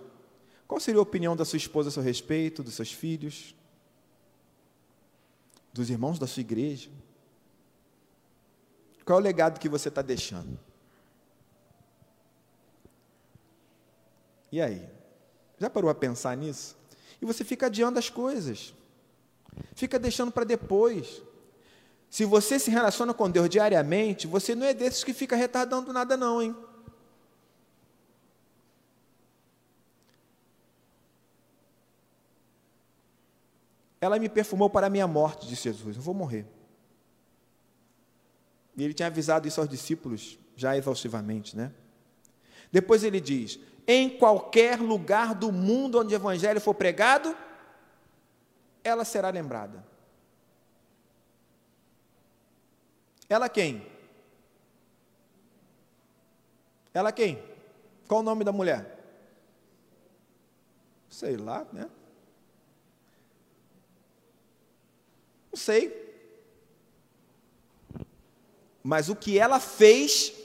qual 0.69 0.79
seria 0.79 1.01
a 1.01 1.03
opinião 1.03 1.35
da 1.35 1.45
sua 1.45 1.57
esposa 1.57 1.89
a 1.89 1.91
seu 1.91 2.05
respeito, 2.05 2.63
dos 2.63 2.75
seus 2.75 2.93
filhos? 2.93 3.53
dos 5.73 5.91
irmãos 5.91 6.21
da 6.21 6.27
sua 6.29 6.43
igreja? 6.43 6.89
Qual 9.05 9.19
é 9.19 9.21
o 9.21 9.25
legado 9.25 9.59
que 9.59 9.69
você 9.69 9.89
está 9.89 10.03
deixando? 10.03 10.57
E 14.51 14.61
aí? 14.61 14.89
Já 15.59 15.69
parou 15.71 15.91
a 15.91 15.95
pensar 15.95 16.37
nisso? 16.37 16.77
E 17.21 17.25
você 17.25 17.45
fica 17.45 17.67
adiando 17.67 17.99
as 17.99 18.11
coisas, 18.11 18.75
fica 19.75 19.99
deixando 19.99 20.31
para 20.31 20.45
depois. 20.45 21.23
Se 22.11 22.25
você 22.25 22.59
se 22.59 22.71
relaciona 22.71 23.13
com 23.13 23.31
Deus 23.31 23.49
diariamente, 23.49 24.27
você 24.27 24.55
não 24.55 24.67
é 24.67 24.73
desses 24.75 25.03
que 25.03 25.13
fica 25.13 25.35
retardando 25.35 25.93
nada, 25.93 26.17
não, 26.17 26.41
hein? 26.41 26.55
Ela 34.01 34.19
me 34.19 34.29
perfumou 34.29 34.71
para 34.71 34.87
a 34.87 34.91
minha 34.91 35.07
morte, 35.07 35.47
disse 35.47 35.65
Jesus. 35.65 35.97
Eu 35.97 36.03
vou 36.03 36.15
morrer. 36.15 36.47
E 38.77 38.85
ele 38.85 38.95
tinha 38.95 39.07
avisado 39.07 39.49
isso 39.49 39.61
aos 39.61 39.69
discípulos 39.69 40.39
já 40.55 40.77
exaustivamente, 40.77 41.57
né? 41.57 41.73
Depois 42.71 43.03
ele 43.03 43.21
diz: 43.21 43.59
em 43.87 44.11
qualquer 44.11 44.81
lugar 44.81 45.35
do 45.35 45.53
mundo 45.53 46.01
onde 46.01 46.15
o 46.15 46.17
evangelho 46.17 46.61
for 46.61 46.75
pregado, 46.75 47.37
ela 48.83 49.05
será 49.05 49.31
lembrada. 49.31 49.85
Ela 53.29 53.49
quem? 53.49 53.87
Ela 56.93 57.13
quem? 57.13 57.43
Qual 58.09 58.21
o 58.21 58.25
nome 58.25 58.45
da 58.45 58.53
mulher? 58.53 58.97
Sei 61.11 61.37
lá, 61.37 61.67
né? 61.73 61.89
Não 65.51 65.59
sei. 65.59 66.05
Mas 68.83 69.09
o 69.09 69.17
que 69.17 69.39
ela 69.39 69.59
fez 69.59 70.36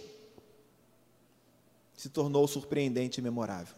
se 2.02 2.10
tornou 2.10 2.48
surpreendente 2.48 3.20
e 3.20 3.24
memorável. 3.24 3.76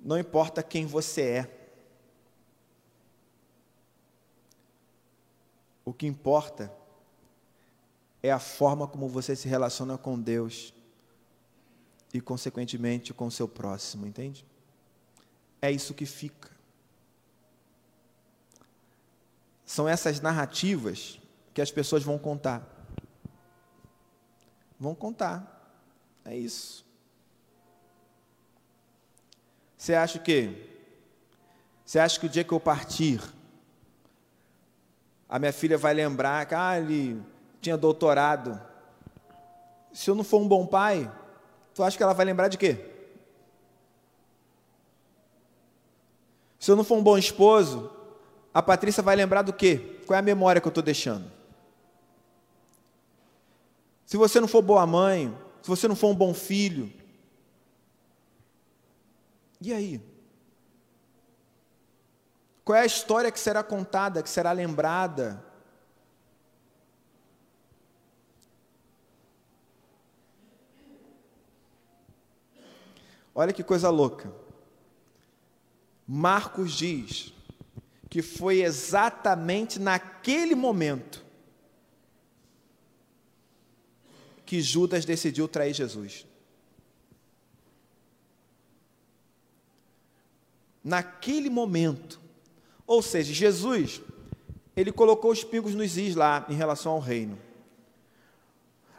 Não 0.00 0.18
importa 0.18 0.64
quem 0.64 0.84
você 0.84 1.22
é, 1.22 1.70
o 5.84 5.92
que 5.92 6.08
importa 6.08 6.74
é 8.20 8.32
a 8.32 8.40
forma 8.40 8.88
como 8.88 9.08
você 9.08 9.36
se 9.36 9.46
relaciona 9.46 9.96
com 9.96 10.20
Deus 10.20 10.74
e, 12.12 12.20
consequentemente, 12.20 13.14
com 13.14 13.28
o 13.28 13.30
seu 13.30 13.46
próximo, 13.46 14.08
entende? 14.08 14.44
é 15.62 15.70
isso 15.70 15.94
que 15.94 16.04
fica. 16.04 16.50
São 19.64 19.88
essas 19.88 20.20
narrativas 20.20 21.20
que 21.54 21.60
as 21.60 21.70
pessoas 21.70 22.02
vão 22.02 22.18
contar. 22.18 22.75
Vão 24.78 24.94
contar. 24.94 25.52
É 26.24 26.36
isso. 26.36 26.84
Você 29.76 29.94
acha 29.94 30.18
que 30.18 30.66
você 31.84 32.00
acha 32.00 32.18
que 32.18 32.26
o 32.26 32.28
dia 32.28 32.42
que 32.42 32.52
eu 32.52 32.58
partir, 32.58 33.22
a 35.28 35.38
minha 35.38 35.52
filha 35.52 35.78
vai 35.78 35.94
lembrar 35.94 36.44
que 36.44 36.54
ah, 36.54 36.76
ele 36.76 37.22
tinha 37.60 37.76
doutorado. 37.76 38.60
Se 39.92 40.10
eu 40.10 40.16
não 40.16 40.24
for 40.24 40.40
um 40.40 40.48
bom 40.48 40.66
pai, 40.66 41.10
tu 41.72 41.84
acha 41.84 41.96
que 41.96 42.02
ela 42.02 42.12
vai 42.12 42.26
lembrar 42.26 42.48
de 42.48 42.58
quê? 42.58 42.84
Se 46.58 46.72
eu 46.72 46.74
não 46.74 46.82
for 46.82 46.96
um 46.96 47.02
bom 47.02 47.16
esposo, 47.16 47.88
a 48.52 48.60
Patrícia 48.60 49.00
vai 49.00 49.14
lembrar 49.14 49.42
do 49.42 49.52
quê? 49.52 50.00
Qual 50.04 50.16
é 50.16 50.18
a 50.18 50.22
memória 50.22 50.60
que 50.60 50.66
eu 50.66 50.70
estou 50.70 50.82
deixando? 50.82 51.35
Se 54.06 54.16
você 54.16 54.40
não 54.40 54.46
for 54.46 54.62
boa 54.62 54.86
mãe, 54.86 55.36
se 55.60 55.68
você 55.68 55.88
não 55.88 55.96
for 55.96 56.08
um 56.08 56.14
bom 56.14 56.32
filho, 56.32 56.92
e 59.60 59.72
aí? 59.72 60.00
Qual 62.64 62.76
é 62.76 62.82
a 62.82 62.86
história 62.86 63.32
que 63.32 63.40
será 63.40 63.64
contada, 63.64 64.22
que 64.22 64.30
será 64.30 64.52
lembrada? 64.52 65.44
Olha 73.34 73.52
que 73.52 73.64
coisa 73.64 73.90
louca. 73.90 74.32
Marcos 76.06 76.72
diz 76.72 77.34
que 78.08 78.22
foi 78.22 78.62
exatamente 78.62 79.80
naquele 79.80 80.54
momento 80.54 81.25
que 84.46 84.62
Judas 84.62 85.04
decidiu 85.04 85.48
trair 85.48 85.74
Jesus. 85.74 86.24
Naquele 90.82 91.50
momento. 91.50 92.20
Ou 92.86 93.02
seja, 93.02 93.34
Jesus, 93.34 94.00
ele 94.76 94.92
colocou 94.92 95.32
os 95.32 95.42
pingos 95.42 95.74
nos 95.74 95.98
is 95.98 96.14
lá 96.14 96.46
em 96.48 96.54
relação 96.54 96.92
ao 96.92 97.00
reino. 97.00 97.36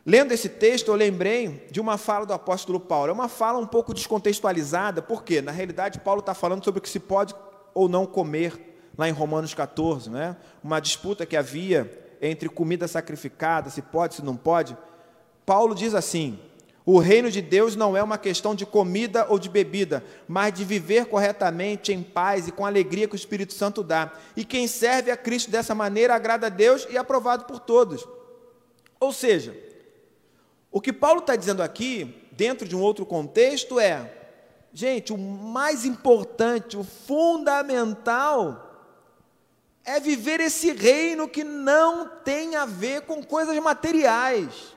Lendo 0.05 0.33
esse 0.33 0.49
texto, 0.49 0.89
eu 0.89 0.95
lembrei 0.95 1.67
de 1.71 1.79
uma 1.79 1.97
fala 1.97 2.25
do 2.25 2.33
apóstolo 2.33 2.79
Paulo. 2.79 3.09
É 3.09 3.13
uma 3.13 3.29
fala 3.29 3.57
um 3.57 3.65
pouco 3.65 3.93
descontextualizada, 3.93 5.01
porque, 5.01 5.41
na 5.41 5.51
realidade, 5.51 5.99
Paulo 5.99 6.19
está 6.19 6.33
falando 6.33 6.63
sobre 6.63 6.79
o 6.79 6.81
que 6.81 6.89
se 6.89 6.99
pode 6.99 7.33
ou 7.73 7.87
não 7.87 8.05
comer, 8.05 8.77
lá 8.97 9.07
em 9.07 9.11
Romanos 9.11 9.53
14, 9.53 10.09
né? 10.09 10.35
uma 10.63 10.79
disputa 10.79 11.25
que 11.25 11.37
havia 11.37 12.07
entre 12.21 12.49
comida 12.49 12.87
sacrificada, 12.87 13.69
se 13.69 13.81
pode, 13.81 14.15
se 14.15 14.23
não 14.23 14.35
pode. 14.35 14.75
Paulo 15.47 15.73
diz 15.73 15.95
assim: 15.95 16.37
o 16.85 16.99
reino 16.99 17.31
de 17.31 17.41
Deus 17.41 17.73
não 17.73 17.95
é 17.95 18.03
uma 18.03 18.17
questão 18.17 18.53
de 18.53 18.65
comida 18.65 19.25
ou 19.29 19.39
de 19.39 19.47
bebida, 19.47 20.03
mas 20.27 20.53
de 20.53 20.65
viver 20.65 21.05
corretamente, 21.05 21.93
em 21.93 22.03
paz 22.03 22.49
e 22.49 22.51
com 22.51 22.65
a 22.65 22.67
alegria 22.67 23.07
que 23.07 23.13
o 23.13 23.15
Espírito 23.15 23.53
Santo 23.53 23.81
dá. 23.81 24.11
E 24.35 24.43
quem 24.43 24.67
serve 24.67 25.09
a 25.09 25.15
Cristo 25.15 25.49
dessa 25.49 25.73
maneira 25.73 26.13
agrada 26.13 26.47
a 26.47 26.49
Deus 26.49 26.85
e 26.89 26.97
é 26.97 26.99
aprovado 26.99 27.45
por 27.45 27.61
todos. 27.61 28.05
Ou 28.99 29.13
seja, 29.13 29.57
o 30.69 30.81
que 30.81 30.91
Paulo 30.91 31.21
está 31.21 31.33
dizendo 31.37 31.63
aqui, 31.63 32.27
dentro 32.33 32.67
de 32.67 32.75
um 32.75 32.81
outro 32.81 33.05
contexto, 33.05 33.79
é: 33.79 34.33
gente, 34.73 35.13
o 35.13 35.17
mais 35.17 35.85
importante, 35.85 36.75
o 36.75 36.83
fundamental, 36.83 38.65
é 39.85 39.97
viver 39.97 40.41
esse 40.41 40.73
reino 40.73 41.25
que 41.25 41.45
não 41.45 42.05
tem 42.25 42.57
a 42.57 42.65
ver 42.65 43.03
com 43.03 43.23
coisas 43.23 43.57
materiais 43.59 44.75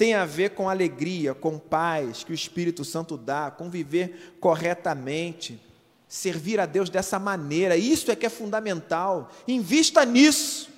tem 0.00 0.14
a 0.14 0.24
ver 0.24 0.52
com 0.54 0.66
alegria, 0.66 1.34
com 1.34 1.58
paz 1.58 2.24
que 2.24 2.32
o 2.32 2.34
Espírito 2.34 2.86
Santo 2.86 3.18
dá, 3.18 3.50
com 3.50 3.68
viver 3.68 4.34
corretamente, 4.40 5.60
servir 6.08 6.58
a 6.58 6.64
Deus 6.64 6.88
dessa 6.88 7.18
maneira. 7.18 7.76
Isso 7.76 8.10
é 8.10 8.16
que 8.16 8.24
é 8.24 8.30
fundamental. 8.30 9.30
Invista 9.46 10.02
nisso. 10.06 10.70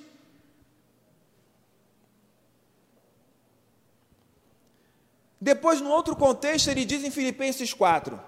Depois, 5.41 5.81
no 5.81 5.91
outro 5.91 6.17
contexto, 6.17 6.67
ele 6.67 6.85
diz 6.85 7.05
em 7.05 7.11
Filipenses 7.13 7.73
4: 7.73 8.21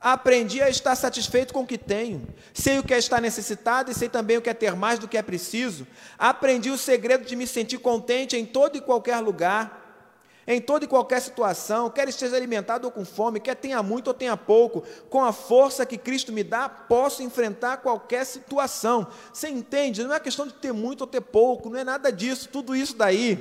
Aprendi 0.00 0.62
a 0.62 0.70
estar 0.70 0.94
satisfeito 0.94 1.52
com 1.52 1.62
o 1.62 1.66
que 1.66 1.76
tenho, 1.76 2.28
sei 2.54 2.78
o 2.78 2.84
que 2.84 2.94
é 2.94 2.98
estar 2.98 3.20
necessitado 3.20 3.90
e 3.90 3.94
sei 3.94 4.08
também 4.08 4.36
o 4.36 4.42
que 4.42 4.50
é 4.50 4.54
ter 4.54 4.76
mais 4.76 5.00
do 5.00 5.08
que 5.08 5.18
é 5.18 5.22
preciso. 5.22 5.84
Aprendi 6.16 6.70
o 6.70 6.78
segredo 6.78 7.26
de 7.26 7.34
me 7.34 7.44
sentir 7.44 7.78
contente 7.78 8.36
em 8.36 8.46
todo 8.46 8.78
e 8.78 8.80
qualquer 8.80 9.18
lugar 9.18 9.87
em 10.50 10.62
toda 10.62 10.86
e 10.86 10.88
qualquer 10.88 11.20
situação, 11.20 11.90
quer 11.90 12.08
esteja 12.08 12.34
alimentado 12.34 12.86
ou 12.86 12.90
com 12.90 13.04
fome, 13.04 13.38
quer 13.38 13.54
tenha 13.54 13.82
muito 13.82 14.08
ou 14.08 14.14
tenha 14.14 14.34
pouco, 14.34 14.82
com 15.10 15.22
a 15.22 15.30
força 15.30 15.84
que 15.84 15.98
Cristo 15.98 16.32
me 16.32 16.42
dá, 16.42 16.70
posso 16.70 17.22
enfrentar 17.22 17.76
qualquer 17.76 18.24
situação. 18.24 19.06
Você 19.30 19.50
entende? 19.50 20.02
Não 20.02 20.14
é 20.14 20.18
questão 20.18 20.46
de 20.46 20.54
ter 20.54 20.72
muito 20.72 21.02
ou 21.02 21.06
ter 21.06 21.20
pouco, 21.20 21.68
não 21.68 21.78
é 21.78 21.84
nada 21.84 22.10
disso, 22.10 22.48
tudo 22.48 22.74
isso 22.74 22.96
daí. 22.96 23.38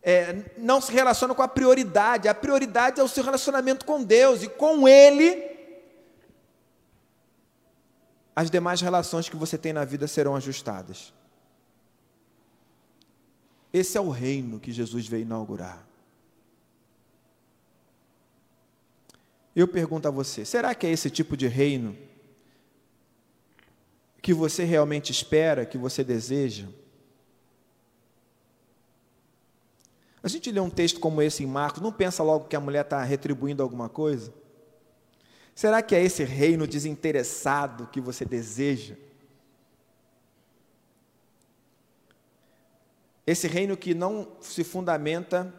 É, 0.00 0.52
não 0.56 0.80
se 0.80 0.92
relaciona 0.92 1.34
com 1.34 1.42
a 1.42 1.48
prioridade, 1.48 2.28
a 2.28 2.34
prioridade 2.34 3.00
é 3.00 3.02
o 3.02 3.08
seu 3.08 3.24
relacionamento 3.24 3.84
com 3.84 4.00
Deus 4.00 4.44
e 4.44 4.48
com 4.48 4.86
Ele. 4.86 5.50
As 8.36 8.52
demais 8.52 8.80
relações 8.80 9.28
que 9.28 9.34
você 9.34 9.58
tem 9.58 9.72
na 9.72 9.84
vida 9.84 10.06
serão 10.06 10.36
ajustadas. 10.36 11.12
Esse 13.72 13.98
é 13.98 14.00
o 14.00 14.10
reino 14.10 14.60
que 14.60 14.70
Jesus 14.70 15.08
veio 15.08 15.22
inaugurar. 15.22 15.84
Eu 19.54 19.68
pergunto 19.68 20.08
a 20.08 20.10
você: 20.10 20.44
será 20.44 20.74
que 20.74 20.86
é 20.86 20.90
esse 20.90 21.10
tipo 21.10 21.36
de 21.36 21.46
reino 21.46 21.96
que 24.20 24.32
você 24.34 24.64
realmente 24.64 25.12
espera, 25.12 25.66
que 25.66 25.78
você 25.78 26.02
deseja? 26.02 26.66
A 30.22 30.28
gente 30.28 30.50
lê 30.50 30.58
um 30.58 30.70
texto 30.70 30.98
como 30.98 31.20
esse 31.20 31.44
em 31.44 31.46
Marcos, 31.46 31.82
não 31.82 31.92
pensa 31.92 32.22
logo 32.22 32.48
que 32.48 32.56
a 32.56 32.60
mulher 32.60 32.80
está 32.80 33.02
retribuindo 33.04 33.62
alguma 33.62 33.90
coisa? 33.90 34.32
Será 35.54 35.82
que 35.82 35.94
é 35.94 36.02
esse 36.02 36.24
reino 36.24 36.66
desinteressado 36.66 37.86
que 37.88 38.00
você 38.00 38.24
deseja? 38.24 38.96
Esse 43.26 43.46
reino 43.46 43.76
que 43.76 43.94
não 43.94 44.32
se 44.40 44.64
fundamenta 44.64 45.52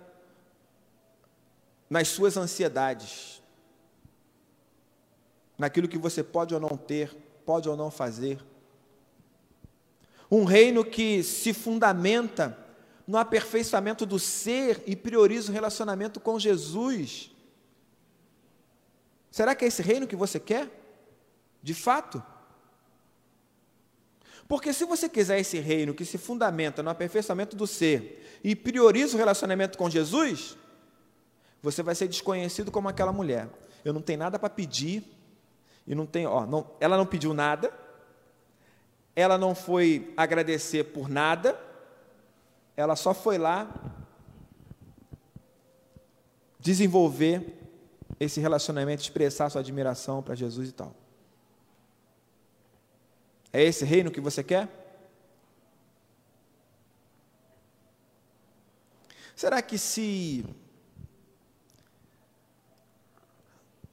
nas 1.90 2.08
suas 2.08 2.36
ansiedades, 2.36 3.42
naquilo 5.58 5.88
que 5.88 5.98
você 5.98 6.24
pode 6.24 6.54
ou 6.54 6.60
não 6.60 6.78
ter, 6.78 7.16
pode 7.46 7.70
ou 7.70 7.76
não 7.76 7.90
fazer. 7.90 8.40
Um 10.30 10.44
reino 10.44 10.84
que 10.84 11.24
se 11.24 11.54
fundamenta 11.54 12.58
no 13.08 13.18
aperfeiçoamento 13.18 14.06
do 14.06 14.18
ser 14.18 14.84
e 14.86 14.96
prioriza 14.96 15.52
o 15.52 15.54
relacionamento 15.54 16.20
com 16.20 16.40
Jesus. 16.40 17.32
Será 19.30 19.54
que 19.54 19.66
é 19.66 19.68
esse 19.68 19.82
reino 19.82 20.08
que 20.08 20.16
você 20.16 20.40
quer? 20.40 20.70
De 21.62 21.74
fato? 21.74 22.24
Porque 24.48 24.74
se 24.74 24.86
você 24.86 25.10
quiser 25.10 25.40
esse 25.40 25.60
reino 25.60 25.94
que 25.94 26.06
se 26.06 26.18
fundamenta 26.18 26.84
no 26.84 26.90
aperfeiçoamento 26.90 27.56
do 27.56 27.66
ser 27.66 28.40
e 28.44 28.56
prioriza 28.56 29.16
o 29.16 29.18
relacionamento 29.18 29.78
com 29.78 29.90
Jesus, 29.90 30.56
você 31.62 31.82
vai 31.82 31.96
ser 31.96 32.08
desconhecido 32.08 32.72
como 32.72 32.88
aquela 32.88 33.12
mulher. 33.12 33.50
Eu 33.84 33.92
não 33.92 34.02
tenho 34.02 34.20
nada 34.20 34.38
para 34.38 34.50
pedir, 34.50 35.04
e 35.88 35.94
não 35.94 36.06
tem, 36.06 36.26
ó, 36.26 36.46
não, 36.46 36.70
ela 36.80 36.98
não 36.98 37.06
pediu 37.06 37.34
nada, 37.34 37.72
ela 39.16 39.38
não 39.38 39.54
foi 39.54 40.14
agradecer 40.18 40.86
por 40.86 41.08
nada, 41.08 41.60
ela 42.76 42.96
só 42.96 43.14
foi 43.14 43.38
lá 43.38 43.70
desenvolver 46.60 47.54
esse 48.20 48.40
relacionamento, 48.40 49.04
expressar 49.04 49.50
sua 49.50 49.62
admiração 49.62 50.24
para 50.24 50.36
Jesus 50.36 50.70
e 50.70 50.72
tal. 50.72 50.94
É 53.54 53.64
esse 53.64 53.86
reino 53.86 54.12
que 54.12 54.20
você 54.20 54.44
quer? 54.44 54.68
Será 59.36 59.62
que 59.62 59.78
se 59.78 60.46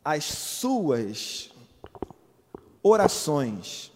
as 0.05 0.25
suas 0.25 1.52
orações 2.83 3.93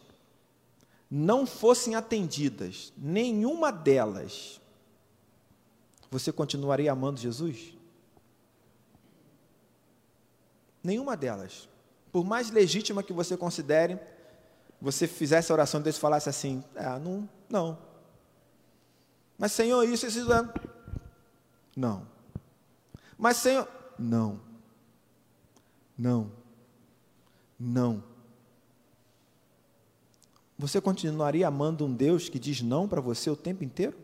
não 1.10 1.46
fossem 1.46 1.94
atendidas, 1.94 2.92
nenhuma 2.96 3.70
delas, 3.70 4.60
você 6.10 6.32
continuaria 6.32 6.90
amando 6.90 7.20
Jesus? 7.20 7.74
Nenhuma 10.82 11.16
delas. 11.16 11.68
Por 12.12 12.24
mais 12.24 12.50
legítima 12.50 13.02
que 13.02 13.12
você 13.12 13.36
considere, 13.36 13.98
você 14.80 15.06
fizesse 15.06 15.50
a 15.50 15.54
oração 15.54 15.80
desse 15.80 15.98
e 15.98 16.00
falasse 16.00 16.28
assim: 16.28 16.62
ah, 16.76 16.98
não, 16.98 17.28
não. 17.48 17.78
Mas 19.38 19.52
Senhor, 19.52 19.82
isso, 19.84 20.06
isso, 20.06 20.20
isso. 20.20 20.30
Não. 21.76 22.06
Mas 23.18 23.36
Senhor, 23.38 23.68
não. 23.98 24.40
Não. 25.98 26.30
Não. 27.58 28.02
Você 30.58 30.80
continuaria 30.80 31.46
amando 31.46 31.84
um 31.84 31.92
Deus 31.92 32.28
que 32.28 32.38
diz 32.38 32.62
não 32.62 32.88
para 32.88 33.00
você 33.00 33.28
o 33.28 33.36
tempo 33.36 33.62
inteiro? 33.62 33.96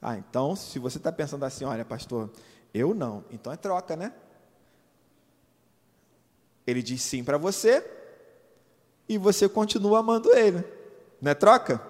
Ah, 0.00 0.16
então, 0.16 0.56
se 0.56 0.78
você 0.78 0.98
está 0.98 1.10
pensando 1.12 1.44
assim, 1.44 1.64
olha, 1.64 1.84
pastor, 1.84 2.30
eu 2.72 2.94
não, 2.94 3.24
então 3.30 3.52
é 3.52 3.56
troca, 3.56 3.96
né? 3.96 4.12
Ele 6.66 6.82
diz 6.82 7.02
sim 7.02 7.24
para 7.24 7.38
você 7.38 7.84
e 9.08 9.16
você 9.16 9.48
continua 9.48 10.00
amando 10.00 10.32
ele. 10.34 10.64
Não 11.20 11.30
é 11.30 11.34
troca? 11.34 11.82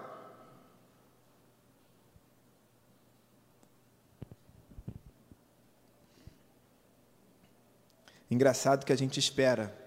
Engraçado 8.30 8.84
que 8.84 8.92
a 8.92 8.96
gente 8.96 9.18
espera 9.18 9.77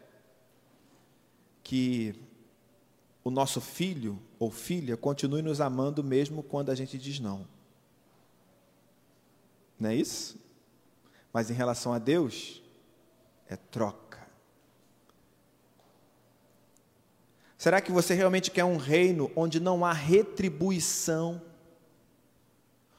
que 1.72 2.13
o 3.24 3.32
nosso 3.32 3.61
filho 3.61 4.22
ou 4.38 4.51
filha 4.51 4.97
continue 4.97 5.41
nos 5.41 5.61
amando 5.61 6.03
mesmo 6.03 6.43
quando 6.43 6.69
a 6.69 6.76
gente 6.76 6.97
diz 6.97 7.17
não. 7.17 7.47
Não 9.80 9.89
é 9.89 9.95
isso? 9.95 10.38
Mas 11.32 11.49
em 11.49 11.53
relação 11.53 11.93
a 11.93 11.97
Deus, 11.97 12.61
é 13.47 13.55
troca. 13.55 14.19
Será 17.57 17.80
que 17.80 17.89
você 17.89 18.13
realmente 18.13 18.51
quer 18.51 18.65
um 18.65 18.76
reino 18.76 19.32
onde 19.34 19.57
não 19.57 19.86
há 19.86 19.93
retribuição, 19.93 21.41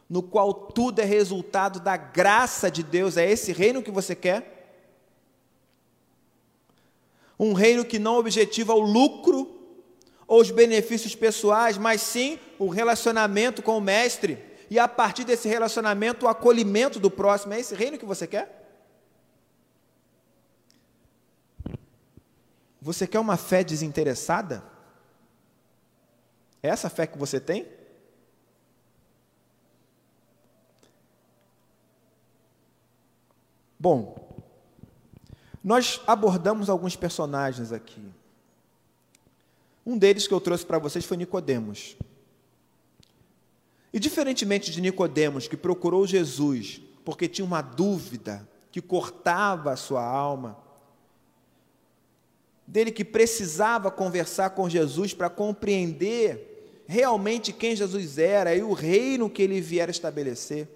no 0.09 0.23
qual 0.23 0.55
tudo 0.55 1.01
é 1.01 1.05
resultado 1.05 1.79
da 1.79 1.99
graça 1.99 2.71
de 2.71 2.83
Deus? 2.83 3.19
É 3.19 3.31
esse 3.31 3.53
reino 3.53 3.83
que 3.83 3.91
você 3.91 4.17
quer? 4.17 4.62
Um 7.39 7.53
reino 7.53 7.85
que 7.85 7.99
não 7.99 8.19
objetiva 8.19 8.75
o 8.75 8.81
lucro 8.81 9.61
ou 10.27 10.41
os 10.41 10.51
benefícios 10.51 11.15
pessoais, 11.15 11.77
mas 11.77 12.01
sim 12.01 12.39
o 12.59 12.69
relacionamento 12.69 13.63
com 13.63 13.77
o 13.77 13.81
Mestre 13.81 14.39
e 14.71 14.79
a 14.79 14.89
partir 14.89 15.25
desse 15.25 15.49
relacionamento 15.49 16.25
o 16.25 16.29
acolhimento 16.29 16.99
do 16.99 17.11
próximo. 17.11 17.53
É 17.53 17.61
esse 17.61 17.75
reino 17.75 17.99
que 17.99 18.07
você 18.07 18.27
quer? 18.27 18.61
Você 22.81 23.07
quer 23.07 23.21
uma 23.21 23.37
fé 23.37 23.63
desinteressada? 23.63 24.65
É 26.63 26.69
essa 26.69 26.89
fé 26.89 27.07
que 27.07 27.19
você 27.19 27.39
tem? 27.39 27.67
Bom, 33.79 34.32
nós 35.63 36.01
abordamos 36.07 36.69
alguns 36.69 36.97
personagens 36.97 37.73
aqui. 37.73 38.03
Um 39.85 39.97
deles 39.97 40.27
que 40.27 40.35
eu 40.35 40.41
trouxe 40.41 40.65
para 40.65 40.79
vocês 40.79 41.05
foi 41.05 41.17
Nicodemos. 41.17 41.97
E 43.93 44.01
diferentemente 44.01 44.71
de 44.71 44.81
Nicodemos, 44.81 45.47
que 45.47 45.57
procurou 45.57 46.07
Jesus 46.07 46.81
porque 47.05 47.29
tinha 47.29 47.45
uma 47.45 47.61
dúvida 47.61 48.49
que 48.71 48.81
cortava 48.81 49.73
a 49.73 49.77
sua 49.77 50.03
alma, 50.03 50.57
dele 52.67 52.91
que 52.91 53.05
precisava 53.05 53.91
conversar 53.91 54.51
com 54.51 54.69
Jesus 54.69 55.13
para 55.13 55.29
compreender 55.29 56.83
realmente 56.87 57.53
quem 57.53 57.77
Jesus 57.77 58.19
era 58.19 58.55
e 58.55 58.63
o 58.63 58.73
reino 58.73 59.29
que 59.29 59.43
ele 59.43 59.61
viera 59.61 59.91
estabelecer. 59.91 60.69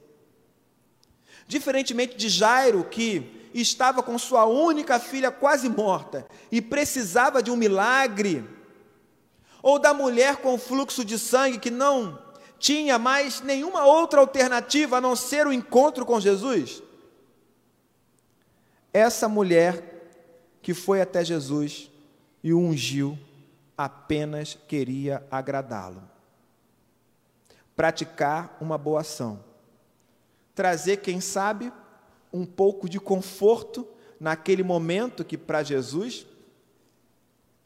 Diferentemente 1.47 2.17
de 2.17 2.29
Jairo, 2.29 2.85
que 2.85 3.36
estava 3.61 4.03
com 4.03 4.19
sua 4.19 4.45
única 4.45 4.99
filha 4.99 5.31
quase 5.31 5.69
morta 5.69 6.27
e 6.51 6.61
precisava 6.61 7.43
de 7.43 7.51
um 7.51 7.57
milagre, 7.57 8.49
ou 9.63 9.79
da 9.79 9.93
mulher 9.93 10.37
com 10.37 10.59
fluxo 10.59 11.05
de 11.05 11.19
sangue 11.19 11.59
que 11.59 11.71
não 11.71 12.25
tinha 12.59 12.99
mais 12.99 13.41
nenhuma 13.41 13.85
outra 13.85 14.21
alternativa 14.21 14.99
a 14.99 15.01
não 15.01 15.17
ser 15.17 15.47
o 15.47 15.53
encontro 15.53 16.07
com 16.07 16.21
Jesus? 16.21 16.83
Essa 18.93 19.29
mulher 19.29 19.97
que 20.63 20.73
foi 20.73 21.01
até 21.01 21.25
Jesus 21.25 21.91
e 22.43 22.53
o 22.53 22.59
ungiu 22.59 23.19
apenas 23.77 24.59
queria 24.67 25.27
agradá-lo. 25.31 26.03
Praticar 27.75 28.57
uma 28.61 28.79
boa 28.79 29.03
ação. 29.03 29.45
Trazer, 30.55 30.99
quem 30.99 31.21
sabe, 31.21 31.71
um 32.33 32.45
pouco 32.45 32.89
de 32.89 32.99
conforto 32.99 33.87
naquele 34.19 34.63
momento 34.63 35.25
que 35.25 35.37
para 35.37 35.63
Jesus 35.63 36.27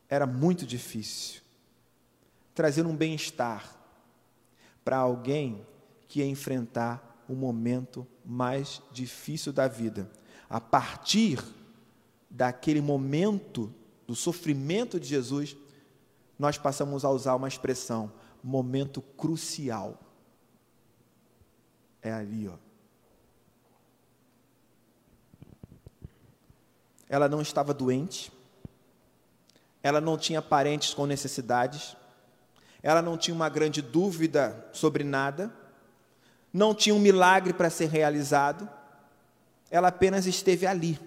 era 0.08 0.26
muito 0.26 0.66
difícil. 0.66 1.40
Trazer 2.54 2.84
um 2.86 2.96
bem-estar 2.96 3.76
para 4.84 4.96
alguém 4.96 5.64
que 6.08 6.18
ia 6.18 6.26
enfrentar 6.26 7.24
o 7.28 7.34
momento 7.34 8.06
mais 8.24 8.82
difícil 8.90 9.52
da 9.52 9.68
vida. 9.68 10.10
A 10.48 10.60
partir 10.60 11.38
daquele 12.28 12.80
momento 12.80 13.72
do 14.06 14.16
sofrimento 14.16 14.98
de 14.98 15.06
Jesus, 15.06 15.56
nós 16.36 16.58
passamos 16.58 17.04
a 17.04 17.10
usar 17.10 17.36
uma 17.36 17.46
expressão, 17.46 18.12
momento 18.42 19.00
crucial. 19.00 20.00
É 22.02 22.12
ali, 22.12 22.48
ó. 22.48 22.69
Ela 27.10 27.28
não 27.28 27.42
estava 27.42 27.74
doente, 27.74 28.32
ela 29.82 30.00
não 30.00 30.16
tinha 30.16 30.40
parentes 30.40 30.94
com 30.94 31.04
necessidades, 31.04 31.96
ela 32.82 33.02
não 33.02 33.18
tinha 33.18 33.34
uma 33.34 33.48
grande 33.48 33.82
dúvida 33.82 34.68
sobre 34.72 35.04
nada, 35.04 35.52
não 36.52 36.74
tinha 36.74 36.94
um 36.94 37.00
milagre 37.00 37.52
para 37.52 37.68
ser 37.68 37.88
realizado, 37.88 38.66
ela 39.70 39.88
apenas 39.88 40.26
esteve 40.26 40.66
ali, 40.66 40.98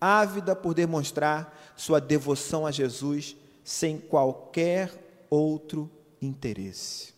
ávida 0.00 0.54
por 0.54 0.74
demonstrar 0.74 1.56
sua 1.76 2.00
devoção 2.00 2.66
a 2.66 2.70
Jesus 2.70 3.36
sem 3.64 3.98
qualquer 3.98 4.92
outro 5.30 5.90
interesse. 6.20 7.14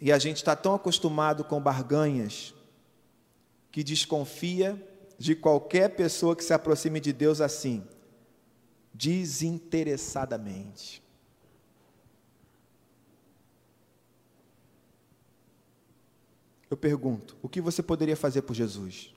E 0.00 0.12
a 0.12 0.18
gente 0.18 0.36
está 0.36 0.54
tão 0.54 0.74
acostumado 0.74 1.42
com 1.42 1.60
barganhas 1.60 2.54
que 3.70 3.82
desconfia 3.82 4.80
de 5.18 5.34
qualquer 5.34 5.96
pessoa 5.96 6.36
que 6.36 6.44
se 6.44 6.54
aproxime 6.54 7.00
de 7.00 7.12
Deus 7.12 7.40
assim, 7.40 7.84
desinteressadamente. 8.94 11.02
Eu 16.70 16.76
pergunto: 16.76 17.36
o 17.42 17.48
que 17.48 17.60
você 17.60 17.82
poderia 17.82 18.16
fazer 18.16 18.42
por 18.42 18.54
Jesus? 18.54 19.12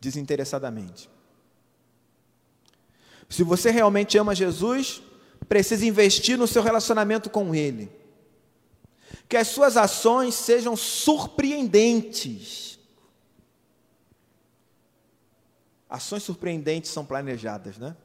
Desinteressadamente. 0.00 1.10
Se 3.28 3.42
você 3.42 3.70
realmente 3.70 4.16
ama 4.16 4.34
Jesus, 4.34 5.02
precisa 5.48 5.84
investir 5.84 6.38
no 6.38 6.46
seu 6.46 6.62
relacionamento 6.62 7.28
com 7.28 7.54
Ele. 7.54 8.03
Que 9.28 9.36
as 9.36 9.48
suas 9.48 9.76
ações 9.76 10.34
sejam 10.34 10.76
surpreendentes. 10.76 12.78
Ações 15.88 16.22
surpreendentes 16.22 16.90
são 16.90 17.04
planejadas, 17.04 17.78
né? 17.78 17.96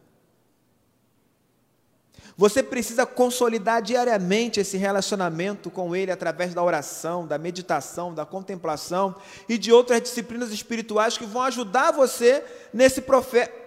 Você 2.40 2.64
precisa 2.64 3.06
consolidar 3.06 3.82
diariamente 3.82 4.62
esse 4.62 4.78
relacionamento 4.78 5.70
com 5.70 5.94
Ele 5.94 6.10
através 6.10 6.54
da 6.54 6.64
oração, 6.64 7.28
da 7.28 7.38
meditação, 7.38 8.14
da 8.14 8.26
contemplação 8.26 9.14
e 9.50 9.58
de 9.58 9.74
outras 9.74 10.02
disciplinas 10.02 10.50
espirituais 10.52 11.18
que 11.18 11.26
vão 11.26 11.42
ajudar 11.42 11.92
você 11.92 12.42
nesse 12.74 13.04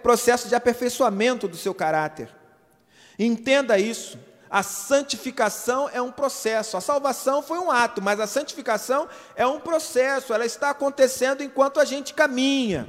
processo 0.01 0.47
de 0.47 0.55
aperfeiçoamento 0.55 1.47
do 1.47 1.55
seu 1.55 1.71
caráter. 1.71 2.29
Entenda 3.19 3.77
isso. 3.77 4.17
A 4.53 4.61
santificação 4.61 5.89
é 5.89 5.99
um 5.99 6.11
processo. 6.11 6.77
A 6.77 6.81
salvação 6.81 7.41
foi 7.41 7.57
um 7.57 7.71
ato, 7.71 8.03
mas 8.03 8.19
a 8.19 8.27
santificação 8.27 9.09
é 9.35 9.47
um 9.47 9.59
processo. 9.59 10.31
Ela 10.31 10.45
está 10.45 10.69
acontecendo 10.69 11.41
enquanto 11.41 11.79
a 11.79 11.85
gente 11.85 12.13
caminha. 12.13 12.87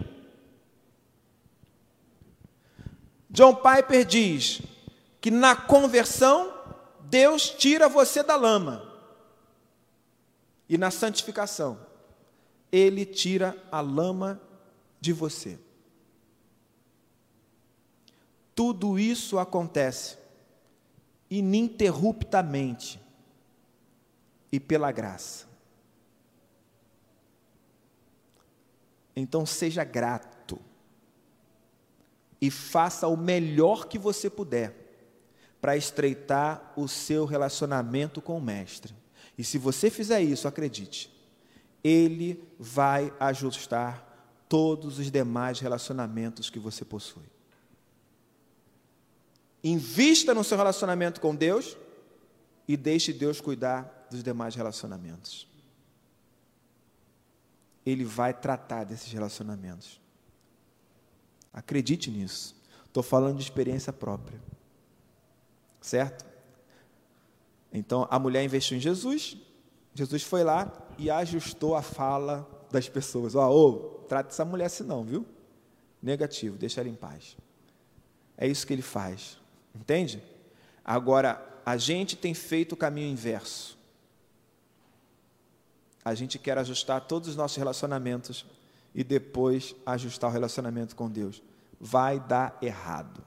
John 3.30 3.54
Piper 3.54 4.04
diz: 4.04 4.60
que 5.22 5.30
na 5.30 5.56
conversão 5.56 6.52
Deus 7.00 7.48
tira 7.48 7.88
você 7.88 8.22
da 8.22 8.36
lama. 8.36 8.86
E 10.68 10.76
na 10.76 10.90
santificação, 10.90 11.78
Ele 12.70 13.06
tira 13.06 13.56
a 13.72 13.80
lama 13.80 14.38
de 15.00 15.14
você. 15.14 15.58
Tudo 18.54 18.98
isso 18.98 19.38
acontece 19.38 20.23
ininterruptamente 21.38 23.00
e 24.50 24.60
pela 24.60 24.92
graça. 24.92 25.46
Então 29.16 29.46
seja 29.46 29.84
grato 29.84 30.58
e 32.40 32.50
faça 32.50 33.08
o 33.08 33.16
melhor 33.16 33.86
que 33.86 33.98
você 33.98 34.28
puder 34.28 34.74
para 35.60 35.76
estreitar 35.76 36.72
o 36.76 36.86
seu 36.86 37.24
relacionamento 37.24 38.20
com 38.20 38.36
o 38.36 38.42
Mestre. 38.42 38.94
E 39.38 39.42
se 39.42 39.56
você 39.56 39.88
fizer 39.88 40.20
isso, 40.20 40.46
acredite, 40.46 41.10
Ele 41.82 42.42
vai 42.58 43.12
ajustar 43.18 44.44
todos 44.48 44.98
os 44.98 45.10
demais 45.10 45.58
relacionamentos 45.58 46.50
que 46.50 46.58
você 46.58 46.84
possui. 46.84 47.33
Invista 49.64 50.34
no 50.34 50.44
seu 50.44 50.58
relacionamento 50.58 51.22
com 51.22 51.34
Deus 51.34 51.74
e 52.68 52.76
deixe 52.76 53.14
Deus 53.14 53.40
cuidar 53.40 54.06
dos 54.10 54.22
demais 54.22 54.54
relacionamentos. 54.54 55.48
Ele 57.84 58.04
vai 58.04 58.34
tratar 58.34 58.84
desses 58.84 59.10
relacionamentos. 59.10 59.98
Acredite 61.50 62.10
nisso. 62.10 62.54
Estou 62.84 63.02
falando 63.02 63.38
de 63.38 63.42
experiência 63.42 63.90
própria. 63.90 64.38
Certo? 65.80 66.26
Então 67.72 68.06
a 68.10 68.18
mulher 68.18 68.44
investiu 68.44 68.76
em 68.76 68.80
Jesus, 68.80 69.36
Jesus 69.94 70.22
foi 70.22 70.44
lá 70.44 70.70
e 70.98 71.10
ajustou 71.10 71.74
a 71.74 71.82
fala 71.82 72.48
das 72.70 72.88
pessoas. 72.88 73.34
Ó, 73.34 73.48
oh, 73.48 73.68
oh, 73.68 73.78
trata 74.06 74.28
essa 74.28 74.44
mulher 74.44 74.66
assim 74.66 74.84
não, 74.84 75.04
viu? 75.04 75.24
Negativo, 76.02 76.58
deixa 76.58 76.80
ela 76.80 76.90
em 76.90 76.94
paz. 76.94 77.36
É 78.36 78.46
isso 78.46 78.66
que 78.66 78.72
ele 78.72 78.82
faz. 78.82 79.38
Entende? 79.74 80.22
Agora, 80.84 81.60
a 81.64 81.76
gente 81.76 82.16
tem 82.16 82.34
feito 82.34 82.72
o 82.72 82.76
caminho 82.76 83.08
inverso. 83.08 83.78
A 86.04 86.14
gente 86.14 86.38
quer 86.38 86.58
ajustar 86.58 87.00
todos 87.02 87.30
os 87.30 87.36
nossos 87.36 87.56
relacionamentos 87.56 88.44
e 88.94 89.02
depois 89.02 89.74
ajustar 89.86 90.30
o 90.30 90.32
relacionamento 90.32 90.94
com 90.94 91.10
Deus. 91.10 91.42
Vai 91.80 92.20
dar 92.20 92.56
errado. 92.60 93.24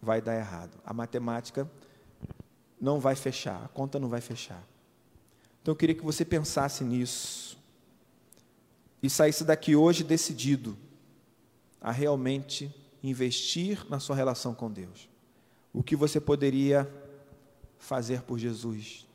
Vai 0.00 0.20
dar 0.20 0.36
errado. 0.36 0.78
A 0.84 0.92
matemática 0.92 1.68
não 2.80 3.00
vai 3.00 3.16
fechar, 3.16 3.64
a 3.64 3.68
conta 3.68 3.98
não 3.98 4.08
vai 4.08 4.20
fechar. 4.20 4.62
Então 5.60 5.72
eu 5.72 5.76
queria 5.76 5.94
que 5.94 6.04
você 6.04 6.24
pensasse 6.24 6.84
nisso 6.84 7.58
e 9.02 9.10
saísse 9.10 9.44
daqui 9.44 9.74
hoje 9.74 10.04
decidido 10.04 10.76
a 11.80 11.90
realmente 11.90 12.72
investir 13.02 13.86
na 13.88 14.00
sua 14.00 14.16
relação 14.16 14.54
com 14.54 14.70
Deus. 14.70 15.08
O 15.72 15.82
que 15.82 15.94
você 15.94 16.20
poderia 16.20 16.90
fazer 17.78 18.22
por 18.22 18.38
Jesus? 18.38 19.06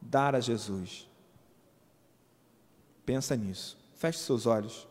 Dar 0.00 0.34
a 0.34 0.40
Jesus. 0.40 1.08
Pensa 3.04 3.36
nisso. 3.36 3.76
Feche 3.94 4.18
seus 4.18 4.46
olhos. 4.46 4.86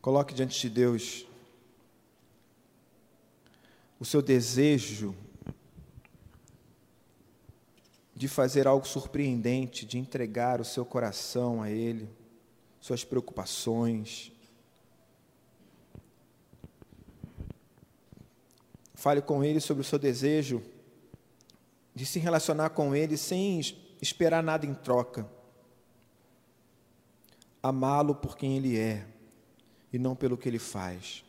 Coloque 0.00 0.34
diante 0.34 0.60
de 0.60 0.68
Deus 0.68 1.24
o 4.00 4.04
seu 4.04 4.20
desejo 4.20 5.14
de 8.22 8.28
fazer 8.28 8.68
algo 8.68 8.86
surpreendente, 8.86 9.84
de 9.84 9.98
entregar 9.98 10.60
o 10.60 10.64
seu 10.64 10.84
coração 10.84 11.60
a 11.60 11.68
Ele, 11.68 12.08
suas 12.78 13.02
preocupações. 13.02 14.30
Fale 18.94 19.20
com 19.20 19.42
Ele 19.42 19.58
sobre 19.58 19.80
o 19.80 19.84
seu 19.84 19.98
desejo 19.98 20.62
de 21.92 22.06
se 22.06 22.20
relacionar 22.20 22.70
com 22.70 22.94
Ele 22.94 23.16
sem 23.16 23.60
esperar 24.00 24.40
nada 24.40 24.64
em 24.64 24.72
troca. 24.72 25.28
Amá-lo 27.60 28.14
por 28.14 28.36
quem 28.36 28.56
Ele 28.56 28.78
é 28.78 29.04
e 29.92 29.98
não 29.98 30.14
pelo 30.14 30.38
que 30.38 30.48
ele 30.48 30.60
faz. 30.60 31.24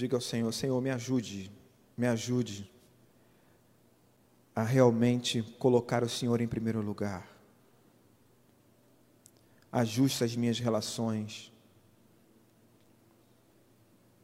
Diga 0.00 0.16
ao 0.16 0.20
Senhor: 0.22 0.50
Senhor, 0.50 0.80
me 0.80 0.88
ajude, 0.88 1.52
me 1.94 2.06
ajude 2.06 2.70
a 4.56 4.62
realmente 4.62 5.42
colocar 5.58 6.02
o 6.02 6.08
Senhor 6.08 6.40
em 6.40 6.48
primeiro 6.48 6.80
lugar. 6.80 7.28
Ajuste 9.70 10.24
as 10.24 10.34
minhas 10.34 10.58
relações 10.58 11.52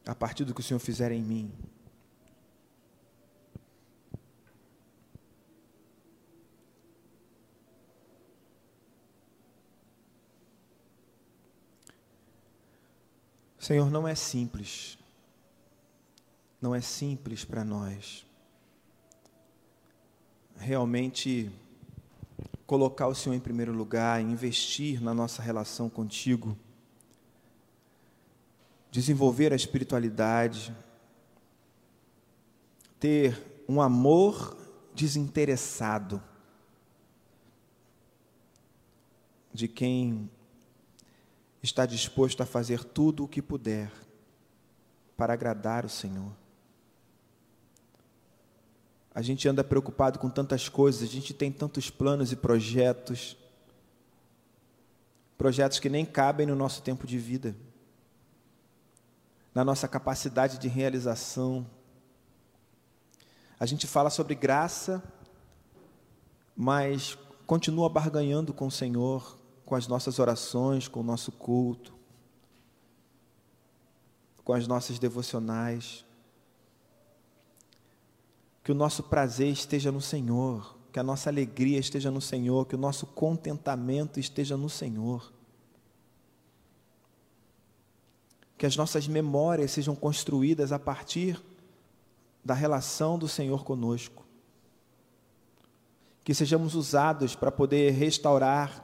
a 0.03 0.15
partir 0.15 0.45
do 0.45 0.51
que 0.55 0.61
o 0.61 0.63
Senhor 0.63 0.79
fizer 0.79 1.11
em 1.11 1.21
mim. 1.21 1.53
Senhor, 13.59 13.91
não 13.91 14.07
é 14.07 14.15
simples, 14.15 14.97
não 16.61 16.73
é 16.73 16.81
simples 16.81 17.45
para 17.45 17.63
nós 17.63 18.25
realmente 20.55 21.51
colocar 22.65 23.07
o 23.07 23.15
Senhor 23.15 23.35
em 23.35 23.39
primeiro 23.39 23.71
lugar, 23.71 24.21
investir 24.21 25.01
na 25.01 25.13
nossa 25.13 25.41
relação 25.41 25.89
contigo 25.89 26.57
desenvolver 28.97 29.53
a 29.53 29.55
espiritualidade, 29.55 30.75
ter 32.99 33.61
um 33.67 33.81
amor 33.81 34.57
desinteressado 34.95 36.21
de 39.53 39.67
quem 39.67 40.29
está 41.61 41.85
disposto 41.85 42.41
a 42.41 42.45
fazer 42.45 42.83
tudo 42.83 43.23
o 43.23 43.27
que 43.27 43.41
puder 43.41 43.91
para 45.15 45.33
agradar 45.33 45.85
o 45.85 45.89
Senhor. 45.89 46.31
A 49.17 49.21
gente 49.23 49.49
anda 49.49 49.63
preocupado 49.63 50.19
com 50.19 50.29
tantas 50.29 50.69
coisas, 50.69 51.01
a 51.01 51.11
gente 51.11 51.33
tem 51.33 51.51
tantos 51.51 51.89
planos 51.89 52.31
e 52.31 52.35
projetos, 52.35 53.35
projetos 55.35 55.79
que 55.79 55.89
nem 55.89 56.05
cabem 56.05 56.45
no 56.45 56.55
nosso 56.55 56.83
tempo 56.83 57.07
de 57.07 57.17
vida 57.17 57.55
na 59.57 59.65
nossa 59.65 59.87
capacidade 59.87 60.59
de 60.59 60.67
realização. 60.67 61.65
A 63.59 63.65
gente 63.65 63.87
fala 63.87 64.11
sobre 64.11 64.35
graça, 64.35 65.03
mas 66.55 67.17
continua 67.47 67.89
barganhando 67.89 68.53
com 68.53 68.67
o 68.67 68.71
Senhor, 68.71 69.39
com 69.65 69.73
as 69.73 69.87
nossas 69.87 70.19
orações, 70.19 70.87
com 70.87 70.99
o 70.99 71.03
nosso 71.03 71.31
culto, 71.31 71.91
com 74.43 74.53
as 74.53 74.67
nossas 74.67 74.99
devocionais. 74.99 76.05
Que 78.67 78.73
o 78.73 78.75
nosso 78.75 79.03
prazer 79.03 79.47
esteja 79.47 79.93
no 79.93 80.01
Senhor, 80.01 80.75
que 80.91 80.99
a 80.99 81.03
nossa 81.03 81.29
alegria 81.29 81.79
esteja 81.79 82.11
no 82.11 82.19
Senhor, 82.19 82.65
que 82.65 82.75
o 82.75 82.77
nosso 82.77 83.05
contentamento 83.05 84.19
esteja 84.19 84.57
no 84.57 84.67
Senhor. 84.67 85.31
que 88.57 88.65
as 88.65 88.75
nossas 88.75 89.07
memórias 89.07 89.71
sejam 89.71 89.95
construídas 89.95 90.71
a 90.71 90.79
partir 90.79 91.39
da 92.43 92.55
relação 92.55 93.17
do 93.17 93.27
Senhor 93.27 93.63
conosco. 93.63 94.25
Que 96.23 96.33
sejamos 96.33 96.73
usados 96.73 97.35
para 97.35 97.51
poder 97.51 97.91
restaurar 97.91 98.83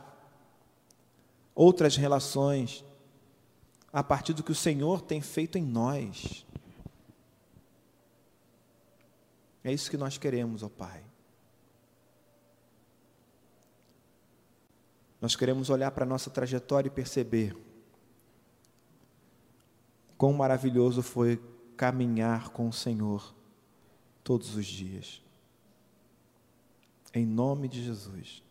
outras 1.56 1.96
relações 1.96 2.86
a 3.92 4.04
partir 4.04 4.34
do 4.34 4.44
que 4.44 4.52
o 4.52 4.56
Senhor 4.56 5.02
tem 5.02 5.22
feito 5.22 5.58
em 5.58 5.64
nós. 5.64 6.46
É 9.64 9.72
isso 9.72 9.90
que 9.90 9.98
nós 9.98 10.18
queremos, 10.18 10.64
ó 10.64 10.70
Pai. 10.70 11.04
Nós 15.22 15.36
queremos 15.36 15.70
olhar 15.70 15.92
para 15.92 16.04
a 16.04 16.08
nossa 16.08 16.30
trajetória 16.30 16.88
e 16.88 16.92
perceber 16.92 17.56
Quão 20.24 20.32
maravilhoso 20.32 21.02
foi 21.02 21.38
caminhar 21.76 22.48
com 22.48 22.70
o 22.70 22.72
Senhor 22.72 23.36
todos 24.24 24.56
os 24.56 24.66
dias. 24.66 25.22
Em 27.14 27.26
nome 27.26 27.68
de 27.68 27.84
Jesus. 27.84 28.42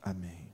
Amém. 0.00 0.47